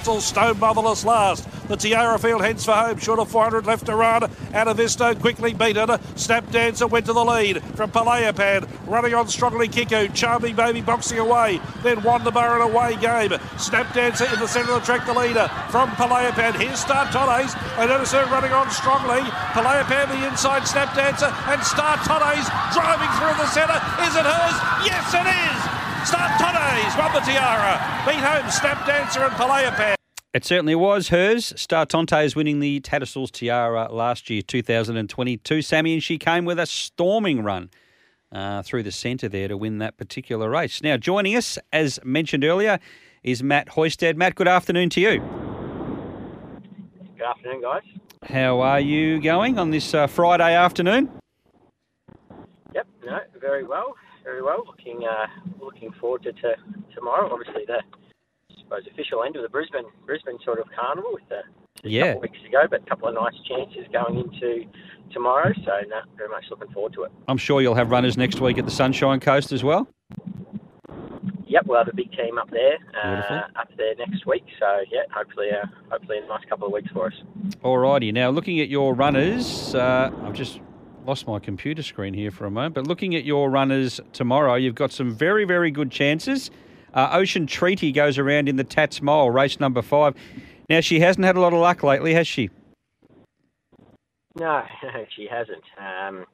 Stone 0.05 0.59
Motherless 0.59 1.03
last. 1.03 1.49
The 1.67 1.75
Tiara 1.75 2.19
Field 2.19 2.41
heads 2.41 2.63
for 2.63 2.73
home. 2.73 2.99
Short 2.99 3.17
of 3.17 3.27
400 3.27 3.65
left 3.65 3.87
to 3.87 3.95
run. 3.95 4.21
Atavisto 4.53 5.19
quickly 5.19 5.51
beaten. 5.51 5.97
Snap 6.15 6.47
Dancer 6.51 6.85
went 6.85 7.07
to 7.07 7.13
the 7.13 7.25
lead 7.25 7.63
from 7.73 7.89
Palayapan. 7.91 8.69
Running 8.85 9.15
on 9.15 9.27
strongly 9.27 9.67
Kiku. 9.67 10.07
Charming 10.09 10.55
Baby 10.55 10.81
boxing 10.81 11.17
away. 11.17 11.59
Then 11.81 11.97
Wanderbar 12.01 12.57
an 12.57 12.61
away 12.61 12.95
game. 12.97 13.39
Snap 13.57 13.91
Dancer 13.95 14.25
in 14.31 14.39
the 14.39 14.47
centre 14.47 14.73
of 14.73 14.81
the 14.81 14.85
track, 14.85 15.07
the 15.07 15.13
leader 15.13 15.49
from 15.71 15.89
Palayapan. 15.97 16.53
Here's 16.53 16.79
Star 16.79 17.05
Tones. 17.11 17.55
I 17.75 17.87
notice 17.87 18.11
her 18.11 18.25
running 18.25 18.53
on 18.53 18.69
strongly. 18.69 19.21
Palayapan 19.57 20.09
the 20.09 20.27
inside 20.27 20.67
Snap 20.67 20.93
Dancer. 20.95 21.33
And 21.49 21.63
Star 21.63 21.97
Tones 22.05 22.45
driving 22.77 23.09
through 23.17 23.41
the 23.41 23.47
centre. 23.49 23.81
Is 24.05 24.13
it 24.15 24.25
hers? 24.25 24.57
Yes, 24.85 25.13
it 25.15 25.25
is. 25.25 25.74
Star 26.05 26.37
Tones 26.37 26.95
won 26.97 27.11
the 27.13 27.19
Tiara. 27.19 28.05
Beat 28.05 28.23
home 28.23 28.49
Snap 28.51 28.85
Dancer 28.85 29.23
and 29.23 29.33
Palayapan. 29.33 29.95
It 30.35 30.45
certainly 30.45 30.75
was 30.75 31.07
hers. 31.07 31.51
Star 31.55 31.85
Tonte 31.87 32.13
is 32.23 32.35
winning 32.35 32.59
the 32.59 32.79
Tattersalls 32.81 33.31
Tiara 33.31 33.91
last 33.91 34.29
year, 34.29 34.43
2022. 34.43 35.61
Sammy, 35.63 35.93
and 35.93 36.03
she 36.03 36.19
came 36.19 36.45
with 36.45 36.59
a 36.59 36.67
storming 36.67 37.41
run 37.41 37.71
uh, 38.31 38.61
through 38.61 38.83
the 38.83 38.91
centre 38.91 39.27
there 39.27 39.47
to 39.47 39.57
win 39.57 39.79
that 39.79 39.97
particular 39.97 40.47
race. 40.47 40.83
Now, 40.83 40.97
joining 40.97 41.35
us, 41.35 41.57
as 41.73 41.99
mentioned 42.03 42.43
earlier, 42.43 42.79
is 43.23 43.41
Matt 43.41 43.69
Hoysted. 43.69 44.15
Matt, 44.15 44.35
good 44.35 44.47
afternoon 44.47 44.91
to 44.91 45.01
you. 45.01 45.21
Good 47.17 47.25
afternoon, 47.25 47.61
guys. 47.61 47.83
How 48.23 48.59
are 48.61 48.79
you 48.79 49.19
going 49.21 49.57
on 49.57 49.71
this 49.71 49.93
uh, 49.93 50.05
Friday 50.05 50.53
afternoon? 50.53 51.09
Yep, 52.75 52.87
no, 53.05 53.19
very 53.39 53.65
well, 53.65 53.95
very 54.25 54.41
well. 54.41 54.63
Looking, 54.67 55.05
uh, 55.07 55.27
looking 55.63 55.91
forward 56.01 56.23
to, 56.23 56.33
to 56.33 56.55
tomorrow. 56.93 57.29
Obviously, 57.31 57.63
the 57.65 57.79
I 58.51 58.55
suppose 58.61 58.81
official 58.91 59.23
end 59.23 59.35
of 59.37 59.43
the 59.43 59.49
Brisbane 59.49 59.85
Brisbane 60.05 60.37
sort 60.43 60.59
of 60.59 60.65
carnival 60.77 61.11
with 61.13 61.23
the 61.29 61.41
Yeah. 61.87 62.01
a 62.01 62.05
couple 62.15 62.23
of 62.25 62.31
weeks 62.31 62.45
ago, 62.49 62.61
but 62.69 62.81
a 62.81 62.85
couple 62.89 63.07
of 63.07 63.13
nice 63.13 63.35
chances 63.47 63.85
going 63.93 64.17
into 64.19 64.65
tomorrow. 65.13 65.53
So, 65.63 65.71
no, 65.87 66.01
very 66.17 66.29
much 66.29 66.45
looking 66.49 66.71
forward 66.73 66.93
to 66.93 67.03
it. 67.03 67.11
I'm 67.27 67.37
sure 67.37 67.61
you'll 67.61 67.75
have 67.75 67.91
runners 67.91 68.17
next 68.17 68.41
week 68.41 68.57
at 68.57 68.65
the 68.65 68.71
Sunshine 68.71 69.19
Coast 69.19 69.51
as 69.51 69.63
well. 69.63 69.87
Yep, 71.47 71.67
we'll 71.67 71.77
have 71.77 71.87
a 71.87 71.95
big 71.95 72.11
team 72.11 72.39
up 72.39 72.49
there, 72.49 72.77
uh, 73.01 73.43
up 73.61 73.69
there 73.77 73.93
next 73.95 74.25
week. 74.25 74.43
So, 74.59 74.79
yeah, 74.91 75.01
hopefully, 75.13 75.49
uh, 75.51 75.67
hopefully 75.91 76.17
a 76.17 76.27
nice 76.27 76.43
couple 76.49 76.65
of 76.67 76.73
weeks 76.73 76.89
for 76.91 77.05
us. 77.07 77.13
Alrighty. 77.63 78.11
Now, 78.11 78.31
looking 78.31 78.59
at 78.59 78.67
your 78.67 78.95
runners, 78.95 79.73
uh, 79.75 80.11
I've 80.23 80.33
just 80.33 80.59
lost 81.05 81.27
my 81.27 81.39
computer 81.39 81.83
screen 81.83 82.13
here 82.13 82.31
for 82.31 82.45
a 82.45 82.51
moment. 82.51 82.75
But 82.75 82.87
looking 82.87 83.15
at 83.15 83.25
your 83.25 83.49
runners 83.49 83.99
tomorrow, 84.13 84.55
you've 84.55 84.75
got 84.75 84.91
some 84.91 85.13
very, 85.13 85.45
very 85.45 85.71
good 85.71 85.91
chances. 85.91 86.51
Uh, 86.93 87.09
Ocean 87.11 87.45
Treaty 87.45 87.91
goes 87.91 88.17
around 88.17 88.49
in 88.49 88.55
the 88.55 88.63
Tats 88.63 89.01
Mile, 89.01 89.29
race 89.29 89.59
number 89.59 89.81
five. 89.81 90.15
Now, 90.69 90.81
she 90.81 90.99
hasn't 90.99 91.25
had 91.25 91.35
a 91.35 91.39
lot 91.39 91.53
of 91.53 91.59
luck 91.59 91.83
lately, 91.83 92.13
has 92.13 92.27
she? 92.27 92.49
No, 94.39 94.63
she 95.15 95.27
hasn't. 95.29 95.63
Um, 95.77 96.25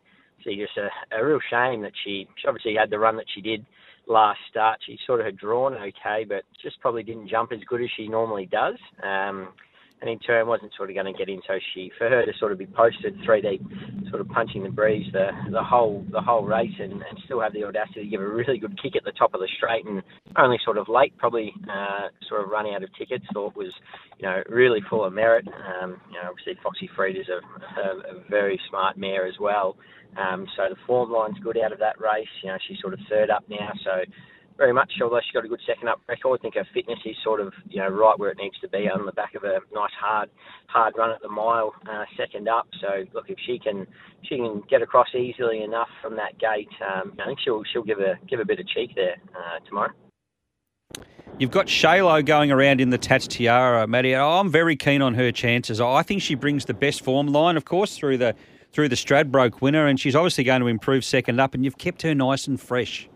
see, 0.43 0.55
just 0.55 0.77
a, 0.77 0.89
a 1.17 1.25
real 1.25 1.39
shame 1.49 1.81
that 1.81 1.93
she, 2.03 2.27
she 2.37 2.47
obviously 2.47 2.75
had 2.75 2.89
the 2.89 2.99
run 2.99 3.17
that 3.17 3.25
she 3.33 3.41
did 3.41 3.65
last 4.07 4.39
start. 4.49 4.79
She 4.85 4.97
sort 5.05 5.19
of 5.19 5.25
had 5.25 5.37
drawn 5.37 5.73
okay, 5.75 6.25
but 6.27 6.43
just 6.61 6.79
probably 6.79 7.03
didn't 7.03 7.29
jump 7.29 7.51
as 7.51 7.59
good 7.67 7.81
as 7.81 7.89
she 7.95 8.07
normally 8.07 8.45
does. 8.45 8.75
Um, 9.03 9.49
and 10.01 10.09
in 10.09 10.19
turn 10.19 10.47
wasn't 10.47 10.71
sort 10.75 10.89
of 10.89 10.95
going 10.95 11.11
to 11.11 11.17
get 11.17 11.29
in. 11.29 11.41
So 11.47 11.59
she, 11.73 11.91
for 11.97 12.09
her 12.09 12.25
to 12.25 12.31
sort 12.39 12.51
of 12.51 12.57
be 12.57 12.65
posted 12.65 13.15
three 13.23 13.41
deep, 13.41 13.61
sort 14.09 14.21
of 14.21 14.27
punching 14.29 14.63
the 14.63 14.69
breeze 14.69 15.07
the 15.13 15.29
the 15.51 15.63
whole 15.63 16.05
the 16.11 16.21
whole 16.21 16.43
race, 16.43 16.73
and, 16.79 16.93
and 16.93 17.19
still 17.25 17.41
have 17.41 17.53
the 17.53 17.63
audacity 17.63 18.03
to 18.03 18.07
give 18.09 18.21
a 18.21 18.27
really 18.27 18.57
good 18.57 18.81
kick 18.81 18.95
at 18.95 19.03
the 19.03 19.11
top 19.11 19.33
of 19.33 19.39
the 19.39 19.47
straight, 19.57 19.85
and 19.85 20.01
only 20.37 20.57
sort 20.65 20.77
of 20.77 20.89
late, 20.89 21.15
probably 21.17 21.53
uh, 21.69 22.07
sort 22.27 22.43
of 22.43 22.49
run 22.49 22.67
out 22.67 22.83
of 22.83 22.89
tickets. 22.97 23.25
Thought 23.33 23.55
was, 23.55 23.73
you 24.17 24.27
know, 24.27 24.41
really 24.49 24.81
full 24.89 25.05
of 25.05 25.13
merit. 25.13 25.47
Um, 25.47 26.01
you 26.09 26.15
know, 26.15 26.29
obviously 26.29 26.57
Foxy 26.63 26.89
Freed 26.95 27.17
is 27.17 27.27
a, 27.29 27.79
a, 27.79 28.17
a 28.17 28.23
very 28.29 28.59
smart 28.69 28.97
mare 28.97 29.27
as 29.27 29.39
well. 29.39 29.77
Um, 30.17 30.45
so 30.57 30.63
the 30.69 30.75
form 30.85 31.11
line's 31.11 31.39
good 31.39 31.57
out 31.57 31.71
of 31.71 31.79
that 31.79 31.99
race. 32.01 32.27
You 32.43 32.49
know, 32.49 32.57
she's 32.67 32.79
sort 32.81 32.93
of 32.93 32.99
third 33.09 33.29
up 33.29 33.45
now, 33.49 33.71
so 33.83 34.03
very 34.61 34.73
much, 34.73 34.91
although 35.01 35.19
she's 35.25 35.33
got 35.33 35.43
a 35.43 35.47
good 35.47 35.59
second 35.65 35.89
up 35.89 35.99
record, 36.07 36.39
I 36.39 36.41
think 36.43 36.53
her 36.53 36.67
fitness 36.71 36.99
is 37.03 37.15
sort 37.23 37.41
of, 37.41 37.51
you 37.67 37.81
know, 37.81 37.87
right 37.87 38.17
where 38.19 38.29
it 38.29 38.37
needs 38.37 38.59
to 38.59 38.69
be 38.69 38.87
on 38.87 39.07
the 39.07 39.11
back 39.11 39.33
of 39.33 39.43
a 39.43 39.57
nice 39.73 39.89
hard 39.99 40.29
hard 40.67 40.93
run 40.95 41.09
at 41.09 41.19
the 41.23 41.29
mile, 41.29 41.73
uh, 41.89 42.05
second 42.15 42.47
up. 42.47 42.67
So 42.79 43.03
look, 43.15 43.25
if 43.27 43.39
she 43.43 43.57
can 43.57 43.87
she 44.21 44.37
can 44.37 44.61
get 44.69 44.83
across 44.83 45.07
easily 45.15 45.63
enough 45.63 45.89
from 45.99 46.15
that 46.17 46.37
gate, 46.37 46.69
um, 46.93 47.13
I 47.19 47.25
think 47.25 47.39
she'll 47.43 47.63
she'll 47.73 47.83
give 47.83 47.97
a 47.97 48.19
give 48.29 48.39
a 48.39 48.45
bit 48.45 48.59
of 48.59 48.67
cheek 48.67 48.91
there 48.95 49.15
uh, 49.35 49.65
tomorrow. 49.67 49.89
You've 51.39 51.49
got 51.49 51.65
Shaylo 51.65 52.23
going 52.23 52.51
around 52.51 52.81
in 52.81 52.91
the 52.91 52.99
Tats 52.99 53.25
Tiara, 53.25 53.87
Matty. 53.87 54.15
I'm 54.15 54.51
very 54.51 54.75
keen 54.75 55.01
on 55.01 55.15
her 55.15 55.31
chances. 55.31 55.81
I 55.81 56.03
think 56.03 56.21
she 56.21 56.35
brings 56.35 56.65
the 56.65 56.75
best 56.75 57.03
form 57.03 57.27
line, 57.27 57.57
of 57.57 57.65
course, 57.65 57.97
through 57.97 58.19
the 58.19 58.35
through 58.73 58.89
the 58.89 58.95
Stradbroke 58.95 59.59
winner, 59.59 59.87
and 59.87 59.99
she's 59.99 60.15
obviously 60.15 60.43
going 60.43 60.61
to 60.61 60.67
improve 60.67 61.03
second 61.03 61.39
up. 61.39 61.55
And 61.55 61.65
you've 61.65 61.79
kept 61.79 62.03
her 62.03 62.13
nice 62.13 62.45
and 62.45 62.61
fresh. 62.61 63.09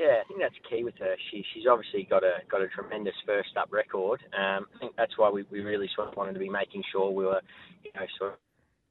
Yeah, 0.00 0.24
I 0.24 0.24
think 0.26 0.40
that's 0.40 0.56
key 0.64 0.82
with 0.82 0.96
her. 0.98 1.14
She 1.30 1.44
she's 1.52 1.66
obviously 1.70 2.08
got 2.08 2.24
a 2.24 2.40
got 2.50 2.62
a 2.62 2.68
tremendous 2.68 3.12
first 3.26 3.52
up 3.60 3.68
record. 3.70 4.24
Um, 4.32 4.64
I 4.74 4.78
think 4.80 4.96
that's 4.96 5.18
why 5.18 5.28
we, 5.28 5.44
we 5.52 5.60
really 5.60 5.90
sort 5.94 6.08
of 6.08 6.16
wanted 6.16 6.32
to 6.32 6.38
be 6.38 6.48
making 6.48 6.82
sure 6.90 7.10
we 7.10 7.26
were, 7.26 7.42
you 7.84 7.90
know, 7.94 8.06
sort 8.18 8.32
of 8.32 8.38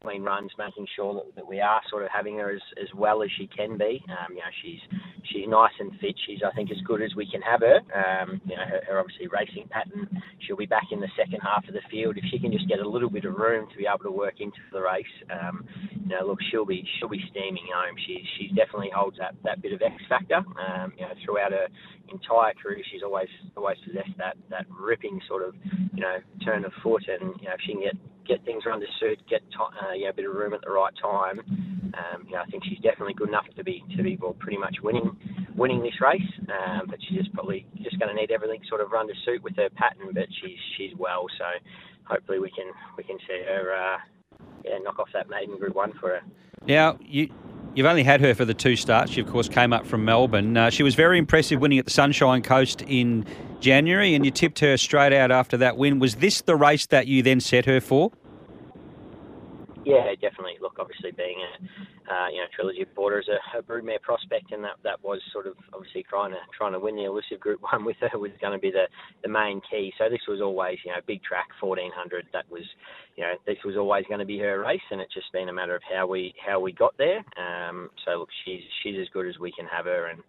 between 0.02 0.24
runs, 0.24 0.52
making 0.58 0.88
sure 0.96 1.14
that, 1.14 1.36
that 1.36 1.46
we 1.48 1.60
are 1.60 1.82
sort 1.90 2.04
of 2.04 2.10
having 2.14 2.38
her 2.38 2.52
as, 2.52 2.62
as 2.82 2.88
well 2.96 3.22
as 3.22 3.30
she 3.38 3.48
can 3.48 3.78
be. 3.78 4.02
Um, 4.08 4.32
you 4.32 4.38
know, 4.38 4.54
she's 4.64 4.80
she's 5.32 5.48
nice 5.48 5.74
and 5.80 5.92
fit. 6.00 6.16
She's 6.26 6.40
I 6.46 6.56
think 6.56 6.72
as 6.72 6.78
good 6.86 7.02
as 7.02 7.16
we 7.16 7.30
can 7.30 7.42
have 7.42 7.60
her. 7.60 7.80
Um, 7.92 8.40
you 8.46 8.56
know, 8.56 8.64
her, 8.64 8.82
her 8.88 9.00
obviously 9.00 9.28
racing 9.28 9.68
pattern. 9.70 10.08
She'll 10.40 10.56
be 10.56 10.66
back 10.66 10.88
in 10.92 11.02
the 11.02 11.12
second 11.18 11.42
half 11.44 11.68
of 11.68 11.74
the 11.74 11.84
field 11.92 12.18
if 12.18 12.24
she 12.32 12.40
can 12.40 12.52
just 12.52 12.68
get 12.70 12.80
a 12.80 12.88
little 12.88 13.10
bit 13.10 13.26
of 13.26 13.36
room 13.36 13.68
to 13.70 13.78
be 13.78 13.88
able 13.88 14.04
to 14.04 14.12
work 14.12 14.40
into 14.40 14.58
the 14.72 14.80
race. 14.80 15.16
Um, 15.30 15.66
you 15.92 16.16
know, 16.16 16.26
look, 16.28 16.40
she'll 16.50 16.66
be 16.66 16.88
she'll 16.98 17.10
be 17.10 17.24
steaming 17.32 17.68
home. 17.68 17.96
She 18.08 18.24
she 18.38 18.48
definitely 18.56 18.92
holds 18.96 19.18
that, 19.18 19.36
that 19.44 19.62
bit 19.62 19.74
of 19.74 19.82
X 19.82 19.96
factor. 20.08 20.38
Um, 20.38 20.94
you 20.98 21.04
know, 21.04 21.14
throughout 21.26 21.52
her 21.52 21.68
entire 22.08 22.54
career, 22.56 22.82
she's 22.90 23.04
always 23.04 23.30
always 23.58 23.78
possessed 23.86 24.16
that 24.18 24.38
that 24.50 24.66
ripping 24.72 25.20
sort 25.28 25.44
of 25.44 25.56
you 25.94 26.02
know 26.02 26.18
turn 26.46 26.64
of 26.64 26.72
foot, 26.82 27.04
and 27.10 27.36
you 27.42 27.48
know 27.50 27.56
if 27.56 27.62
she 27.66 27.74
can 27.74 27.82
get 27.82 27.98
get 28.30 28.46
things 28.46 28.64
to 28.64 28.86
suit, 29.00 29.20
get 29.28 29.42
to, 29.52 29.60
uh, 29.60 29.94
you 29.94 30.04
know, 30.04 30.12
a 30.12 30.14
bit 30.14 30.30
of 30.30 30.36
room 30.36 30.54
at 30.54 30.62
the 30.62 30.70
right 30.70 30.94
time. 31.02 31.40
Um, 31.98 32.24
you 32.26 32.34
know, 32.34 32.42
I 32.42 32.46
think 32.46 32.64
she's 32.64 32.78
definitely 32.80 33.16
good 33.16 33.30
enough 33.30 33.48
to 33.58 33.64
be 33.64 33.84
to 33.98 34.04
be 34.04 34.18
well, 34.22 34.36
pretty 34.40 34.58
much 34.58 34.78
winning 34.84 35.18
winning 35.56 35.82
this 35.82 36.00
race. 36.00 36.22
Um, 36.48 36.88
but 36.88 37.00
she's 37.02 37.18
just 37.18 37.34
probably 37.34 37.66
just 37.82 38.00
going 38.00 38.14
to 38.14 38.16
need 38.16 38.32
everything 38.32 38.62
sort 38.70 38.82
of 38.82 38.92
run 38.92 39.08
to 39.08 39.14
suit 39.26 39.44
with 39.44 39.56
her 39.58 39.70
pattern. 39.72 40.14
But 40.14 40.28
she's 40.42 40.60
she's 40.78 40.92
well, 40.98 41.26
so 41.38 41.46
hopefully 42.04 42.40
we 42.40 42.52
can 42.52 42.72
we 42.96 43.04
can 43.04 43.18
see 43.28 43.42
her 43.48 43.74
uh, 43.74 43.98
yeah 44.64 44.78
knock 44.84 45.00
off 45.00 45.10
that 45.14 45.30
maiden 45.30 45.58
Group 45.58 45.76
One 45.76 45.94
for 46.00 46.10
her. 46.10 46.22
Now 46.66 46.98
you. 47.02 47.30
You've 47.76 47.86
only 47.86 48.04
had 48.04 48.20
her 48.22 48.34
for 48.34 48.46
the 48.46 48.56
two 48.56 48.76
starts. 48.76 49.12
She, 49.12 49.22
of 49.22 49.28
course, 49.28 49.48
came 49.48 49.74
up 49.74 49.86
from 49.86 50.04
Melbourne. 50.04 50.58
Uh, 50.58 50.72
she 50.72 50.82
was 50.82 50.96
very 50.96 51.20
impressive 51.20 51.62
winning 51.62 51.78
at 51.78 51.86
the 51.86 51.92
Sunshine 51.92 52.42
Coast 52.42 52.82
in 52.82 53.28
January, 53.60 54.16
and 54.16 54.26
you 54.26 54.32
tipped 54.32 54.60
her 54.60 54.78
straight 54.78 55.14
out 55.14 55.32
after 55.32 55.58
that 55.58 55.78
win. 55.78 56.00
Was 56.00 56.16
this 56.16 56.42
the 56.42 56.56
race 56.56 56.86
that 56.88 57.08
you 57.08 57.22
then 57.22 57.40
set 57.40 57.66
her 57.66 57.82
for? 57.82 58.12
Yeah, 59.86 60.14
definitely. 60.22 60.58
Look, 60.62 60.78
obviously 60.78 61.12
being 61.12 61.38
a 61.40 62.14
uh, 62.14 62.28
you 62.30 62.38
know 62.38 62.48
trilogy 62.54 62.86
Border 62.96 63.20
as 63.20 63.28
a, 63.28 63.58
a 63.58 63.62
broodmare 63.62 64.02
prospect, 64.02 64.52
and 64.52 64.64
that 64.64 64.78
that 64.84 65.04
was 65.04 65.22
sort 65.32 65.48
of 65.48 65.56
obviously 65.74 66.04
trying 66.04 66.32
to 66.32 66.38
trying 66.58 66.74
to 66.74 66.80
win 66.80 66.96
the 66.96 67.06
elusive 67.06 67.40
Group 67.40 67.62
One 67.62 67.86
with 67.86 67.98
her 68.02 68.18
was 68.18 68.32
going 68.42 68.54
to 68.54 68.60
be 68.60 68.72
the 68.72 68.88
the 69.24 69.30
main 69.30 69.62
key. 69.70 69.94
So 69.98 70.10
this 70.10 70.22
was 70.28 70.42
always 70.42 70.78
you 70.86 70.92
know 70.92 71.00
big 71.08 71.24
track, 71.24 71.48
1400. 71.60 72.28
That 72.34 72.46
was 72.52 72.64
you 73.16 73.24
know 73.24 73.34
this 73.46 73.58
was 73.64 73.78
always 73.78 74.06
going 74.08 74.20
to 74.20 74.26
be 74.26 74.40
her 74.40 74.60
race, 74.60 74.82
and 74.92 75.02
it's 75.02 75.14
just 75.14 75.32
been 75.32 75.50
a 75.50 75.54
matter 75.54 75.76
of 75.76 75.82
how 75.90 76.08
we 76.08 76.34
how 76.46 76.60
we 76.60 76.72
got 76.72 76.98
there. 76.98 77.24
Um, 77.38 77.90
so 78.06 78.20
look, 78.20 78.30
she's 78.46 78.62
she's 78.84 78.96
as 79.00 79.08
good 79.14 79.28
as 79.28 79.40
we 79.40 79.52
can 79.52 79.66
have 79.66 79.86
her, 79.86 80.08
and 80.08 80.22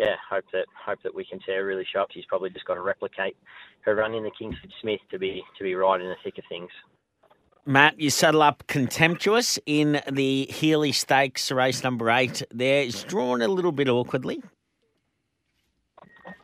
yeah, 0.00 0.16
hope 0.28 0.44
that 0.52 0.66
hope 0.84 0.98
that 1.02 1.14
we 1.14 1.24
can 1.24 1.38
see 1.40 1.52
her 1.52 1.64
really 1.64 1.86
sharp. 1.92 2.10
She's 2.12 2.24
probably 2.26 2.50
just 2.50 2.64
got 2.64 2.74
to 2.74 2.80
replicate 2.80 3.36
her 3.82 3.94
run 3.94 4.14
in 4.14 4.22
the 4.22 4.30
Kingsford 4.38 4.72
Smith 4.80 5.00
to 5.10 5.18
be 5.18 5.42
to 5.58 5.64
be 5.64 5.74
right 5.74 6.00
in 6.00 6.08
the 6.08 6.16
thick 6.24 6.38
of 6.38 6.44
things. 6.48 6.70
Matt, 7.64 8.00
you 8.00 8.10
saddle 8.10 8.42
up 8.42 8.64
contemptuous 8.66 9.58
in 9.66 10.02
the 10.10 10.46
Healy 10.46 10.90
Stakes 10.90 11.52
race 11.52 11.84
number 11.84 12.10
eight. 12.10 12.42
There, 12.50 12.82
it's 12.82 13.04
drawn 13.04 13.40
a 13.40 13.46
little 13.46 13.70
bit 13.70 13.88
awkwardly. 13.88 14.42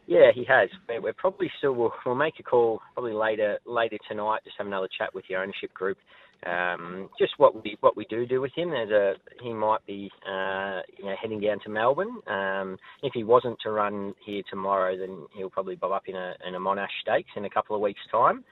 Yeah, 0.07 0.31
he 0.33 0.45
has. 0.45 0.71
We're 0.89 1.13
probably 1.13 1.51
still 1.59 1.73
we'll, 1.73 1.93
we'll 2.07 2.15
make 2.15 2.39
a 2.39 2.43
call 2.43 2.81
probably 2.95 3.13
later 3.13 3.59
later 3.67 3.99
tonight. 4.09 4.41
Just 4.45 4.57
have 4.59 4.67
another 4.67 4.89
chat 4.97 5.15
with 5.15 5.25
the 5.29 5.37
ownership 5.37 5.75
group. 5.75 5.99
Um, 6.47 7.09
just 7.19 7.33
what 7.39 7.65
we 7.65 7.77
what 7.81 7.97
we 7.97 8.05
do 8.09 8.25
do 8.27 8.41
with 8.41 8.53
him. 8.55 8.71
There's 8.71 8.91
a 8.91 9.15
he 9.43 9.53
might 9.53 9.85
be 9.87 10.11
uh, 10.25 10.81
you 10.97 11.07
know 11.07 11.15
heading 11.21 11.41
down 11.41 11.59
to 11.65 11.69
Melbourne. 11.69 12.21
Um, 12.29 12.79
if 13.03 13.13
he 13.13 13.25
wasn't 13.25 13.59
to 13.65 13.71
run 13.71 14.15
here 14.25 14.43
tomorrow, 14.49 14.97
then 14.97 15.27
he'll 15.37 15.51
probably 15.51 15.75
bob 15.75 15.93
up 15.93 16.05
in 16.07 16.15
a 16.15 16.35
in 16.47 16.55
a 16.55 16.61
Monash 16.61 16.95
Stakes 17.03 17.31
in 17.37 17.45
a 17.45 17.51
couple 17.51 17.75
of 17.75 17.83
weeks' 17.83 18.01
time. 18.11 18.45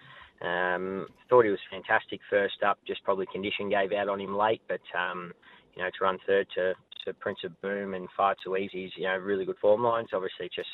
Um, 0.42 1.06
thought 1.30 1.44
he 1.44 1.50
was 1.50 1.60
fantastic 1.70 2.20
first 2.28 2.62
up. 2.66 2.78
Just 2.86 3.04
probably 3.04 3.26
condition 3.32 3.70
gave 3.70 3.92
out 3.92 4.08
on 4.08 4.20
him 4.20 4.36
late, 4.36 4.62
but 4.68 4.82
um, 4.98 5.32
you 5.76 5.82
know 5.82 5.88
to 5.88 6.04
run 6.04 6.18
third 6.26 6.48
to, 6.56 6.74
to 7.06 7.14
Prince 7.14 7.38
of 7.44 7.60
Boom 7.62 7.94
and 7.94 8.08
far 8.16 8.36
too 8.44 8.56
easy. 8.56 8.92
You 8.96 9.04
know 9.04 9.16
really 9.16 9.44
good 9.44 9.56
form 9.60 9.82
lines. 9.82 10.08
Obviously, 10.12 10.50
just 10.54 10.68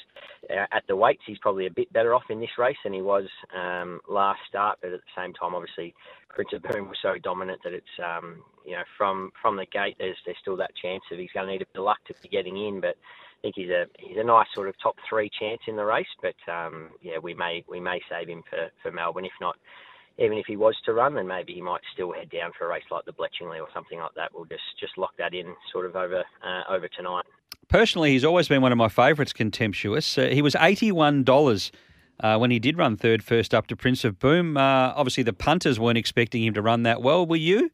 uh, 0.51 0.67
at 0.73 0.83
the 0.89 0.97
weights, 0.97 1.23
he's 1.27 1.39
probably 1.39 1.67
a 1.67 1.71
bit 1.71 1.93
better 1.93 2.15
off 2.15 2.25
in 2.31 2.41
this 2.41 2.59
race 2.59 2.77
than 2.83 2.93
he 2.93 3.03
was 3.03 3.29
um, 3.57 4.01
last 4.09 4.41
start. 4.49 4.79
But 4.83 4.93
at 4.93 5.01
the 5.01 5.21
same 5.23 5.33
time, 5.35 5.55
obviously, 5.55 5.95
Prince 6.29 6.51
of 6.55 6.63
Boom 6.63 6.89
was 6.89 6.99
so 7.01 7.15
dominant 7.23 7.61
that 7.65 7.73
it's 7.73 7.87
um, 8.05 8.43
you 8.67 8.73
know 8.73 8.85
from 8.99 9.31
from 9.41 9.57
the 9.57 9.67
gate, 9.67 9.97
there's 9.99 10.17
there's 10.25 10.39
still 10.41 10.57
that 10.57 10.75
chance 10.81 11.03
of 11.13 11.19
he's 11.19 11.31
going 11.33 11.47
to 11.47 11.53
need 11.53 11.63
a 11.63 11.67
bit 11.67 11.79
of 11.79 11.85
luck 11.85 11.99
to 12.09 12.15
be 12.23 12.29
getting 12.29 12.57
in, 12.67 12.81
but. 12.81 12.97
I 13.35 13.47
think 13.51 13.57
he's 13.57 13.71
a 13.71 13.87
he's 13.99 14.19
a 14.19 14.23
nice 14.23 14.47
sort 14.55 14.69
of 14.69 14.77
top 14.81 14.95
three 15.11 15.29
chance 15.41 15.59
in 15.67 15.75
the 15.75 15.85
race, 15.85 16.07
but 16.23 16.37
um, 16.49 16.91
yeah, 17.03 17.19
we 17.19 17.35
may 17.35 17.65
we 17.69 17.81
may 17.81 18.01
save 18.09 18.29
him 18.29 18.45
for, 18.49 18.71
for 18.81 18.93
Melbourne. 18.93 19.25
If 19.25 19.33
not, 19.41 19.57
even 20.19 20.39
if 20.39 20.47
he 20.47 20.57
was 20.57 20.77
to 20.85 20.93
run, 20.93 21.15
then 21.15 21.27
maybe 21.27 21.53
he 21.55 21.63
might 21.63 21.81
still 21.93 22.13
head 22.13 22.31
down 22.31 22.53
for 22.57 22.67
a 22.67 22.69
race 22.69 22.85
like 22.91 23.05
the 23.05 23.13
Bletchingley 23.13 23.61
or 23.61 23.69
something 23.73 23.99
like 23.99 24.15
that. 24.17 24.31
We'll 24.35 24.45
just 24.45 24.63
just 24.79 24.97
lock 24.99 25.17
that 25.19 25.35
in 25.35 25.55
sort 25.73 25.87
of 25.87 25.97
over 25.97 26.25
uh, 26.45 26.63
over 26.69 26.89
tonight. 26.89 27.25
Personally, 27.69 28.13
he's 28.13 28.25
always 28.25 28.49
been 28.49 28.63
one 28.63 28.73
of 28.73 28.79
my 28.79 28.89
favourites. 28.89 29.33
Contemptuous. 29.33 30.19
Uh, 30.19 30.29
he 30.29 30.43
was 30.43 30.55
eighty 30.57 30.93
one 30.93 31.25
dollars. 31.25 31.73
Uh, 32.21 32.39
when 32.39 32.53
he 32.53 32.61
did 32.61 32.79
run 32.79 32.97
third 32.97 33.25
first 33.25 33.53
up 33.53 33.67
to 33.67 33.75
Prince 33.75 34.05
of 34.05 34.19
Boom. 34.21 34.57
Uh, 34.57 34.93
obviously, 34.95 35.25
the 35.25 35.33
punters 35.33 35.81
weren't 35.81 35.99
expecting 35.99 36.45
him 36.45 36.55
to 36.55 36.63
run 36.63 36.85
that 36.85 37.03
well. 37.03 37.27
Were 37.27 37.37
you? 37.37 37.71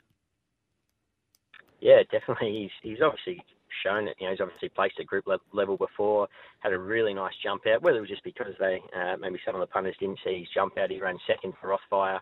Yeah, 1.81 2.03
definitely. 2.11 2.71
He's 2.83 2.93
he's 2.93 3.03
obviously 3.03 3.43
shown 3.85 4.09
it. 4.09 4.17
You 4.19 4.27
know, 4.27 4.33
he's 4.33 4.41
obviously 4.41 4.69
placed 4.69 5.01
at 5.01 5.07
group 5.07 5.27
le- 5.27 5.41
level 5.53 5.77
before, 5.77 6.29
had 6.61 6.73
a 6.73 6.79
really 6.79 7.15
nice 7.15 7.35
jump 7.43 7.67
out. 7.67 7.83
Whether 7.83 7.99
it 7.99 8.03
was 8.03 8.11
just 8.11 8.25
because 8.25 8.55
they 8.59 8.81
uh, 8.97 9.17
maybe 9.19 9.39
some 9.45 9.55
of 9.55 9.61
the 9.61 9.67
punters 9.67 9.97
didn't 9.99 10.21
see 10.25 10.41
his 10.41 10.49
jump 10.55 10.79
out, 10.79 10.91
he 10.91 11.01
ran 11.01 11.19
second 11.27 11.55
for 11.61 11.77
Rothfire 11.77 12.21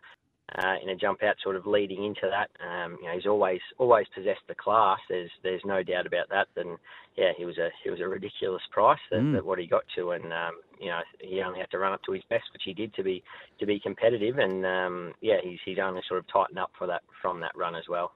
uh, 0.55 0.75
in 0.83 0.91
a 0.91 0.97
jump 0.97 1.23
out, 1.23 1.35
sort 1.43 1.57
of 1.57 1.67
leading 1.67 2.05
into 2.05 2.31
that. 2.31 2.51
Um, 2.65 2.97
you 3.01 3.09
know, 3.09 3.15
he's 3.15 3.27
always 3.27 3.61
always 3.79 4.07
possessed 4.15 4.47
the 4.49 4.55
class. 4.55 4.99
There's 5.09 5.31
there's 5.43 5.63
no 5.65 5.83
doubt 5.83 6.07
about 6.07 6.29
that. 6.31 6.47
Then 6.55 6.77
yeah, 7.17 7.33
he 7.37 7.45
was 7.45 7.59
a 7.59 7.71
he 7.83 7.91
was 7.91 8.01
a 8.01 8.07
ridiculous 8.07 8.63
price 8.71 9.01
that, 9.11 9.21
mm. 9.21 9.33
that 9.35 9.45
what 9.45 9.59
he 9.59 9.67
got 9.67 9.83
to, 9.97 10.13
and 10.13 10.33
um, 10.33 10.61
you 10.81 10.87
know 10.87 11.01
he 11.21 11.43
only 11.43 11.59
had 11.59 11.71
to 11.73 11.79
run 11.79 11.93
up 11.93 12.03
to 12.05 12.13
his 12.13 12.23
best, 12.31 12.45
which 12.53 12.63
he 12.65 12.75
did 12.75 12.95
to 12.95 13.03
be 13.03 13.25
to 13.59 13.67
be 13.67 13.81
competitive. 13.81 14.39
And 14.39 14.65
um, 14.65 15.15
yeah, 15.21 15.39
he's 15.43 15.59
he's 15.65 15.79
only 15.83 16.03
sort 16.07 16.21
of 16.21 16.29
tightened 16.33 16.59
up 16.59 16.71
for 16.79 16.87
that 16.87 17.03
from 17.21 17.41
that 17.41 17.57
run 17.57 17.75
as 17.75 17.85
well. 17.89 18.13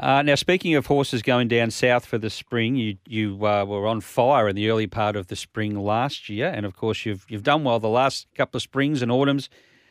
Uh, 0.00 0.22
now, 0.22 0.36
speaking 0.36 0.76
of 0.76 0.86
horses 0.86 1.22
going 1.22 1.48
down 1.48 1.72
south 1.72 2.04
for 2.06 2.18
the 2.18 2.30
spring, 2.30 2.76
you 2.76 2.96
you 3.04 3.34
uh, 3.44 3.64
were 3.64 3.86
on 3.86 4.00
fire 4.00 4.48
in 4.48 4.54
the 4.54 4.70
early 4.70 4.86
part 4.86 5.16
of 5.16 5.26
the 5.26 5.34
spring 5.34 5.76
last 5.76 6.28
year, 6.28 6.46
and 6.46 6.64
of 6.64 6.76
course 6.76 7.04
you've 7.04 7.26
you've 7.28 7.42
done 7.42 7.64
well 7.64 7.80
the 7.80 7.88
last 7.88 8.28
couple 8.36 8.58
of 8.58 8.62
springs 8.62 9.02
and 9.02 9.10
autumns 9.10 9.50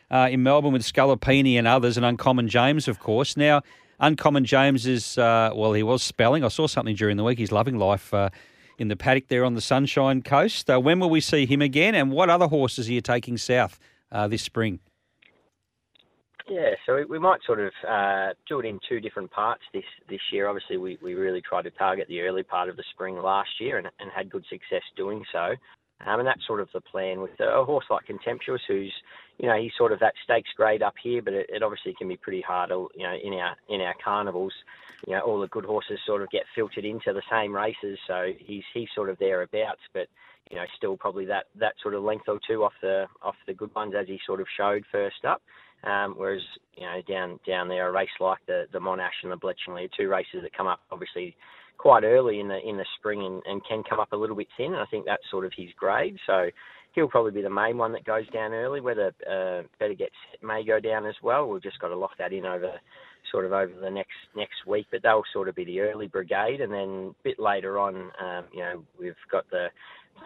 uh, 0.09 0.29
in 0.31 0.43
Melbourne 0.43 0.71
with 0.71 0.83
Scalapini 0.83 1.55
and 1.55 1.67
others, 1.67 1.97
and 1.97 2.05
Uncommon 2.05 2.47
James, 2.47 2.87
of 2.87 2.99
course. 2.99 3.35
Now, 3.35 3.63
Uncommon 3.99 4.45
James 4.45 4.87
is 4.87 5.17
uh, 5.17 5.51
well, 5.53 5.73
he 5.73 5.83
was 5.83 6.01
spelling. 6.03 6.41
I 6.41 6.47
saw 6.47 6.67
something 6.67 6.95
during 6.95 7.17
the 7.17 7.25
week. 7.25 7.37
He's 7.37 7.51
loving 7.51 7.77
life 7.77 8.13
uh, 8.13 8.29
in 8.77 8.87
the 8.87 8.95
paddock 8.95 9.27
there 9.27 9.43
on 9.43 9.55
the 9.55 9.61
Sunshine 9.61 10.21
Coast. 10.21 10.69
Uh, 10.69 10.79
when 10.79 11.01
will 11.01 11.09
we 11.09 11.19
see 11.19 11.45
him 11.45 11.61
again? 11.61 11.95
And 11.95 12.11
what 12.11 12.29
other 12.29 12.47
horses 12.47 12.87
are 12.87 12.93
you 12.93 13.01
taking 13.01 13.37
south 13.37 13.77
this 14.29 14.41
spring? 14.41 14.79
Yeah, 16.49 16.75
so 16.85 16.95
we 16.95 17.05
we 17.05 17.19
might 17.19 17.41
sort 17.45 17.59
of 17.59 17.73
uh, 17.87 18.29
do 18.47 18.59
it 18.59 18.65
in 18.65 18.79
two 18.87 19.01
different 19.01 19.31
parts 19.31 19.63
this 19.73 19.83
this 20.09 20.21
year. 20.31 20.47
Obviously, 20.47 20.77
we, 20.77 20.97
we 21.01 21.13
really 21.13 21.41
tried 21.41 21.63
to 21.63 21.71
target 21.71 22.07
the 22.07 22.21
early 22.21 22.43
part 22.43 22.69
of 22.69 22.77
the 22.77 22.83
spring 22.91 23.17
last 23.17 23.49
year 23.59 23.77
and, 23.77 23.87
and 23.99 24.09
had 24.15 24.29
good 24.29 24.45
success 24.49 24.83
doing 24.95 25.23
so. 25.31 25.55
Um, 26.05 26.19
and 26.19 26.27
that's 26.27 26.45
sort 26.45 26.61
of 26.61 26.69
the 26.73 26.81
plan 26.81 27.21
with 27.21 27.39
a 27.39 27.65
horse 27.65 27.85
like 27.89 28.05
Contemptuous, 28.05 28.61
who's, 28.67 28.93
you 29.39 29.47
know, 29.47 29.59
he's 29.59 29.71
sort 29.75 29.91
of 29.91 29.99
that 29.99 30.13
stakes 30.23 30.49
grade 30.55 30.83
up 30.83 30.93
here, 31.01 31.23
but 31.23 31.33
it, 31.33 31.47
it 31.49 31.63
obviously 31.63 31.95
can 31.97 32.07
be 32.07 32.17
pretty 32.17 32.41
hard, 32.41 32.69
you 32.69 33.03
know, 33.03 33.15
in 33.21 33.33
our 33.33 33.55
in 33.67 33.81
our 33.81 33.95
carnivals. 34.03 34.53
You 35.07 35.13
know, 35.13 35.21
all 35.21 35.41
the 35.41 35.47
good 35.47 35.65
horses 35.65 35.99
sort 36.05 36.21
of 36.21 36.29
get 36.29 36.43
filtered 36.55 36.85
into 36.85 37.13
the 37.13 37.23
same 37.29 37.53
races, 37.53 37.99
so 38.07 38.31
he's 38.37 38.63
he's 38.73 38.89
sort 38.95 39.09
of 39.09 39.17
thereabouts, 39.17 39.81
but 39.93 40.07
you 40.49 40.55
know, 40.55 40.65
still 40.77 40.95
probably 40.95 41.25
that 41.25 41.45
that 41.55 41.73
sort 41.81 41.93
of 41.93 42.03
length 42.03 42.29
or 42.29 42.39
two 42.47 42.63
off 42.63 42.73
the 42.81 43.07
off 43.21 43.35
the 43.47 43.53
good 43.53 43.73
ones 43.75 43.93
as 43.99 44.07
he 44.07 44.19
sort 44.25 44.39
of 44.39 44.47
showed 44.55 44.85
first 44.91 45.25
up. 45.25 45.41
Um, 45.88 46.15
whereas 46.17 46.41
you 46.75 46.83
know 46.83 47.01
down 47.07 47.39
down 47.47 47.67
there, 47.67 47.88
a 47.88 47.91
race 47.91 48.09
like 48.19 48.39
the 48.45 48.65
the 48.73 48.79
Monash 48.79 49.23
and 49.23 49.31
the 49.31 49.38
Bletchingley, 49.38 49.89
two 49.97 50.09
races 50.09 50.41
that 50.41 50.55
come 50.55 50.67
up 50.67 50.81
obviously 50.91 51.35
quite 51.77 52.03
early 52.03 52.39
in 52.39 52.47
the 52.47 52.59
in 52.67 52.77
the 52.77 52.85
spring 52.99 53.23
and, 53.25 53.41
and 53.45 53.65
can 53.65 53.83
come 53.89 53.99
up 53.99 54.11
a 54.11 54.15
little 54.15 54.35
bit 54.35 54.47
thin. 54.57 54.73
And 54.73 54.81
I 54.81 54.85
think 54.85 55.05
that's 55.05 55.23
sort 55.31 55.45
of 55.45 55.51
his 55.55 55.69
grade. 55.79 56.17
So 56.25 56.49
he'll 56.93 57.07
probably 57.07 57.31
be 57.31 57.41
the 57.41 57.49
main 57.49 57.77
one 57.77 57.93
that 57.93 58.03
goes 58.05 58.27
down 58.29 58.53
early. 58.53 58.81
Whether 58.81 59.13
uh, 59.29 59.63
Better 59.79 59.93
Get 59.93 60.09
Set 60.31 60.43
may 60.43 60.65
go 60.65 60.79
down 60.79 61.05
as 61.05 61.15
well, 61.21 61.47
we've 61.47 61.63
just 61.63 61.79
got 61.79 61.89
to 61.89 61.95
lock 61.95 62.17
that 62.17 62.33
in 62.33 62.45
over 62.45 62.73
sort 63.31 63.45
of 63.45 63.53
over 63.53 63.71
the 63.79 63.89
next 63.89 64.17
next 64.35 64.65
week. 64.65 64.88
But 64.91 65.03
they'll 65.03 65.23
sort 65.31 65.47
of 65.47 65.55
be 65.55 65.65
the 65.65 65.79
early 65.79 66.07
brigade, 66.07 66.59
and 66.59 66.73
then 66.73 67.13
a 67.19 67.23
bit 67.23 67.39
later 67.39 67.79
on, 67.79 68.11
um, 68.19 68.45
you 68.51 68.59
know, 68.59 68.83
we've 68.99 69.15
got 69.31 69.49
the 69.51 69.67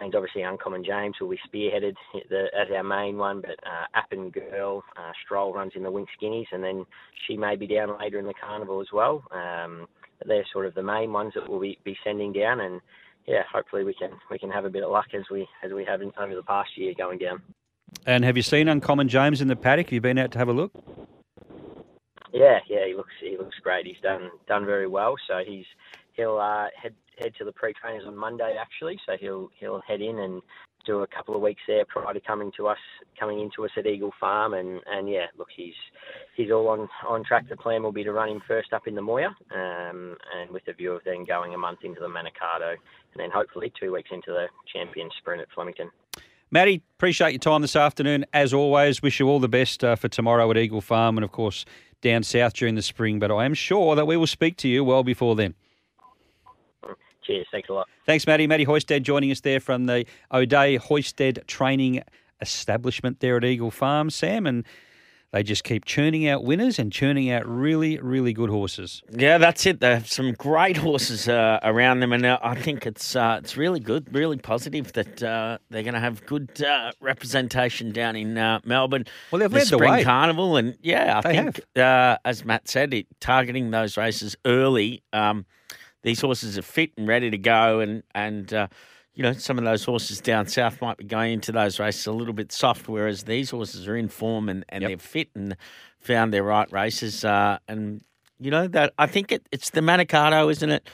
and 0.00 0.14
obviously 0.14 0.42
Uncommon 0.42 0.84
James 0.84 1.16
will 1.20 1.28
be 1.28 1.38
spearheaded 1.48 1.94
the, 2.28 2.46
as 2.58 2.68
our 2.74 2.82
main 2.82 3.16
one, 3.16 3.40
but 3.40 3.58
uh, 3.64 3.86
Appen 3.94 4.30
Girl, 4.30 4.82
uh, 4.96 5.12
Stroll 5.24 5.52
runs 5.52 5.72
in 5.74 5.82
the 5.82 5.90
Wink 5.90 6.08
Skinnies, 6.20 6.46
and 6.52 6.62
then 6.62 6.84
she 7.26 7.36
may 7.36 7.56
be 7.56 7.66
down 7.66 7.96
later 7.98 8.18
in 8.18 8.26
the 8.26 8.34
carnival 8.34 8.80
as 8.80 8.88
well. 8.92 9.24
Um, 9.30 9.86
they're 10.26 10.46
sort 10.52 10.66
of 10.66 10.74
the 10.74 10.82
main 10.82 11.12
ones 11.12 11.32
that 11.34 11.48
we'll 11.48 11.60
be, 11.60 11.78
be 11.84 11.96
sending 12.04 12.32
down, 12.32 12.60
and 12.60 12.80
yeah, 13.26 13.42
hopefully 13.52 13.84
we 13.84 13.94
can 13.94 14.10
we 14.30 14.38
can 14.38 14.50
have 14.50 14.64
a 14.64 14.70
bit 14.70 14.82
of 14.82 14.90
luck 14.90 15.06
as 15.14 15.24
we 15.30 15.46
as 15.64 15.72
we 15.72 15.84
have 15.84 16.02
in, 16.02 16.12
over 16.18 16.34
the 16.34 16.42
past 16.42 16.70
year 16.76 16.92
going 16.96 17.18
down. 17.18 17.42
And 18.06 18.24
have 18.24 18.36
you 18.36 18.42
seen 18.42 18.68
Uncommon 18.68 19.08
James 19.08 19.40
in 19.40 19.48
the 19.48 19.56
paddock? 19.56 19.86
Have 19.86 19.92
you 19.92 20.00
been 20.00 20.18
out 20.18 20.32
to 20.32 20.38
have 20.38 20.48
a 20.48 20.52
look? 20.52 20.72
Yeah, 22.32 22.60
yeah, 22.68 22.86
he 22.86 22.94
looks 22.94 23.12
he 23.20 23.36
looks 23.36 23.56
great. 23.62 23.86
He's 23.86 24.00
done 24.02 24.30
done 24.48 24.64
very 24.64 24.86
well. 24.86 25.14
So 25.28 25.42
he's 25.46 25.66
he'll 26.14 26.38
uh, 26.38 26.66
head 26.80 26.94
head 27.18 27.32
to 27.38 27.44
the 27.44 27.52
pre 27.52 27.72
trainers 27.72 28.04
on 28.06 28.16
Monday 28.16 28.56
actually. 28.60 28.98
So 29.06 29.16
he'll 29.18 29.50
he'll 29.58 29.80
head 29.86 30.00
in 30.00 30.18
and 30.18 30.42
do 30.84 31.02
a 31.02 31.06
couple 31.06 31.36
of 31.36 31.40
weeks 31.40 31.62
there 31.68 31.84
prior 31.84 32.12
to 32.12 32.20
coming 32.20 32.50
to 32.56 32.66
us 32.66 32.78
coming 33.18 33.40
into 33.40 33.64
us 33.64 33.70
at 33.76 33.86
Eagle 33.86 34.12
Farm 34.18 34.54
and, 34.54 34.80
and 34.86 35.08
yeah, 35.08 35.26
look 35.38 35.48
he's 35.54 35.74
he's 36.36 36.50
all 36.50 36.68
on, 36.68 36.88
on 37.08 37.24
track. 37.24 37.48
The 37.48 37.56
plan 37.56 37.82
will 37.82 37.92
be 37.92 38.04
to 38.04 38.12
run 38.12 38.28
him 38.28 38.42
first 38.46 38.72
up 38.72 38.86
in 38.86 38.94
the 38.94 39.02
Moir, 39.02 39.28
um, 39.54 40.16
and 40.36 40.50
with 40.50 40.64
the 40.64 40.72
view 40.72 40.92
of 40.92 41.02
then 41.04 41.24
going 41.24 41.54
a 41.54 41.58
month 41.58 41.80
into 41.84 42.00
the 42.00 42.08
Manikato 42.08 42.72
and 42.72 43.20
then 43.20 43.30
hopefully 43.30 43.72
two 43.78 43.92
weeks 43.92 44.10
into 44.12 44.30
the 44.30 44.46
champion 44.72 45.08
sprint 45.18 45.40
at 45.42 45.48
Flemington. 45.54 45.90
Matty, 46.50 46.82
appreciate 46.98 47.30
your 47.30 47.38
time 47.38 47.62
this 47.62 47.76
afternoon. 47.76 48.26
As 48.32 48.52
always, 48.52 49.00
wish 49.00 49.20
you 49.20 49.28
all 49.28 49.40
the 49.40 49.48
best 49.48 49.82
uh, 49.82 49.96
for 49.96 50.08
tomorrow 50.08 50.50
at 50.50 50.58
Eagle 50.58 50.82
Farm 50.82 51.16
and, 51.16 51.24
of 51.24 51.32
course, 51.32 51.64
down 52.02 52.22
south 52.22 52.52
during 52.52 52.74
the 52.74 52.82
spring. 52.82 53.18
But 53.18 53.30
I 53.30 53.46
am 53.46 53.54
sure 53.54 53.96
that 53.96 54.06
we 54.06 54.18
will 54.18 54.26
speak 54.26 54.58
to 54.58 54.68
you 54.68 54.84
well 54.84 55.02
before 55.02 55.34
then. 55.34 55.54
Cheers. 57.24 57.46
Thanks 57.50 57.68
a 57.68 57.72
lot. 57.72 57.88
Thanks, 58.06 58.26
Matty. 58.26 58.46
Matty 58.46 58.66
Hoysted 58.66 59.02
joining 59.02 59.30
us 59.30 59.40
there 59.40 59.60
from 59.60 59.86
the 59.86 60.04
O'Dea 60.32 60.78
Hoysted 60.78 61.46
Training 61.46 62.02
Establishment 62.40 63.20
there 63.20 63.36
at 63.36 63.44
Eagle 63.44 63.70
Farm, 63.70 64.10
Sam. 64.10 64.46
And 64.46 64.66
they 65.30 65.42
just 65.42 65.64
keep 65.64 65.86
churning 65.86 66.28
out 66.28 66.44
winners 66.44 66.78
and 66.78 66.92
churning 66.92 67.30
out 67.30 67.46
really, 67.48 67.98
really 67.98 68.34
good 68.34 68.50
horses. 68.50 69.02
Yeah, 69.10 69.38
that's 69.38 69.64
it. 69.64 69.80
They 69.80 69.90
have 69.94 70.06
some 70.06 70.32
great 70.32 70.76
horses 70.76 71.26
uh, 71.26 71.58
around 71.62 72.00
them, 72.00 72.12
and 72.12 72.26
uh, 72.26 72.38
I 72.42 72.54
think 72.54 72.84
it's 72.84 73.16
uh, 73.16 73.38
it's 73.42 73.56
really 73.56 73.80
good, 73.80 74.14
really 74.14 74.36
positive 74.36 74.92
that 74.92 75.22
uh, 75.22 75.56
they're 75.70 75.84
going 75.84 75.94
to 75.94 76.00
have 76.00 76.26
good 76.26 76.62
uh, 76.62 76.92
representation 77.00 77.92
down 77.92 78.14
in 78.14 78.36
uh, 78.36 78.60
Melbourne. 78.66 79.06
Well, 79.30 79.38
they've 79.38 79.48
the 79.50 79.56
led 79.56 79.62
the 79.62 79.76
spring 79.76 79.90
way. 79.92 80.04
carnival, 80.04 80.56
and 80.56 80.76
yeah, 80.82 81.20
I 81.24 81.32
They 81.32 81.36
think 81.38 81.60
as 81.76 82.44
Matt 82.44 82.68
said, 82.68 82.92
it, 82.92 83.06
targeting 83.20 83.70
those 83.70 83.96
races 83.96 84.36
early. 84.44 85.02
Um, 85.14 85.46
these 86.02 86.20
horses 86.20 86.58
are 86.58 86.62
fit 86.62 86.90
and 86.96 87.08
ready 87.08 87.30
to 87.30 87.38
go, 87.38 87.80
and 87.80 88.02
and 88.14 88.52
you 89.14 89.22
know, 89.22 89.32
some 89.34 89.58
of 89.58 89.64
those 89.64 89.84
horses 89.84 90.20
down 90.22 90.46
south 90.46 90.80
might 90.80 90.96
be 90.96 91.04
going 91.04 91.34
into 91.34 91.52
those 91.52 91.78
races 91.78 92.06
a 92.06 92.12
little 92.12 92.32
bit 92.32 92.50
soft, 92.50 92.88
whereas 92.88 93.24
these 93.24 93.50
horses 93.50 93.86
are 93.86 93.94
in 93.94 94.08
form 94.08 94.48
and, 94.48 94.64
and 94.70 94.80
Yep. 94.80 94.88
they're 94.88 94.96
fit 94.98 95.28
and 95.34 95.54
found 95.98 96.32
their 96.32 96.42
right 96.42 96.70
races. 96.72 97.22
Uh, 97.22 97.58
and, 97.68 98.02
you 98.40 98.50
know, 98.50 98.66
that 98.68 98.94
I 98.98 99.06
think 99.06 99.30
it, 99.30 99.46
it's 99.52 99.68
the 99.68 99.82
Manikato, 99.82 100.50
isn't 100.50 100.70
it? 100.70 100.88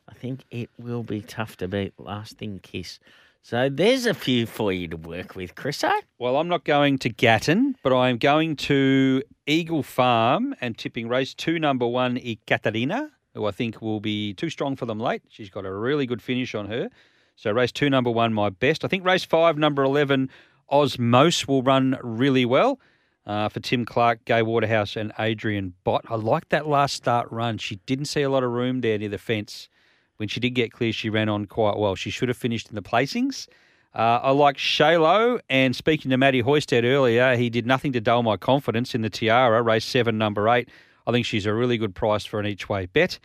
I 0.09 0.15
think 0.15 0.45
it 0.51 0.71
will 0.79 1.03
be 1.03 1.21
tough 1.21 1.57
to 1.59 1.69
beat 1.69 1.93
Last 1.99 2.39
Thing 2.39 2.61
Kiss. 2.63 2.99
So 3.43 3.69
there's 3.69 4.07
a 4.07 4.15
few 4.15 4.47
for 4.47 4.73
you 4.73 4.87
to 4.89 4.97
work 4.97 5.35
with, 5.35 5.55
Chris. 5.57 5.83
eh? 5.83 6.01
Well, 6.19 6.37
I'm 6.37 6.49
not 6.49 6.65
going 6.65 6.99
to 6.99 7.09
Gatton, 7.09 7.75
but 7.83 7.93
I'm 7.93 8.17
going 8.19 8.55
to 8.57 9.23
Eagle 9.47 9.83
Farm 9.83 10.55
and 10.61 10.79
tipping 10.79 11.09
race 11.09 11.35
two, 11.35 11.59
number 11.59 11.87
one, 11.87 12.17
Ekaterina, 12.19 13.11
who 13.35 13.45
I 13.47 13.51
think 13.51 13.83
will 13.83 13.99
be 14.01 14.33
too 14.35 14.49
strong 14.49 14.77
for 14.77 14.87
them 14.87 15.01
late. 15.01 15.23
She's 15.29 15.51
got 15.51 15.67
a 15.67 15.73
really 15.73 16.07
good 16.07 16.23
finish 16.23 16.55
on 16.55 16.67
her. 16.69 16.89
So 17.37 17.51
race 17.51 17.73
two, 17.73 17.91
number 17.91 18.11
one, 18.11 18.33
my 18.33 18.51
best. 18.51 18.85
I 18.85 18.89
think 18.89 19.05
race 19.05 19.25
five, 19.25 19.59
number 19.59 19.83
11, 19.83 20.31
Osmos 20.71 21.47
will 21.47 21.63
run 21.63 21.99
really 22.03 22.45
well 22.45 22.79
uh, 23.27 23.49
for 23.49 23.61
Tim 23.61 23.85
Clark, 23.85 24.25
Gai 24.25 24.43
Waterhouse, 24.43 24.97
and 24.97 25.13
Adrian 25.19 25.75
Bott. 25.85 26.05
I 26.09 26.17
like 26.17 26.49
that 26.51 26.67
last 26.67 26.95
start 26.95 27.31
run. 27.31 27.59
She 27.59 27.77
didn't 27.87 28.07
see 28.07 28.23
a 28.23 28.31
lot 28.31 28.43
of 28.43 28.51
room 28.51 28.81
there 28.81 28.99
near 28.99 29.09
the 29.09 29.19
fence. 29.19 29.69
When 30.17 30.29
she 30.29 30.41
did 30.41 30.51
get 30.51 30.73
clear, 30.73 30.93
she 30.93 31.11
ran 31.11 31.29
on 31.29 31.47
quite 31.47 31.77
well. 31.77 31.95
She 31.95 32.11
should 32.11 32.29
have 32.29 32.37
finished 32.37 32.69
in 32.69 32.75
the 32.75 32.83
placings. 32.83 33.49
Uh, 33.95 34.21
I 34.23 34.31
like 34.31 34.57
Shalo, 34.57 35.41
and 35.51 35.77
speaking 35.77 36.11
to 36.11 36.17
Matty 36.17 36.43
Hoysted 36.43 36.85
earlier, 36.85 37.37
he 37.37 37.51
did 37.51 37.67
nothing 37.67 37.93
to 37.93 38.01
dull 38.01 38.23
my 38.23 38.39
confidence 38.39 38.95
in 38.95 39.03
the 39.03 39.11
Tiara, 39.11 39.61
race 39.63 39.85
seven, 39.85 40.17
number 40.17 40.49
eight. 40.49 40.69
I 41.07 41.13
think 41.13 41.27
she's 41.27 41.45
a 41.45 41.53
really 41.53 41.77
good 41.77 41.95
price 41.95 42.25
for 42.25 42.41
an 42.41 42.47
each 42.47 42.69
way 42.69 42.87
bet. 42.87 43.19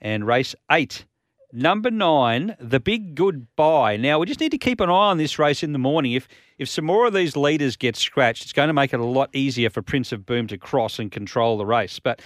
And 0.00 0.26
race 0.26 0.54
eight, 0.70 1.06
number 1.52 1.90
nine, 1.90 2.56
the 2.58 2.80
big 2.80 3.14
goodbye. 3.14 3.96
Now, 3.96 4.18
we 4.18 4.26
just 4.26 4.40
need 4.40 4.50
to 4.50 4.58
keep 4.58 4.80
an 4.80 4.88
eye 4.88 5.10
on 5.10 5.18
this 5.18 5.38
race 5.38 5.62
in 5.62 5.72
the 5.72 5.78
morning. 5.78 6.12
If 6.12 6.28
if 6.58 6.68
some 6.68 6.84
more 6.84 7.06
of 7.06 7.12
these 7.12 7.36
leaders 7.36 7.76
get 7.76 7.96
scratched, 7.96 8.44
it's 8.44 8.52
going 8.52 8.68
to 8.68 8.72
make 8.72 8.92
it 8.92 9.00
a 9.00 9.04
lot 9.04 9.30
easier 9.32 9.70
for 9.70 9.82
Prince 9.82 10.12
of 10.12 10.24
Boom 10.24 10.46
to 10.48 10.56
cross 10.56 10.98
and 10.98 11.10
control 11.10 11.58
the 11.58 11.66
race. 11.66 11.98
But 11.98 12.20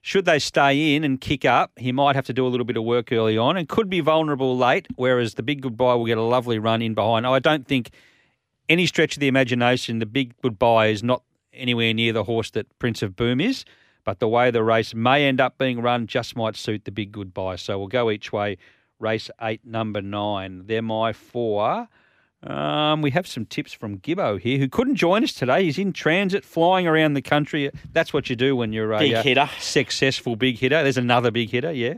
should 0.00 0.24
they 0.24 0.38
stay 0.38 0.96
in 0.96 1.04
and 1.04 1.20
kick 1.20 1.44
up, 1.44 1.70
he 1.76 1.92
might 1.92 2.16
have 2.16 2.26
to 2.26 2.32
do 2.32 2.46
a 2.46 2.48
little 2.48 2.66
bit 2.66 2.76
of 2.76 2.84
work 2.84 3.12
early 3.12 3.38
on 3.38 3.56
and 3.56 3.68
could 3.68 3.88
be 3.88 4.00
vulnerable 4.00 4.56
late, 4.56 4.88
whereas 4.96 5.34
the 5.34 5.42
big 5.42 5.60
goodbye 5.60 5.94
will 5.94 6.06
get 6.06 6.18
a 6.18 6.22
lovely 6.22 6.58
run 6.58 6.82
in 6.82 6.94
behind. 6.94 7.26
I 7.26 7.38
don't 7.38 7.68
think 7.68 7.90
any 8.68 8.86
stretch 8.86 9.16
of 9.16 9.20
the 9.20 9.28
imagination, 9.28 9.98
the 10.00 10.06
big 10.06 10.34
goodbye 10.42 10.88
is 10.88 11.02
not 11.02 11.22
anywhere 11.52 11.94
near 11.94 12.12
the 12.12 12.24
horse 12.24 12.50
that 12.50 12.66
Prince 12.78 13.02
of 13.02 13.14
Boom 13.14 13.40
is, 13.40 13.64
but 14.04 14.18
the 14.18 14.28
way 14.28 14.50
the 14.50 14.62
race 14.62 14.94
may 14.94 15.26
end 15.26 15.40
up 15.40 15.58
being 15.58 15.80
run 15.80 16.06
just 16.06 16.36
might 16.36 16.56
suit 16.56 16.84
the 16.84 16.90
big 16.90 17.12
goodbye. 17.12 17.56
So 17.56 17.78
we'll 17.78 17.88
go 17.88 18.10
each 18.10 18.32
way. 18.32 18.58
Race 18.98 19.30
eight, 19.40 19.64
number 19.64 20.00
nine. 20.02 20.66
They're 20.66 20.82
my 20.82 21.12
four. 21.12 21.88
Um, 22.44 23.02
we 23.02 23.12
have 23.12 23.26
some 23.28 23.46
tips 23.46 23.72
from 23.72 23.98
Gibbo 23.98 24.38
here, 24.40 24.58
who 24.58 24.68
couldn't 24.68 24.96
join 24.96 25.22
us 25.22 25.32
today. 25.32 25.64
He's 25.64 25.78
in 25.78 25.92
transit, 25.92 26.44
flying 26.44 26.88
around 26.88 27.14
the 27.14 27.22
country. 27.22 27.70
That's 27.92 28.12
what 28.12 28.28
you 28.28 28.34
do 28.34 28.56
when 28.56 28.72
you're 28.72 28.92
a 28.92 28.98
Big 28.98 29.14
uh, 29.14 29.22
hitter. 29.22 29.50
successful 29.60 30.34
big 30.34 30.58
hitter. 30.58 30.82
There's 30.82 30.96
another 30.98 31.30
big 31.30 31.50
hitter, 31.50 31.70
yeah. 31.72 31.94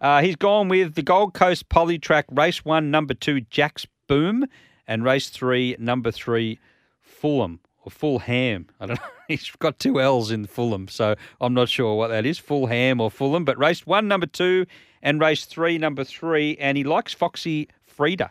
Uh, 0.00 0.20
he's 0.20 0.36
gone 0.36 0.68
with 0.68 0.94
the 0.96 1.02
Gold 1.02 1.32
Coast 1.32 1.68
Polytrack 1.70 2.24
race 2.30 2.62
one, 2.64 2.90
number 2.90 3.14
two, 3.14 3.40
Jack's 3.42 3.86
Boom, 4.06 4.44
and 4.86 5.02
race 5.04 5.30
three, 5.30 5.76
number 5.78 6.10
three, 6.10 6.58
Fulham 7.00 7.60
Fulham. 7.90 8.68
I 8.80 8.86
don't 8.86 9.00
know. 9.00 9.08
He's 9.28 9.50
got 9.58 9.78
two 9.78 10.00
L's 10.00 10.30
in 10.30 10.46
Fulham, 10.46 10.88
so 10.88 11.14
I'm 11.40 11.54
not 11.54 11.68
sure 11.68 11.94
what 11.94 12.08
that 12.08 12.26
is, 12.26 12.38
Fulham 12.38 13.00
or 13.00 13.10
Fulham. 13.10 13.44
But 13.44 13.58
race 13.58 13.86
one, 13.86 14.08
number 14.08 14.26
two, 14.26 14.66
and 15.02 15.20
race 15.20 15.44
three, 15.44 15.78
number 15.78 16.04
three, 16.04 16.56
and 16.58 16.76
he 16.76 16.84
likes 16.84 17.14
Foxy 17.14 17.68
Frida 17.82 18.30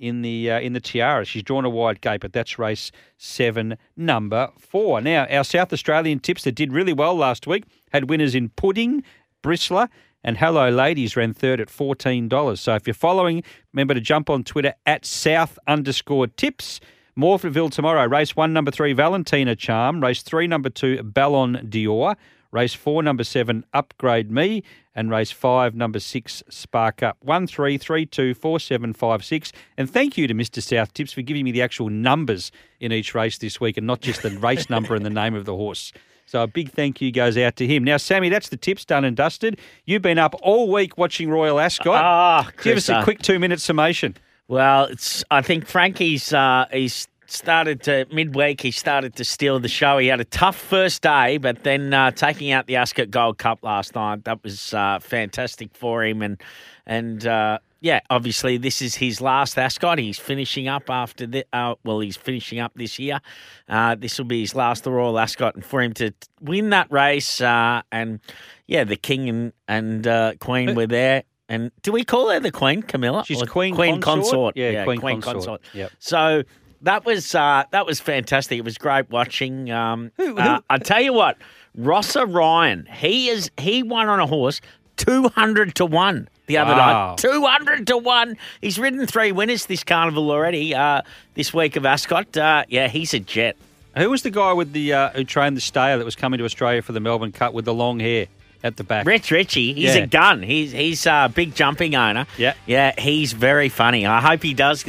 in 0.00 0.22
the 0.22 0.50
uh, 0.50 0.60
in 0.60 0.72
the 0.72 0.80
tiara. 0.80 1.24
She's 1.24 1.42
drawn 1.42 1.64
a 1.64 1.70
wide 1.70 2.00
gate, 2.00 2.22
but 2.22 2.32
that's 2.32 2.58
race 2.58 2.90
seven, 3.18 3.76
number 3.96 4.48
four. 4.58 5.00
Now 5.00 5.26
our 5.26 5.44
South 5.44 5.72
Australian 5.72 6.18
tips 6.18 6.42
that 6.44 6.54
did 6.54 6.72
really 6.72 6.94
well 6.94 7.14
last 7.14 7.46
week 7.46 7.64
had 7.92 8.08
winners 8.08 8.34
in 8.34 8.48
Pudding, 8.48 9.04
Bristler, 9.42 9.88
And 10.24 10.38
Hello 10.38 10.68
Ladies 10.70 11.16
ran 11.16 11.34
third 11.34 11.60
at 11.60 11.68
$14. 11.68 12.58
So 12.58 12.74
if 12.74 12.86
you're 12.86 12.94
following, 12.94 13.42
remember 13.72 13.94
to 13.94 14.00
jump 14.00 14.30
on 14.30 14.42
Twitter 14.42 14.74
at 14.86 15.04
South 15.04 15.58
underscore 15.66 16.26
tips. 16.26 16.80
Morphettville 17.20 17.70
tomorrow. 17.70 18.06
Race 18.06 18.34
one, 18.34 18.54
number 18.54 18.70
three, 18.70 18.94
Valentina 18.94 19.54
Charm. 19.54 20.00
Race 20.00 20.22
three, 20.22 20.46
number 20.46 20.70
two, 20.70 21.02
Ballon 21.02 21.66
Dior. 21.68 22.16
Race 22.50 22.72
four, 22.72 23.02
number 23.02 23.24
seven, 23.24 23.62
Upgrade 23.74 24.30
Me. 24.30 24.62
And 24.94 25.10
race 25.10 25.30
five, 25.30 25.74
number 25.74 26.00
six, 26.00 26.42
Spark 26.48 27.02
Up. 27.02 27.18
One, 27.20 27.46
three, 27.46 27.76
three, 27.76 28.06
two, 28.06 28.32
four, 28.32 28.58
seven, 28.58 28.94
five, 28.94 29.22
six. 29.22 29.52
And 29.76 29.88
thank 29.88 30.16
you 30.16 30.28
to 30.28 30.34
Mr. 30.34 30.62
South 30.62 30.94
Tips 30.94 31.12
for 31.12 31.20
giving 31.20 31.44
me 31.44 31.52
the 31.52 31.60
actual 31.60 31.90
numbers 31.90 32.50
in 32.80 32.90
each 32.90 33.14
race 33.14 33.36
this 33.36 33.60
week 33.60 33.76
and 33.76 33.86
not 33.86 34.00
just 34.00 34.22
the 34.22 34.30
race 34.38 34.70
number 34.70 34.94
and 34.94 35.04
the 35.04 35.10
name 35.10 35.34
of 35.34 35.44
the 35.44 35.54
horse. 35.54 35.92
So 36.24 36.42
a 36.42 36.46
big 36.46 36.70
thank 36.70 37.02
you 37.02 37.12
goes 37.12 37.36
out 37.36 37.56
to 37.56 37.66
him. 37.66 37.84
Now, 37.84 37.98
Sammy, 37.98 38.30
that's 38.30 38.48
the 38.48 38.56
tips 38.56 38.86
done 38.86 39.04
and 39.04 39.14
dusted. 39.16 39.58
You've 39.84 40.02
been 40.02 40.18
up 40.18 40.34
all 40.42 40.72
week 40.72 40.96
watching 40.96 41.28
Royal 41.28 41.60
Ascot. 41.60 42.02
Ah, 42.02 42.50
Give 42.62 42.78
us 42.78 42.88
a 42.88 43.02
quick 43.02 43.20
two 43.20 43.38
minute 43.38 43.60
summation. 43.60 44.16
Well, 44.50 44.86
it's. 44.86 45.22
I 45.30 45.42
think 45.42 45.66
Frankie's. 45.66 46.32
Uh, 46.32 46.66
he's 46.72 47.06
started 47.26 47.84
to 47.84 48.04
midweek. 48.12 48.60
He 48.60 48.72
started 48.72 49.14
to 49.14 49.24
steal 49.24 49.60
the 49.60 49.68
show. 49.68 49.98
He 49.98 50.08
had 50.08 50.20
a 50.20 50.24
tough 50.24 50.56
first 50.56 51.02
day, 51.02 51.38
but 51.38 51.62
then 51.62 51.94
uh, 51.94 52.10
taking 52.10 52.50
out 52.50 52.66
the 52.66 52.74
Ascot 52.74 53.12
Gold 53.12 53.38
Cup 53.38 53.60
last 53.62 53.94
night, 53.94 54.24
that 54.24 54.42
was 54.42 54.74
uh, 54.74 54.98
fantastic 54.98 55.72
for 55.76 56.02
him. 56.02 56.20
And 56.20 56.42
and 56.84 57.24
uh, 57.24 57.60
yeah, 57.78 58.00
obviously 58.10 58.56
this 58.56 58.82
is 58.82 58.96
his 58.96 59.20
last 59.20 59.56
Ascot. 59.56 60.00
He's 60.00 60.18
finishing 60.18 60.66
up 60.66 60.90
after 60.90 61.28
the. 61.28 61.46
Uh, 61.52 61.76
well, 61.84 62.00
he's 62.00 62.16
finishing 62.16 62.58
up 62.58 62.72
this 62.74 62.98
year. 62.98 63.20
Uh, 63.68 63.94
this 63.94 64.18
will 64.18 64.24
be 64.24 64.40
his 64.40 64.56
last 64.56 64.82
the 64.82 64.90
Royal 64.90 65.16
Ascot, 65.16 65.54
and 65.54 65.64
for 65.64 65.80
him 65.80 65.92
to 65.94 66.12
win 66.40 66.70
that 66.70 66.90
race, 66.90 67.40
uh, 67.40 67.82
and 67.92 68.18
yeah, 68.66 68.82
the 68.82 68.96
King 68.96 69.28
and 69.28 69.52
and 69.68 70.08
uh, 70.08 70.32
Queen 70.40 70.74
were 70.74 70.88
there. 70.88 71.22
And 71.50 71.70
do 71.82 71.92
we 71.92 72.04
call 72.04 72.30
her 72.30 72.40
the 72.40 72.50
Queen, 72.52 72.80
Camilla? 72.82 73.24
She's 73.26 73.42
Or 73.42 73.46
Queen 73.46 73.74
Queen 73.74 74.00
Consort? 74.00 74.54
Consort. 74.54 74.56
Yeah, 74.56 74.84
Queen 74.84 75.20
Consort. 75.20 75.60
Yep. 75.74 75.90
So 75.98 76.42
that 76.82 77.04
was 77.04 77.34
uh, 77.34 77.64
that 77.72 77.84
was 77.84 78.00
fantastic. 78.00 78.56
It 78.58 78.64
was 78.64 78.78
great 78.78 79.10
watching. 79.10 79.70
Um, 79.70 80.12
Who- 80.16 80.36
who- 80.36 80.38
uh, 80.38 80.60
I 80.70 80.78
tell 80.78 81.00
you 81.02 81.12
what, 81.12 81.36
Rossa 81.76 82.24
Ryan, 82.24 82.86
he 82.90 83.28
is 83.28 83.50
he 83.58 83.82
won 83.82 84.08
on 84.08 84.20
a 84.20 84.26
horse 84.26 84.60
two 84.96 85.28
hundred 85.30 85.74
to 85.74 85.84
one 85.86 86.28
the 86.46 86.56
other 86.58 86.72
Wow. 86.72 87.08
night. 87.10 87.18
Two 87.18 87.44
hundred 87.44 87.86
to 87.88 87.96
one. 87.98 88.36
He's 88.60 88.78
ridden 88.78 89.04
three 89.06 89.32
winners 89.32 89.66
this 89.66 89.82
carnival 89.82 90.30
already. 90.30 90.74
Uh, 90.74 91.02
this 91.34 91.52
week 91.52 91.74
of 91.76 91.84
Ascot. 91.84 92.36
Uh, 92.36 92.64
yeah, 92.68 92.86
he's 92.88 93.12
a 93.12 93.18
jet. 93.20 93.56
Who 93.96 94.08
was 94.08 94.22
the 94.22 94.30
guy 94.30 94.52
with 94.52 94.72
the 94.72 94.92
uh, 94.92 95.08
who 95.10 95.24
trained 95.24 95.56
the 95.56 95.60
stayer 95.60 95.98
that 95.98 96.04
was 96.04 96.14
coming 96.14 96.38
to 96.38 96.44
Australia 96.44 96.80
for 96.80 96.92
the 96.92 97.00
Melbourne 97.00 97.32
Cup 97.32 97.54
with 97.54 97.64
the 97.64 97.74
long 97.74 97.98
hair 97.98 98.26
at 98.62 98.76
the 98.76 98.84
back? 98.84 99.06
Rich 99.06 99.30
Ritchie, 99.30 99.74
he's 99.74 99.94
Yeah. 99.96 100.02
a 100.02 100.06
gun. 100.06 100.42
He's 100.42 100.72
he's 100.72 101.06
a 101.06 101.30
big 101.34 101.54
jumping 101.54 101.94
owner. 101.94 102.26
Yeah. 102.38 102.54
yeah, 102.66 102.92
he's 102.98 103.32
very 103.32 103.68
funny. 103.68 104.06
I 104.06 104.20
hope 104.20 104.42
he 104.42 104.54
does. 104.54 104.84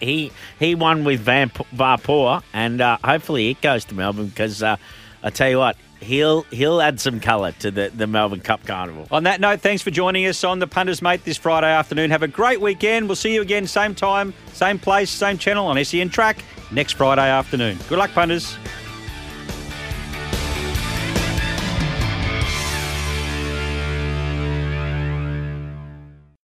He 0.00 0.32
he 0.58 0.74
won 0.74 1.04
with 1.04 1.20
Van 1.20 1.50
Varpoor, 1.74 2.42
and 2.52 2.80
uh, 2.80 2.98
hopefully 3.04 3.50
it 3.50 3.60
goes 3.60 3.84
to 3.86 3.94
Melbourne 3.94 4.26
because 4.28 4.62
uh, 4.62 4.76
I 5.22 5.30
tell 5.30 5.48
you 5.50 5.58
what, 5.58 5.76
he'll 6.00 6.42
he'll 6.50 6.80
add 6.80 6.98
some 7.00 7.20
colour 7.20 7.52
to 7.60 7.70
the, 7.70 7.92
the 7.94 8.06
Melbourne 8.06 8.40
Cup 8.40 8.66
Carnival. 8.66 9.06
On 9.10 9.22
that 9.24 9.40
note, 9.40 9.60
thanks 9.60 9.82
for 9.82 9.90
joining 9.90 10.26
us 10.26 10.42
on 10.44 10.58
the 10.58 10.66
Punters 10.66 11.00
Mate 11.00 11.24
this 11.24 11.36
Friday 11.36 11.70
afternoon. 11.72 12.10
Have 12.10 12.22
a 12.24 12.28
great 12.28 12.60
weekend. 12.60 13.06
We'll 13.08 13.16
see 13.16 13.34
you 13.34 13.40
again, 13.42 13.66
same 13.66 13.94
time, 13.94 14.34
same 14.52 14.78
place, 14.78 15.10
same 15.10 15.38
channel 15.38 15.66
on 15.66 15.82
SEN 15.84 16.08
Track 16.08 16.38
next 16.72 16.94
Friday 16.94 17.28
afternoon. 17.28 17.78
Good 17.88 17.98
luck, 17.98 18.10
punters. 18.12 18.56